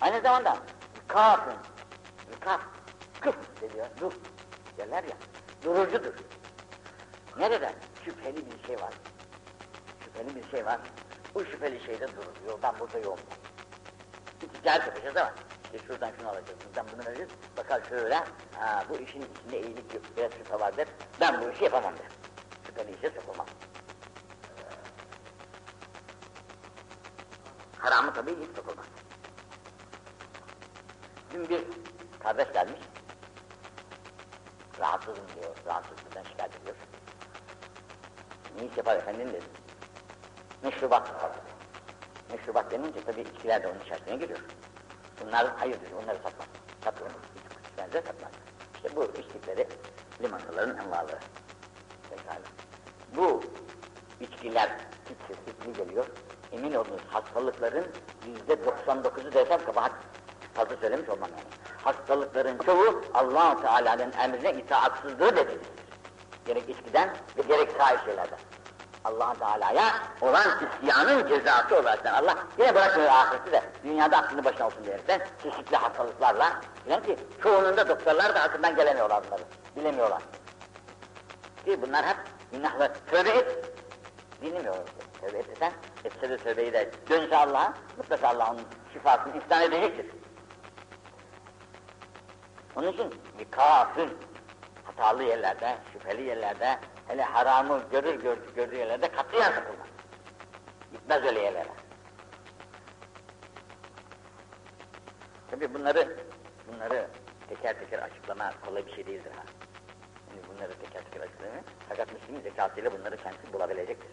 Aynı 0.01 0.21
zamanda 0.21 0.59
kafın, 1.09 1.55
Rikaf, 2.33 2.61
kıf 3.21 3.37
diyor, 3.61 3.87
dur 4.01 4.13
derler 4.79 5.05
ya, 5.05 5.17
durucudur. 5.65 6.15
Nerede? 7.39 7.73
Şüpheli 8.05 8.37
bir 8.37 8.67
şey 8.67 8.77
var. 8.77 8.95
Şüpheli 10.05 10.37
bir 10.37 10.51
şey 10.51 10.67
var. 10.67 10.81
Bu 11.35 11.45
şüpheli 11.45 11.85
şeyde 11.87 12.09
durur. 12.09 12.49
Yoldan 12.49 12.75
burada 12.79 12.99
yol. 12.99 13.17
Bir 14.43 14.49
ticaret 14.49 14.87
yapacağız 14.87 15.17
ama 15.17 15.33
işte 15.65 15.87
şuradan 15.87 16.13
şunu 16.19 16.29
alacağız, 16.29 16.59
buradan 16.67 16.87
bunu 16.93 17.07
vereceğiz. 17.07 17.31
Bakar 17.57 17.83
şöyle, 17.89 18.15
ha, 18.55 18.85
bu 18.91 18.97
işin 18.97 19.27
içinde 19.35 19.61
iyilik 19.61 19.95
yok, 19.95 20.03
biraz 20.17 20.33
şüphe 20.33 20.61
var 20.61 20.77
der. 20.77 20.89
Ben 21.21 21.43
bu 21.43 21.51
işi 21.51 21.65
yapamam 21.65 21.95
der. 21.99 22.07
Şüpheli 22.67 22.97
işe 22.97 23.11
sokulmam. 23.11 23.47
Haramı 27.85 28.15
tabii 28.15 28.31
hiç 28.31 28.57
sokulmaz. 28.57 28.87
Dün 31.33 31.49
bir 31.49 31.65
kardeş 32.23 32.53
gelmiş. 32.53 32.81
Rahatsızım 34.81 35.25
diyor, 35.35 35.57
rahatsızlıktan 35.67 36.23
şikayet 36.23 36.57
ediyor. 36.57 36.77
Ne 38.59 38.67
iş 38.67 38.77
yapar 38.77 38.97
efendim 38.97 39.29
dedim. 39.29 39.49
Meşrubat 40.63 41.09
yapar. 41.09 41.31
Meşrubat 42.33 42.71
denince 42.71 43.05
tabii 43.05 43.21
içkiler 43.21 43.63
de 43.63 43.69
onun 43.69 43.81
içerisine 43.81 44.17
giriyor. 44.17 44.41
Bunlar 45.21 45.57
hayırdır, 45.57 45.93
onları 45.93 46.17
satmaz. 46.17 46.49
Satılır. 46.85 47.13
Bence 47.79 48.03
satmaz. 48.03 48.33
İşte 48.75 48.97
bu 48.97 49.05
içtikleri 49.05 49.69
limonataların 50.23 50.79
envaları. 50.79 51.19
Pekala. 52.11 52.45
Bu 53.17 53.43
içkiler 54.21 54.79
hiç 55.11 55.37
sesli 55.37 55.73
geliyor. 55.73 56.07
Emin 56.55 56.75
olunuz 56.75 57.01
hastalıkların 57.09 57.87
yüzde 58.27 58.53
99'u 58.53 59.33
desem 59.33 59.65
kabahat 59.65 59.93
fazla 60.55 60.77
söylemiş 60.77 61.09
olmam 61.09 61.29
yani. 61.31 61.75
Hastalıkların 61.85 62.59
çoğu 62.59 63.03
allah 63.15 63.61
Teala'nın 63.61 64.13
emrine 64.13 64.53
itaatsızlığı 64.53 65.27
neticesidir. 65.27 65.85
Gerek 66.47 66.69
içkiden 66.69 67.17
ve 67.37 67.43
gerek 67.43 67.71
sair 67.79 67.99
şeylerden. 68.05 68.39
allah 69.05 69.35
Teala'ya 69.35 69.85
olan 70.21 70.47
isyanın 70.83 71.29
cezası 71.29 71.77
olarak 71.77 72.07
Allah 72.07 72.37
yine 72.59 72.75
bırakmıyor 72.75 73.09
ahireti 73.11 73.53
de 73.53 73.63
dünyada 73.85 74.17
aklını 74.17 74.45
başına 74.45 74.67
olsun 74.67 74.85
diyerekten 74.85 75.21
çeşitli 75.43 75.77
hastalıklarla 75.77 76.61
bilen 76.87 77.03
ki 77.03 77.17
çoğunun 77.43 77.77
da 77.77 77.89
doktorlar 77.89 78.35
da 78.35 78.41
akıldan 78.41 78.77
gelemiyorlar 78.77 79.23
bunları. 79.27 79.43
Bilemiyorlar. 79.77 80.23
Ki 81.65 81.83
bunlar 81.83 82.07
hep 82.07 82.17
günahlar. 82.53 82.91
Tövbe 83.11 83.31
et. 83.31 83.75
Bilmiyor. 84.43 84.75
Tövbe 85.25 85.39
etsen 85.39 85.73
etse 86.05 86.31
de 86.31 86.37
tövbeyi 86.37 86.73
de 86.73 86.91
dönse 87.11 87.37
Allah'a 87.37 87.75
mutlaka 87.97 88.29
Allah 88.29 88.51
onun 88.51 88.63
şifasını 88.93 89.37
ihsan 89.39 89.63
edecektir. 89.63 90.07
Onun 92.77 92.93
için 92.93 93.15
bir 93.39 93.51
kafir 93.51 94.09
hatalı 94.85 95.23
yerlerde, 95.23 95.79
şüpheli 95.93 96.23
yerlerde, 96.23 96.79
hele 97.09 97.23
haramı 97.23 97.83
görür 97.91 98.23
gör, 98.23 98.39
gördüğü 98.57 98.77
yerlerde 98.77 99.09
katiyen 99.09 99.53
sakınmaz. 99.53 99.87
Gitmez 100.93 101.25
öyle 101.25 101.41
yerlere. 101.41 101.69
Tabi 105.51 105.75
bunları, 105.75 106.17
bunları 106.69 107.09
teker 107.49 107.79
teker 107.79 107.99
açıklama 107.99 108.53
kolay 108.67 108.87
bir 108.87 108.95
şey 108.95 109.07
değildir 109.07 109.33
ha. 109.37 109.45
Yani 110.31 110.41
bunları 110.49 110.73
teker 110.73 111.05
teker 111.05 111.21
açıklama. 111.21 111.53
Fakat 111.89 112.13
Müslümin 112.13 112.41
zekasıyla 112.41 112.93
bunları 112.93 113.17
kendisi 113.17 113.53
bulabilecektir. 113.53 114.11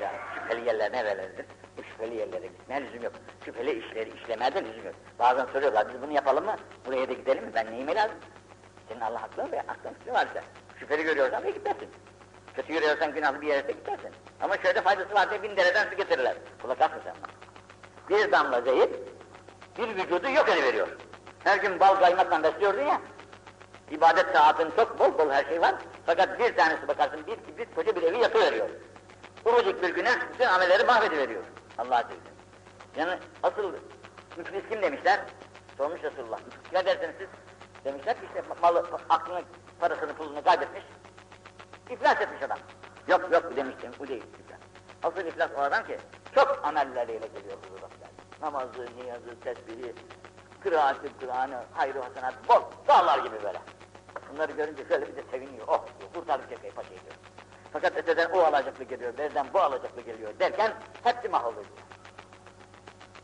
Mesela 0.00 0.12
şüpheli 0.34 0.66
yerler 0.66 0.92
nereleridir? 0.92 1.46
Bu 1.78 1.82
şüpheli 1.82 2.14
yerlere 2.14 2.46
gitmeye 2.46 2.84
lüzum 2.84 3.02
yok. 3.02 3.12
Şüpheli 3.44 3.78
işleri 3.78 4.10
işlemeye 4.10 4.54
de 4.54 4.64
lüzum 4.64 4.84
yok. 4.84 4.94
Bazen 5.18 5.46
soruyorlar, 5.46 5.94
biz 5.94 6.02
bunu 6.02 6.12
yapalım 6.12 6.44
mı? 6.44 6.56
Buraya 6.86 7.08
da 7.08 7.12
gidelim 7.12 7.44
mi? 7.44 7.50
Ben 7.54 7.70
neyime 7.72 7.94
lazım? 7.94 8.16
Senin 8.88 9.00
Allah 9.00 9.22
aklın 9.22 9.52
ve 9.52 9.60
aklın 9.60 9.94
fikri 9.94 10.12
varsa. 10.12 10.42
Şüpheli 10.80 11.02
görüyorsan 11.02 11.44
da 11.44 11.50
gitmezsin. 11.50 11.88
Kötü 12.56 12.72
görüyorsan 12.72 13.14
günahlı 13.14 13.40
bir 13.40 13.46
yere 13.46 13.68
de 13.68 13.72
gidersin. 13.72 14.10
Ama 14.40 14.56
şöyle 14.56 14.80
faydası 14.82 15.14
var 15.14 15.30
diye 15.30 15.42
bin 15.42 15.56
dereden 15.56 15.90
su 15.90 15.96
getirirler. 15.96 16.34
Kulak 16.62 16.80
asma 16.80 16.98
sen 17.04 17.14
bana. 17.22 17.34
Bir 18.08 18.32
damla 18.32 18.60
zehir, 18.60 18.90
bir 19.78 19.96
vücudu 19.96 20.30
yok 20.30 20.48
veriyor. 20.48 20.88
Her 21.44 21.56
gün 21.58 21.80
bal 21.80 21.94
kaymakla 21.94 22.42
besliyordun 22.42 22.82
ya, 22.82 23.00
ibadet 23.90 24.26
saatin 24.36 24.70
çok 24.76 24.98
bol 24.98 25.18
bol 25.18 25.30
her 25.30 25.44
şey 25.44 25.60
var. 25.60 25.74
Fakat 26.06 26.38
bir 26.38 26.56
tanesi 26.56 26.88
bakarsın 26.88 27.26
bir 27.26 27.36
kibrit 27.36 27.74
koca 27.74 27.96
bir 27.96 28.02
evi 28.02 28.18
yakıveriyor. 28.18 28.68
Ufacık 29.44 29.82
bir 29.82 29.94
günah 29.94 30.32
bütün 30.32 30.44
amelleri 30.44 30.84
mahvediveriyor. 30.84 31.42
Allah 31.78 31.96
Azze 31.96 32.14
Yani 32.96 33.18
asıl 33.42 33.72
müflis 34.36 34.68
kim 34.70 34.82
demişler? 34.82 35.20
Sormuş 35.76 36.02
Resulullah. 36.02 36.38
Ne 36.72 36.84
dersiniz 36.84 37.14
siz? 37.18 37.28
Demişler 37.84 38.20
ki 38.20 38.26
işte 38.26 38.42
malı, 38.62 38.84
aklını, 39.08 39.42
parasını, 39.80 40.14
pulunu 40.14 40.44
kaybetmiş. 40.44 40.84
İflas 41.90 42.20
etmiş 42.20 42.42
adam. 42.42 42.58
Yok 43.08 43.32
yok 43.32 43.56
demiştim, 43.56 43.90
bu 43.98 44.08
değil. 44.08 44.24
Asıl 45.02 45.26
iflas 45.26 45.50
o 45.56 45.60
adam 45.60 45.86
ki 45.86 45.98
çok 46.34 46.60
amelleriyle 46.64 47.26
geliyor 47.26 47.58
huzura 47.62 47.88
Namazı, 48.40 48.86
niyazı, 48.96 49.40
tesbihi, 49.40 49.94
kıraatı, 50.62 51.18
Kur'an'ı, 51.20 51.64
hayrı, 51.72 52.00
hasenat, 52.00 52.34
bol, 52.48 52.62
dağlar 52.88 53.18
gibi 53.18 53.42
böyle. 53.42 53.58
Bunları 54.32 54.52
görünce 54.52 54.84
şöyle 54.88 55.08
bir 55.08 55.16
de 55.16 55.22
seviniyor, 55.30 55.68
oh 55.68 55.86
diyor, 56.00 56.12
kurtardık 56.14 56.76
paşa 56.76 56.90
diyor. 56.90 57.33
Fakat 57.74 57.96
öteden 57.96 58.30
o 58.30 58.40
alacaklı 58.40 58.84
geliyor, 58.84 59.18
berden 59.18 59.46
bu 59.54 59.60
alacaklı 59.60 60.02
geliyor 60.02 60.38
derken 60.38 60.74
hepsi 61.04 61.28
mahvoluyor. 61.28 61.64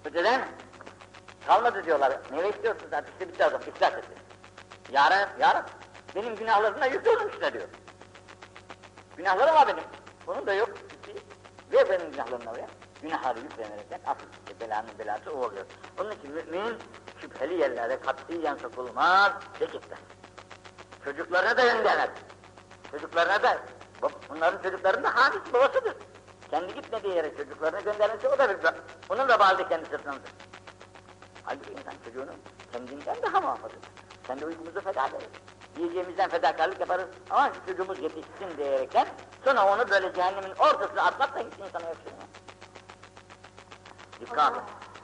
Öteden 0.04 0.48
kalmadı 1.46 1.84
diyorlar, 1.84 2.20
ne 2.32 2.48
istiyorsunuz 2.48 2.92
artık 2.92 3.12
işte 3.12 3.28
bitti 3.28 3.44
adam, 3.44 3.60
iflas 3.60 3.92
etti. 3.92 4.14
Yarın, 4.92 5.28
yarın 5.40 5.62
benim 6.14 6.36
günahlarımla 6.36 6.86
yüklü 6.86 7.10
olmuşlar 7.10 7.52
diyor. 7.52 7.68
Günahlarım 9.16 9.54
var 9.54 9.68
benim, 9.68 9.84
bunun 10.26 10.46
da 10.46 10.54
yok. 10.54 10.70
Ver 11.72 11.88
benim 11.90 12.12
günahlarımı 12.12 12.50
oraya. 12.50 12.66
Günahları 13.02 13.38
yüklenerekten 13.38 14.00
asıl 14.06 14.26
işte 14.46 14.60
belanın 14.60 14.98
belası 14.98 15.32
o 15.32 15.46
oluyor. 15.46 15.66
Onun 16.00 16.10
için 16.10 16.30
mümin 16.30 16.78
şüpheli 17.20 17.54
yerlere 17.60 18.00
katiyen 18.00 18.56
sokulmaz 18.56 19.32
gitmez. 19.60 19.98
Çocuklarına 21.04 21.56
da 21.56 21.62
göndermez. 21.62 22.10
Çocuklarına 22.90 23.42
da 23.42 23.58
Bunların 24.28 24.62
çocuklarının 24.62 25.04
da 25.04 25.14
hamisi 25.14 25.52
babasıdır. 25.52 25.94
Kendi 26.50 26.74
gitmediği 26.74 27.14
yere 27.14 27.36
çocuklarını 27.36 27.80
göndermesi 27.80 28.28
o 28.28 28.38
da 28.38 28.48
bir 28.48 28.56
Onun 29.08 29.28
da 29.28 29.38
bağlı 29.38 29.68
kendi 29.68 29.84
sırtındadır. 29.84 30.32
Halbuki 31.44 31.72
insan 31.72 31.94
çocuğunu 32.04 32.30
kendinden 32.72 33.16
daha 33.22 33.40
muhafazır. 33.40 33.78
Kendi 34.26 34.46
uykumuzu 34.46 34.80
feda 34.80 35.06
ederiz. 35.06 35.28
Yiyeceğimizden 35.76 36.30
fedakarlık 36.30 36.80
yaparız 36.80 37.08
ama 37.30 37.50
çocuğumuz 37.66 37.98
yetişsin 37.98 38.56
diyerekten 38.56 39.06
sonra 39.44 39.74
onu 39.74 39.90
böyle 39.90 40.14
cehennemin 40.14 40.50
ortasına 40.50 41.02
atmak 41.02 41.34
da 41.34 41.38
hiç 41.38 41.46
insana 41.46 41.88
yakışmıyor. 41.88 42.22
Dikkat 44.20 44.54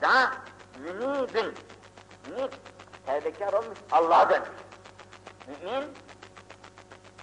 Daha 0.03 0.32
münibin, 0.78 1.55
münib 2.28 2.53
tevbekar 3.07 3.53
olmuş, 3.53 3.78
Allah'a 3.92 4.30
dönmüş. 4.30 4.49
Mümin, 5.47 5.84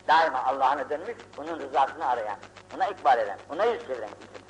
daima 0.08 0.43
Allah'ına 0.43 0.89
dönmüş, 0.89 1.18
onun 1.38 1.60
rızasını 1.60 2.08
arayan, 2.08 2.38
ona 2.76 2.88
ikbal 2.88 3.20
eden, 3.20 3.38
ona 3.49 3.66
yüz 3.66 3.88
çeviren 3.88 4.10
kimsedir. 4.10 4.43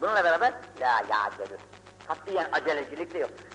Bununla 0.00 0.24
beraber, 0.24 0.52
la 0.80 1.02
ya'celü. 1.10 1.58
Katiyen 2.08 2.48
acelecilik 2.52 3.14
de 3.14 3.18
yoktur. 3.18 3.46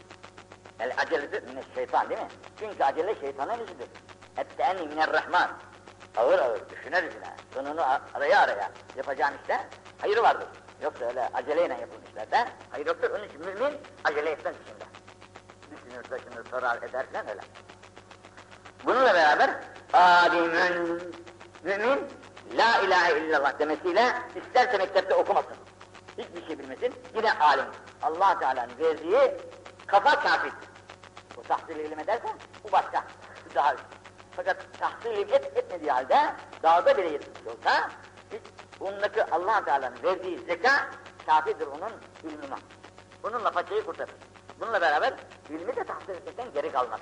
El 0.80 0.94
acelesi 0.98 1.42
mine 1.42 1.64
şeytan 1.76 2.10
değil 2.10 2.22
mi? 2.22 2.28
Çünkü 2.60 2.84
acele 2.84 3.16
şeytanın 3.16 3.66
işidir. 3.66 3.88
Ette'enni 4.38 4.88
minerrahman. 4.88 5.52
Ağır 6.18 6.40
ağır, 6.40 6.70
düşüner 6.70 7.06
düşüner. 7.06 7.34
Sonunu 7.54 7.82
araya 8.14 8.40
araya 8.40 8.72
yapacağın 8.96 9.34
işte 9.42 9.68
hayır 10.02 10.18
vardır. 10.18 10.48
Yoksa 10.82 11.06
öyle 11.06 11.30
aceleyle 11.34 11.74
yapılmış 11.74 12.10
işlerde 12.10 12.48
hayır 12.70 12.86
yoktur. 12.86 13.10
Onun 13.10 13.24
için 13.24 13.40
mümin 13.40 13.78
acele 14.04 14.30
etmez 14.30 14.56
içinde. 14.56 14.86
Düşünür, 15.72 16.04
taşınır, 16.04 16.50
sorar, 16.50 16.78
eder 16.78 17.06
falan 17.14 17.30
öyle. 17.30 17.42
Bununla 18.86 19.14
beraber 19.14 19.50
alimün 19.94 21.02
mümin 21.64 22.08
la 22.58 22.82
ilahe 22.82 23.20
illallah 23.20 23.60
demesiyle 23.60 24.14
isterse 24.36 24.78
mektepte 24.78 25.16
okumasın. 25.16 25.58
Hiçbir 26.18 26.48
şey 26.48 26.60
bilmesin. 26.60 26.94
Yine 27.16 27.34
alim. 27.34 27.66
allah 28.02 28.40
Teala'nın 28.40 28.80
verdiği 28.80 29.38
kafa 29.88 30.20
kafir. 30.20 30.54
O 31.38 31.42
tahsil 31.42 31.76
ilim 31.76 32.00
ederse 32.00 32.28
bu 32.64 32.72
başka. 32.72 33.04
Bu 33.50 33.56
daha 33.56 33.74
üstün. 33.74 33.88
Fakat 34.36 34.58
tahsil 34.80 35.18
et, 35.18 35.58
etmediği 35.58 35.92
halde 35.92 36.34
dağda 36.64 36.98
bile 36.98 37.08
yetmiş 37.10 37.48
olsa 37.48 37.90
hiç 38.32 38.42
ondaki 38.80 39.24
allah 39.24 39.66
Teala'nın 39.66 40.04
verdiği 40.04 40.40
zeka 40.40 40.90
kafidir 41.26 41.68
onun 41.68 41.92
ilmine. 42.24 42.56
Bununla 43.24 43.52
paçayı 43.52 43.86
kurtarır. 43.86 44.14
Bununla 44.60 44.82
beraber 44.82 45.14
ilmi 45.50 45.76
de 45.76 45.84
tahsil 45.84 46.10
etmekten 46.10 46.54
geri 46.54 46.72
kalmaz. 46.72 47.00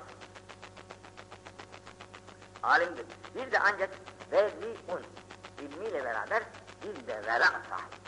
Alimdir. 2.69 3.05
Bir 3.35 3.51
de 3.51 3.59
ancak 3.59 3.89
un 4.87 5.03
ilmiyle 5.65 6.05
beraber 6.05 6.43
bir 6.83 7.07
de 7.07 7.25
vera 7.25 7.45
sahibi. 7.45 7.99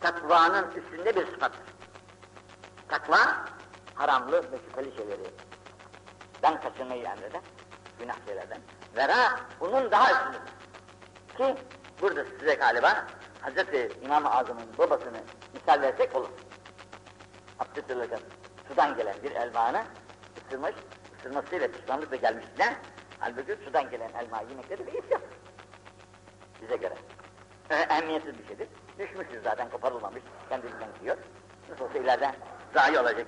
Takvanın 0.00 0.70
üstünde 0.70 1.16
bir 1.16 1.26
sıfattır. 1.26 1.74
Takva, 2.88 3.44
haramlı 3.94 4.52
ve 4.52 4.56
şüpheli 4.58 4.96
şeyleri 4.96 5.30
ben 6.42 6.60
kaçınmayı 6.60 7.04
emreder, 7.04 7.40
günah 7.98 8.26
şeylerden. 8.26 8.60
Vera, 8.96 9.40
bunun 9.60 9.90
daha 9.90 10.12
üstündedir. 10.12 10.52
Ki, 11.36 11.64
burada 12.00 12.24
size 12.24 12.54
galiba 12.54 13.06
Hz. 13.42 13.56
İmam-ı 14.04 14.30
Azam'ın 14.30 14.78
babasını 14.78 15.20
misal 15.54 15.82
versek 15.82 16.16
olur. 16.16 16.28
Abdest 17.58 17.90
alırken 17.90 18.20
sudan 18.68 18.96
gelen 18.96 19.16
bir 19.22 19.30
elmanı 19.30 19.84
ısırmış, 20.46 20.74
ısırmasıyla 21.22 21.68
pişmanlıkla 21.68 22.16
gelmişler. 22.16 22.74
Halbuki 23.18 23.56
sudan 23.64 23.90
gelen 23.90 24.08
elma 24.08 24.42
yemekte 24.50 24.78
bir 24.78 24.92
iş 24.92 25.10
yok. 25.10 25.22
Bize 26.62 26.76
göre. 26.76 26.94
Ee, 27.70 27.74
ehemmiyetsiz 27.74 28.38
bir 28.38 28.46
şeydir. 28.46 28.68
Düşmüşüz 28.98 29.42
zaten 29.44 29.70
koparılmamış, 29.70 30.22
kendiliğinden 30.48 30.88
yiyor. 31.02 31.16
Nasıl 31.70 31.84
olsa 31.84 31.98
ileride 31.98 32.30
zayi 32.74 32.98
olacak 32.98 33.26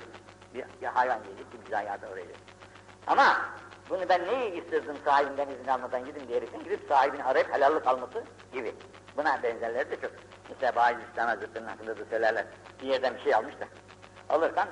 bir, 0.54 0.64
bir 0.82 0.86
hayvan 0.86 1.18
yiyecek 1.24 1.52
ki 1.52 1.58
bir 1.64 1.70
zayiata 1.70 2.08
oraya 2.08 2.24
Ama 3.06 3.36
bunu 3.90 4.08
ben 4.08 4.26
neyi 4.26 4.64
istedim 4.64 4.96
sahibinden 5.04 5.48
izin 5.48 5.68
almadan 5.68 6.04
gidin 6.04 6.28
diyerekten 6.28 6.64
gidip 6.64 6.88
sahibini 6.88 7.24
arayıp 7.24 7.52
helallik 7.52 7.86
alması 7.86 8.24
gibi. 8.52 8.74
Buna 9.16 9.42
benzerleri 9.42 9.90
de 9.90 10.00
çok. 10.00 10.10
Mesela 10.48 10.74
Baiz 10.76 10.98
İslam 11.12 11.26
Hazretleri'nin 11.26 11.68
hakkında 11.68 11.98
da 11.98 12.04
söylerler. 12.04 12.44
Bir 12.82 12.86
yerden 12.86 13.14
bir 13.14 13.20
şey 13.20 13.34
almış 13.34 13.60
da. 13.60 13.64
Alırsan 14.28 14.68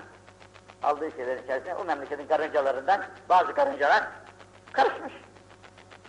aldığı 0.83 1.11
şeylerin 1.11 1.43
içerisinde 1.43 1.75
o 1.75 1.85
memleketin 1.85 2.27
karıncalarından 2.27 3.05
bazı 3.29 3.55
karıncalar 3.55 4.05
karışmış. 4.73 5.13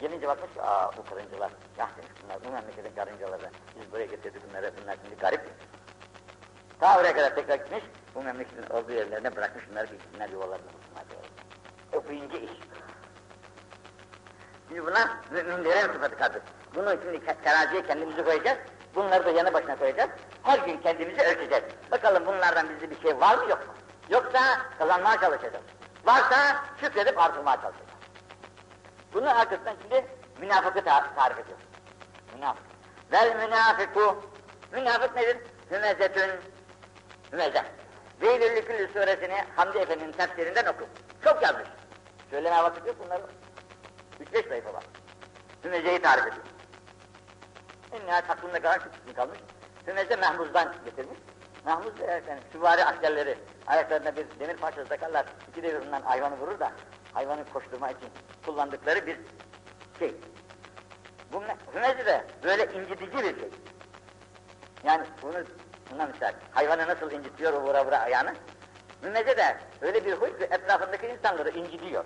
Gelince 0.02 0.28
bakmış 0.28 0.52
aa 0.62 0.92
bu 0.98 1.04
karıncalar, 1.06 1.52
ya 1.78 1.90
bunlar 2.24 2.38
bu 2.46 2.52
memleketin 2.52 2.96
karıncaları. 2.96 3.50
Biz 3.80 3.92
buraya 3.92 4.06
getirdik 4.06 4.50
bunları, 4.50 4.72
bunlar 4.82 4.98
şimdi 5.04 5.16
garip. 5.16 5.42
Ta 6.80 7.00
oraya 7.00 7.14
kadar 7.14 7.36
tekrar 7.36 7.56
gitmiş, 7.56 7.84
bu 8.16 8.24
memleketin 8.24 8.70
olduğu 8.70 8.92
yerlerine 8.92 9.36
bırakmış 9.36 9.70
bunları 9.70 9.86
gitsinler 9.86 10.30
yuvalarına 10.30 10.66
bulsunlar 10.66 11.10
diyor. 11.10 11.22
Okuyunca 11.94 12.38
iş. 12.38 12.52
Şimdi 14.68 14.86
buna 14.86 15.20
müminlerin 15.32 15.94
sıfatı 15.94 16.18
kaldı. 16.18 16.42
Bunu 16.76 16.90
şimdi 17.04 17.26
teraziye 17.44 17.84
kendimizi 17.86 18.24
koyacağız, 18.26 18.58
bunları 18.96 19.26
da 19.26 19.30
yanı 19.30 19.54
başına 19.54 19.76
koyacağız. 19.76 20.10
Her 20.44 20.60
gün 20.60 20.78
kendimizi 20.78 21.22
ölçeceğiz. 21.22 21.64
Bakalım 21.92 22.26
bunlardan 22.26 22.70
bizde 22.70 22.90
bir 22.90 23.02
şey 23.02 23.20
var 23.20 23.38
mı 23.38 23.50
yok 23.50 23.68
mu? 23.68 23.74
Yoksa 24.10 24.62
kazanmaya 24.80 25.20
çalışacağız. 25.20 25.66
Varsa 26.06 26.66
şükredip 26.82 27.20
artırmaya 27.20 27.56
çalışacağız. 27.56 27.90
Bunun 29.14 29.26
arkasından 29.26 29.76
şimdi 29.82 30.08
münafıkı 30.40 30.84
tarif 31.16 31.40
ediyor. 31.40 31.58
Münafık. 32.36 32.64
Vel 33.12 33.36
münafiku. 33.36 34.24
Münafık 34.72 35.16
nedir? 35.16 35.38
Hümezetün. 35.72 36.32
Hümeze. 37.32 37.64
Veylülü 38.22 38.66
Küllü 38.66 38.88
suresini 38.94 39.46
Hamdi 39.56 39.78
Efendi'nin 39.78 40.12
tefsirinden 40.12 40.66
oku. 40.66 40.88
Çok 41.24 41.44
yazmış. 41.44 41.68
Söylemeye 42.30 42.64
vakit 42.64 42.88
yok 42.88 42.96
bunları. 43.06 43.24
Üç 44.20 44.34
beş 44.34 44.46
sayfa 44.46 44.74
var. 44.74 44.84
Hümezeyi 45.64 46.02
tarif 46.02 46.28
ediyor. 46.28 46.46
En 47.92 48.06
nihayet 48.08 48.30
aklında 48.30 48.62
kadar 48.62 48.80
küçük 48.80 49.16
kalmış. 49.16 49.40
Hümeze 49.88 50.16
Mahmuz'dan 50.16 50.74
getirmiş. 50.86 51.20
Mahmuz 51.66 52.00
da 52.00 52.12
yani 52.12 52.40
süvari 52.52 52.86
askerleri 52.86 53.38
ayaklarına 53.68 54.16
bir 54.16 54.26
demir 54.40 54.58
parçası 54.58 54.90
takarlar. 54.90 55.26
İki 55.50 55.64
devirinden 55.64 56.02
hayvanı 56.02 56.38
vurur 56.38 56.60
da 56.60 56.72
hayvanı 57.14 57.46
koşturma 57.54 57.90
için 57.92 58.10
kullandıkları 58.46 59.08
bir 59.08 59.18
şey. 60.00 60.16
Bu 61.34 61.44
hümezi 61.76 62.06
de 62.06 62.26
böyle 62.44 62.64
incitici 62.64 63.14
bir 63.14 63.40
şey. 63.40 63.50
Yani 64.84 65.06
bunu 65.22 65.44
buna 65.92 66.06
misal, 66.06 66.34
hayvanı 66.52 66.88
nasıl 66.88 67.12
incitiyor 67.12 67.54
vura 67.54 67.86
vura 67.86 68.00
ayağını? 68.00 68.34
Hümeze 69.04 69.38
de 69.38 69.58
öyle 69.82 70.06
bir 70.06 70.14
huy 70.14 70.38
ki 70.38 70.44
etrafındaki 70.44 71.08
insanları 71.08 71.50
incitiyor. 71.50 72.06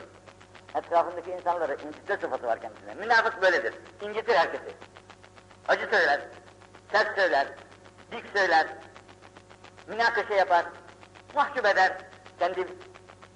Etrafındaki 0.76 1.32
insanları 1.32 1.74
incitme 1.74 2.18
sıfatı 2.18 2.48
var 2.48 2.62
kendisine. 2.62 2.94
Münafık 2.94 3.42
böyledir. 3.42 3.74
İncitir 4.02 4.36
herkesi. 4.36 4.76
Acı 5.68 5.88
söyler, 5.92 6.22
sert 6.92 7.20
söyler, 7.20 7.48
dik 8.12 8.26
söyler, 8.36 8.68
münakaşa 9.88 10.34
yapar, 10.34 10.66
mahcup 11.36 11.66
eder, 11.66 11.98
kendi 12.40 12.68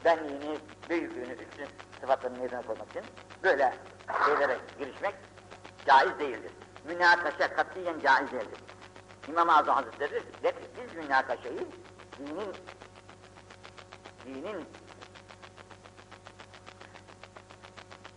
benliğini, 0.05 0.59
büyüklüğünü, 0.89 1.33
üstün 1.33 1.67
sıfatlarını 1.99 2.41
yerine 2.43 2.61
koymak 2.61 2.89
için 2.89 3.03
böyle 3.43 3.73
şeylere 4.25 4.57
girişmek 4.79 5.15
caiz 5.85 6.19
değildir. 6.19 6.51
Münakaşa 6.85 7.55
katiyen 7.55 7.99
caiz 7.99 8.31
değildir. 8.31 8.59
İmam-ı 9.27 9.57
Azam 9.57 9.75
Hazretleri 9.75 10.23
der 10.43 10.55
ki, 10.55 10.67
biz 10.77 11.03
münakaşayı 11.03 11.67
dinin 12.17 12.53
dinin 14.25 14.65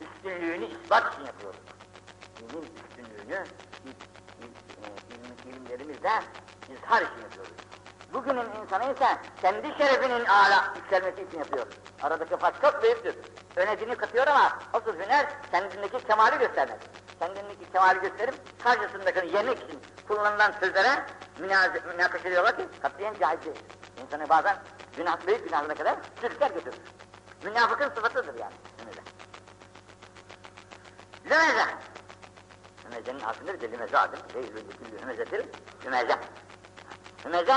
üstünlüğünü 0.01 0.65
ispat 0.65 1.15
için 1.15 1.27
yapıyoruz. 1.27 1.61
Dinin 2.39 2.63
üstünlüğünü 2.63 3.45
ilim, 3.85 5.53
ilimlerimizde 5.53 6.11
izhar 6.73 7.03
için 7.03 7.23
yapıyoruz. 7.23 7.53
Bugünün 8.15 8.47
insanı 8.63 8.93
ise 8.93 9.19
kendi 9.43 9.75
şerefinin 9.79 10.25
âlâ 10.25 10.75
yükselmesi 10.77 11.23
için 11.23 11.39
yapıyor. 11.39 11.67
Aradaki 12.03 12.37
fark 12.37 12.63
çok 12.63 12.83
büyüktür. 12.83 13.15
Öne 13.57 13.97
katıyor 13.97 14.27
ama 14.27 14.59
asıl 14.73 14.95
hüner 14.95 15.27
kendindeki 15.51 16.07
kemali 16.07 16.39
göstermek. 16.39 16.77
Kendindeki 17.19 17.73
kemali 17.73 18.01
gösterip 18.01 18.35
karşısındakini 18.65 19.37
yemek 19.37 19.59
için 19.59 19.81
kullanılan 20.09 20.53
sözlere 20.61 21.07
münakaşa 21.87 22.29
ediyorlar 22.29 22.57
ki 22.57 22.69
katiyen 22.83 23.15
caiz 23.21 23.45
değil. 23.45 23.57
İnsanı 24.03 24.29
bazen 24.29 24.57
günah, 24.97 25.27
büyük 25.27 25.45
günahına 25.45 25.75
kadar 25.75 25.97
sürükler 26.21 26.51
götürür. 26.51 26.79
Münafıkın 27.45 27.89
sıfatıdır 27.89 28.41
yani. 28.41 28.55
Lümeze. 31.25 31.67
Lümeze'nin 32.85 33.21
aslında 33.21 33.55
bir 33.55 33.61
de 33.61 33.73
lümeze 33.73 33.99
adı. 33.99 34.17
Değil. 34.35 34.53
Lümeze. 35.85 36.19
Lümeze 37.27 37.55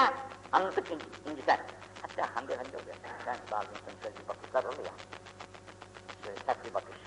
anlatıp 0.52 0.91
in, 0.91 1.00
inciten. 1.32 1.60
Hatta 2.02 2.36
Hamdi 2.36 2.54
Efendi 2.54 2.78
oluyor. 2.78 2.95
Ben 3.28 3.38
bazı 3.52 3.68
insanın 3.68 4.02
şöyle 4.04 4.28
bakışlar 4.28 4.64
oluyor 4.64 4.86
ya. 4.86 4.91
Şöyle 6.26 6.38
sert 6.45 6.66
bir 6.66 6.74
bakış. 6.74 6.98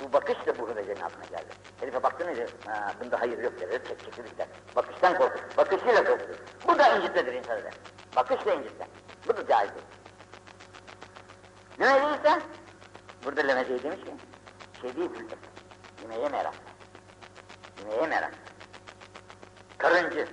Bu 0.00 0.12
bakış 0.12 0.46
da 0.46 0.58
bu 0.58 0.68
hümezenin 0.68 1.00
altına 1.00 1.24
geldi. 1.24 1.54
Herife 1.80 2.02
baktı 2.02 2.26
ne 2.26 2.70
ha, 2.70 2.94
bunda 3.00 3.20
hayır 3.20 3.38
yok 3.38 3.60
der, 3.60 3.84
tek 3.84 4.04
çekilir 4.04 4.38
der. 4.38 4.46
Bakıştan 4.76 5.18
korkur, 5.18 5.40
bakışıyla 5.56 6.04
korkur. 6.04 6.34
Bu 6.68 6.78
da 6.78 6.96
incitmedir 6.96 7.32
insanı 7.32 7.64
der. 7.64 7.74
Bakışla 8.16 8.54
incitme. 8.54 8.86
Bu 9.28 9.36
da 9.36 9.46
caizdir. 9.46 9.82
Ne 11.78 11.86
değilse, 11.86 12.40
burada 13.24 13.40
lemezeyi 13.40 13.82
demiş 13.82 14.00
ki, 14.00 14.96
değil, 14.96 15.10
yemeğe 16.02 16.28
merak. 16.28 16.54
Yemeğe 17.80 18.06
merak. 18.06 18.34
Karıncı, 19.78 20.28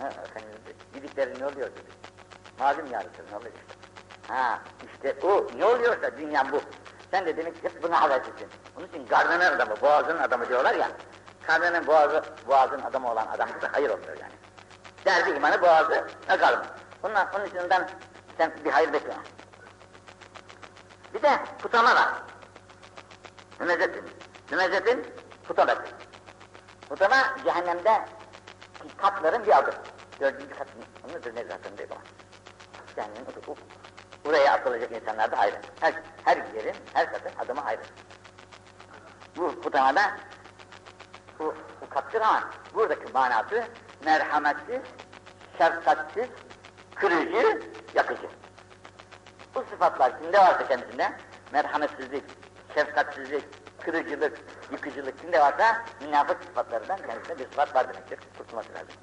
Ha, 0.00 0.08
efendim, 0.08 0.58
gidikleri 0.94 1.40
ne 1.40 1.46
oluyor 1.46 1.70
dedi. 1.70 1.90
Malum 2.58 2.86
yarısı 2.92 3.10
ne 3.30 3.36
olacak 3.36 3.52
işte. 3.68 3.78
Ha, 4.34 4.60
işte 4.92 5.26
o 5.26 5.46
ne 5.58 5.64
oluyorsa 5.64 6.18
dünya 6.18 6.52
bu. 6.52 6.60
Sen 7.10 7.26
de 7.26 7.36
demek 7.36 7.62
ki 7.62 7.82
buna 7.82 8.00
havasısın. 8.02 8.48
Onun 8.78 8.86
için 8.86 9.06
karnının 9.06 9.56
adamı, 9.56 9.80
boğazın 9.80 10.18
adamı 10.18 10.48
diyorlar 10.48 10.74
ya. 10.74 10.88
Karnının 11.46 11.86
boğazı, 11.86 12.22
boğazın 12.46 12.82
adamı 12.82 13.10
olan 13.12 13.26
adamda 13.26 13.62
da 13.62 13.68
hayır 13.72 13.90
olmuyor 13.90 14.16
yani. 14.20 14.32
Derdi 15.04 15.30
imanı 15.30 15.62
boğazı, 15.62 16.06
ne 16.28 16.36
kalın. 16.36 16.64
Ondan, 17.02 17.28
onun 17.36 17.46
için 17.46 17.56
ondan 17.56 17.88
sen 18.38 18.52
bir 18.64 18.70
hayır 18.70 18.92
bekleme. 18.92 19.22
Bir 21.14 21.22
de 21.22 21.38
kutama 21.62 21.94
var. 21.94 22.08
Hümezetin. 23.60 24.04
Hümezetin 24.50 25.06
kutaması. 25.48 25.82
Kutama 26.88 27.16
cehennemde 27.44 28.04
katların 28.96 29.46
bir 29.46 29.58
adı. 29.58 29.74
Dördüncü 30.20 30.50
katın, 30.50 30.82
onu 31.04 31.24
da 31.24 31.32
ne 31.32 31.44
zaten 31.44 31.78
değil 31.78 31.88
ama. 31.92 32.00
Cehennemin 32.94 33.26
o, 33.46 33.52
o, 33.52 33.56
Buraya 34.24 34.52
atılacak 34.52 34.92
insanlar 34.92 35.32
da 35.32 35.36
ayrı. 35.36 35.56
Her, 35.80 35.94
her 36.24 36.36
yerin, 36.36 36.76
her 36.92 37.12
katın 37.12 37.30
adımı 37.38 37.64
ayrı. 37.64 37.80
Bu 39.36 39.60
kutamada 39.62 40.16
bu, 41.38 41.54
bu 41.80 41.88
kattır 41.88 42.20
ama 42.20 42.50
buradaki 42.74 43.12
manası 43.12 43.64
merhametsiz, 44.04 44.80
şefkatsiz, 45.58 46.28
kırıcı, 46.94 47.60
yakıcı. 47.94 48.28
Bu 49.54 49.64
sıfatlar 49.70 50.20
kimde 50.22 50.38
varsa 50.38 50.68
kendisinde 50.68 51.12
merhametsizlik, 51.52 52.24
şefkatsizlik, 52.74 53.44
kırıcılık, 53.86 54.38
yıkıcılık 54.72 55.20
kimde 55.20 55.40
varsa 55.40 55.84
münafık 56.00 56.44
sıfatlarından 56.44 56.96
kendisinde 56.96 57.38
bir 57.38 57.44
sıfat 57.44 57.74
var 57.74 57.88
demektir. 57.88 58.18
Kurtulması 58.38 58.68
lazım. 58.74 58.94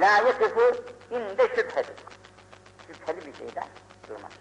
La 0.00 0.28
yekıfı 0.28 0.84
inde 1.10 1.48
şüpheti. 1.48 1.92
Şüpheli 2.86 3.26
bir 3.26 3.34
şeyden 3.34 3.68
durmaz. 4.08 4.32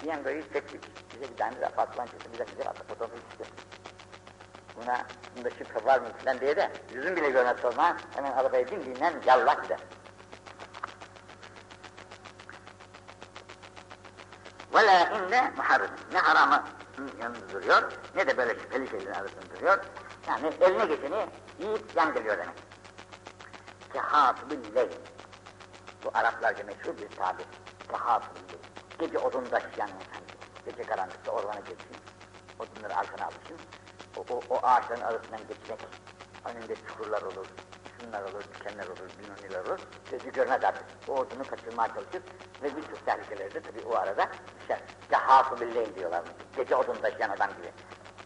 Piyangoyu 0.00 0.42
çektik, 0.52 0.80
bize 1.14 1.32
bir 1.32 1.36
tane 1.36 1.66
apartman 1.66 2.06
çıktı, 2.06 2.28
bize 2.32 2.44
güzel 2.44 2.72
fotoğrafı 2.88 3.16
çıktı. 3.16 3.44
Buna, 4.76 5.06
bunda 5.36 5.50
şüphe 5.50 5.84
var 5.84 6.00
mı 6.00 6.08
filan 6.18 6.40
diye 6.40 6.56
de 6.56 6.70
yüzün 6.94 7.16
bile 7.16 7.30
görmez 7.30 7.56
sonra 7.62 7.96
hemen 8.14 8.32
arabaya 8.32 8.70
bindiğinden 8.70 9.14
yallah 9.26 9.62
gider. 9.62 9.78
Ve 14.74 14.86
la 14.86 15.08
inde 15.08 15.52
muharrim. 15.56 15.90
Ne 16.12 16.18
haramı 16.18 16.64
yanında 17.22 17.48
duruyor, 17.52 17.92
ne 18.16 18.26
de 18.26 18.36
böyle 18.36 18.54
şüpheli 18.54 18.88
şeylerin 18.88 19.12
arasında 19.12 19.56
duruyor. 19.56 19.84
Yani 20.28 20.52
eline 20.60 20.86
geçeni 20.86 21.26
yiyip 21.58 21.96
yan 21.96 22.14
geliyor 22.14 22.38
demek. 22.38 22.56
Kehatibül 23.92 24.74
leyl. 24.74 24.92
Bu 26.04 26.10
Araplarca 26.14 26.64
meşhur 26.64 26.96
bir 26.98 27.08
tabir. 27.16 27.46
Kehatibül 27.90 28.40
leyl. 28.48 28.58
Gece 28.98 29.18
odun 29.18 29.44
taşıyan 29.44 29.88
insan. 29.88 30.22
Gece 30.66 30.82
karanlıkta 30.82 31.32
ormana 31.32 31.60
geçsin. 31.60 31.96
Odunları 32.58 32.96
arkana 32.96 33.24
alışın. 33.24 33.58
O, 34.16 34.24
o, 34.34 34.40
o 34.50 34.58
ağaçların 34.62 35.00
arasından 35.00 35.40
geçmek. 35.48 35.80
Önünde 36.44 36.74
çukurlar 36.76 37.22
olur, 37.22 37.46
şunlar 38.04 38.22
olur, 38.22 38.42
dikenler 38.54 38.86
olur, 38.86 39.10
bilmem 39.18 39.36
neler 39.42 39.60
olur. 39.60 39.78
Gözü 40.10 40.32
görmez 40.32 40.64
artık. 40.64 40.84
O 41.08 41.12
odunu 41.12 41.44
kaçırmaya 41.50 41.88
çalışır 41.88 42.22
ve 42.62 42.76
birçok 42.76 43.06
tehlikelerde 43.06 43.60
tabii 43.60 43.84
o 43.86 43.96
arada 43.96 44.28
düşer. 44.60 44.78
Cehâfı 45.10 45.60
billeyl 45.60 45.94
diyorlar. 45.94 46.22
Gece 46.56 46.76
odun 46.76 46.94
taşıyan 46.94 47.30
adam 47.30 47.48
gibi. 47.48 47.72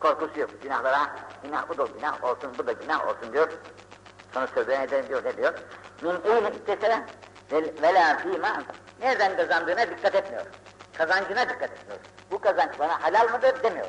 Korkusu 0.00 0.40
yok. 0.40 0.50
Günahlara, 0.62 1.16
günah 1.42 1.68
bu 1.68 1.78
da 1.78 1.84
günah 1.84 2.24
olsun, 2.24 2.52
bu 2.58 2.66
da 2.66 2.72
günah 2.72 3.08
olsun 3.08 3.32
diyor. 3.32 3.52
Sonra 4.34 4.46
tövbe 4.46 4.74
ederim 4.74 5.08
diyor, 5.08 5.24
ne 5.24 5.36
diyor? 5.36 5.54
Min 6.02 6.32
eyni 6.32 6.56
ittesele 6.56 7.06
ve 7.52 7.94
la 7.94 8.18
fîmâ 8.18 8.62
Nereden 9.00 9.36
kazandığına 9.36 9.90
dikkat 9.90 10.14
etmiyor. 10.14 10.46
Kazancına 10.98 11.48
dikkat 11.48 11.72
etmiyor. 11.72 12.00
Bu 12.30 12.38
kazanç 12.38 12.78
bana 12.78 13.02
halal 13.02 13.32
mıdır 13.32 13.62
demiyor. 13.62 13.86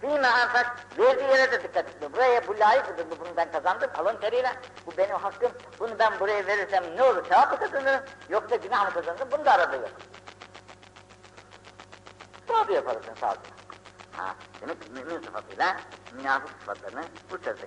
Fîmâ 0.00 0.28
anfak 0.28 0.76
verdiği 0.98 1.22
yere 1.22 1.52
de 1.52 1.62
dikkat 1.62 1.88
etmiyor. 1.88 2.12
Buraya 2.12 2.48
bu 2.48 2.58
layık 2.58 3.10
bu 3.10 3.20
bunu 3.20 3.36
ben 3.36 3.52
kazandım, 3.52 3.90
alın 3.94 4.16
teriyle, 4.16 4.52
bu 4.86 4.96
benim 4.96 5.16
hakkım, 5.16 5.52
bunu 5.80 5.98
ben 5.98 6.20
buraya 6.20 6.46
verirsem 6.46 6.96
ne 6.96 7.02
olur, 7.02 7.26
sevap 7.28 7.52
mı 7.52 7.58
kazanırım, 7.58 8.04
yoksa 8.28 8.56
günah 8.56 8.84
mı 8.84 8.94
kazanırım, 8.94 9.28
bunu 9.32 9.44
da 9.44 9.52
aradığı 9.52 9.76
yok. 9.76 9.90
Yapıyor 12.66 12.84
parasını 12.84 13.16
sağ. 13.16 13.36
Ha, 14.16 14.34
demek 14.60 14.82
ki 14.82 14.90
mümin 14.90 15.22
sıfatıyla 15.22 15.76
münafık 16.12 16.50
sıfatlarını 16.60 17.04
bu 17.30 17.38
sözde 17.38 17.66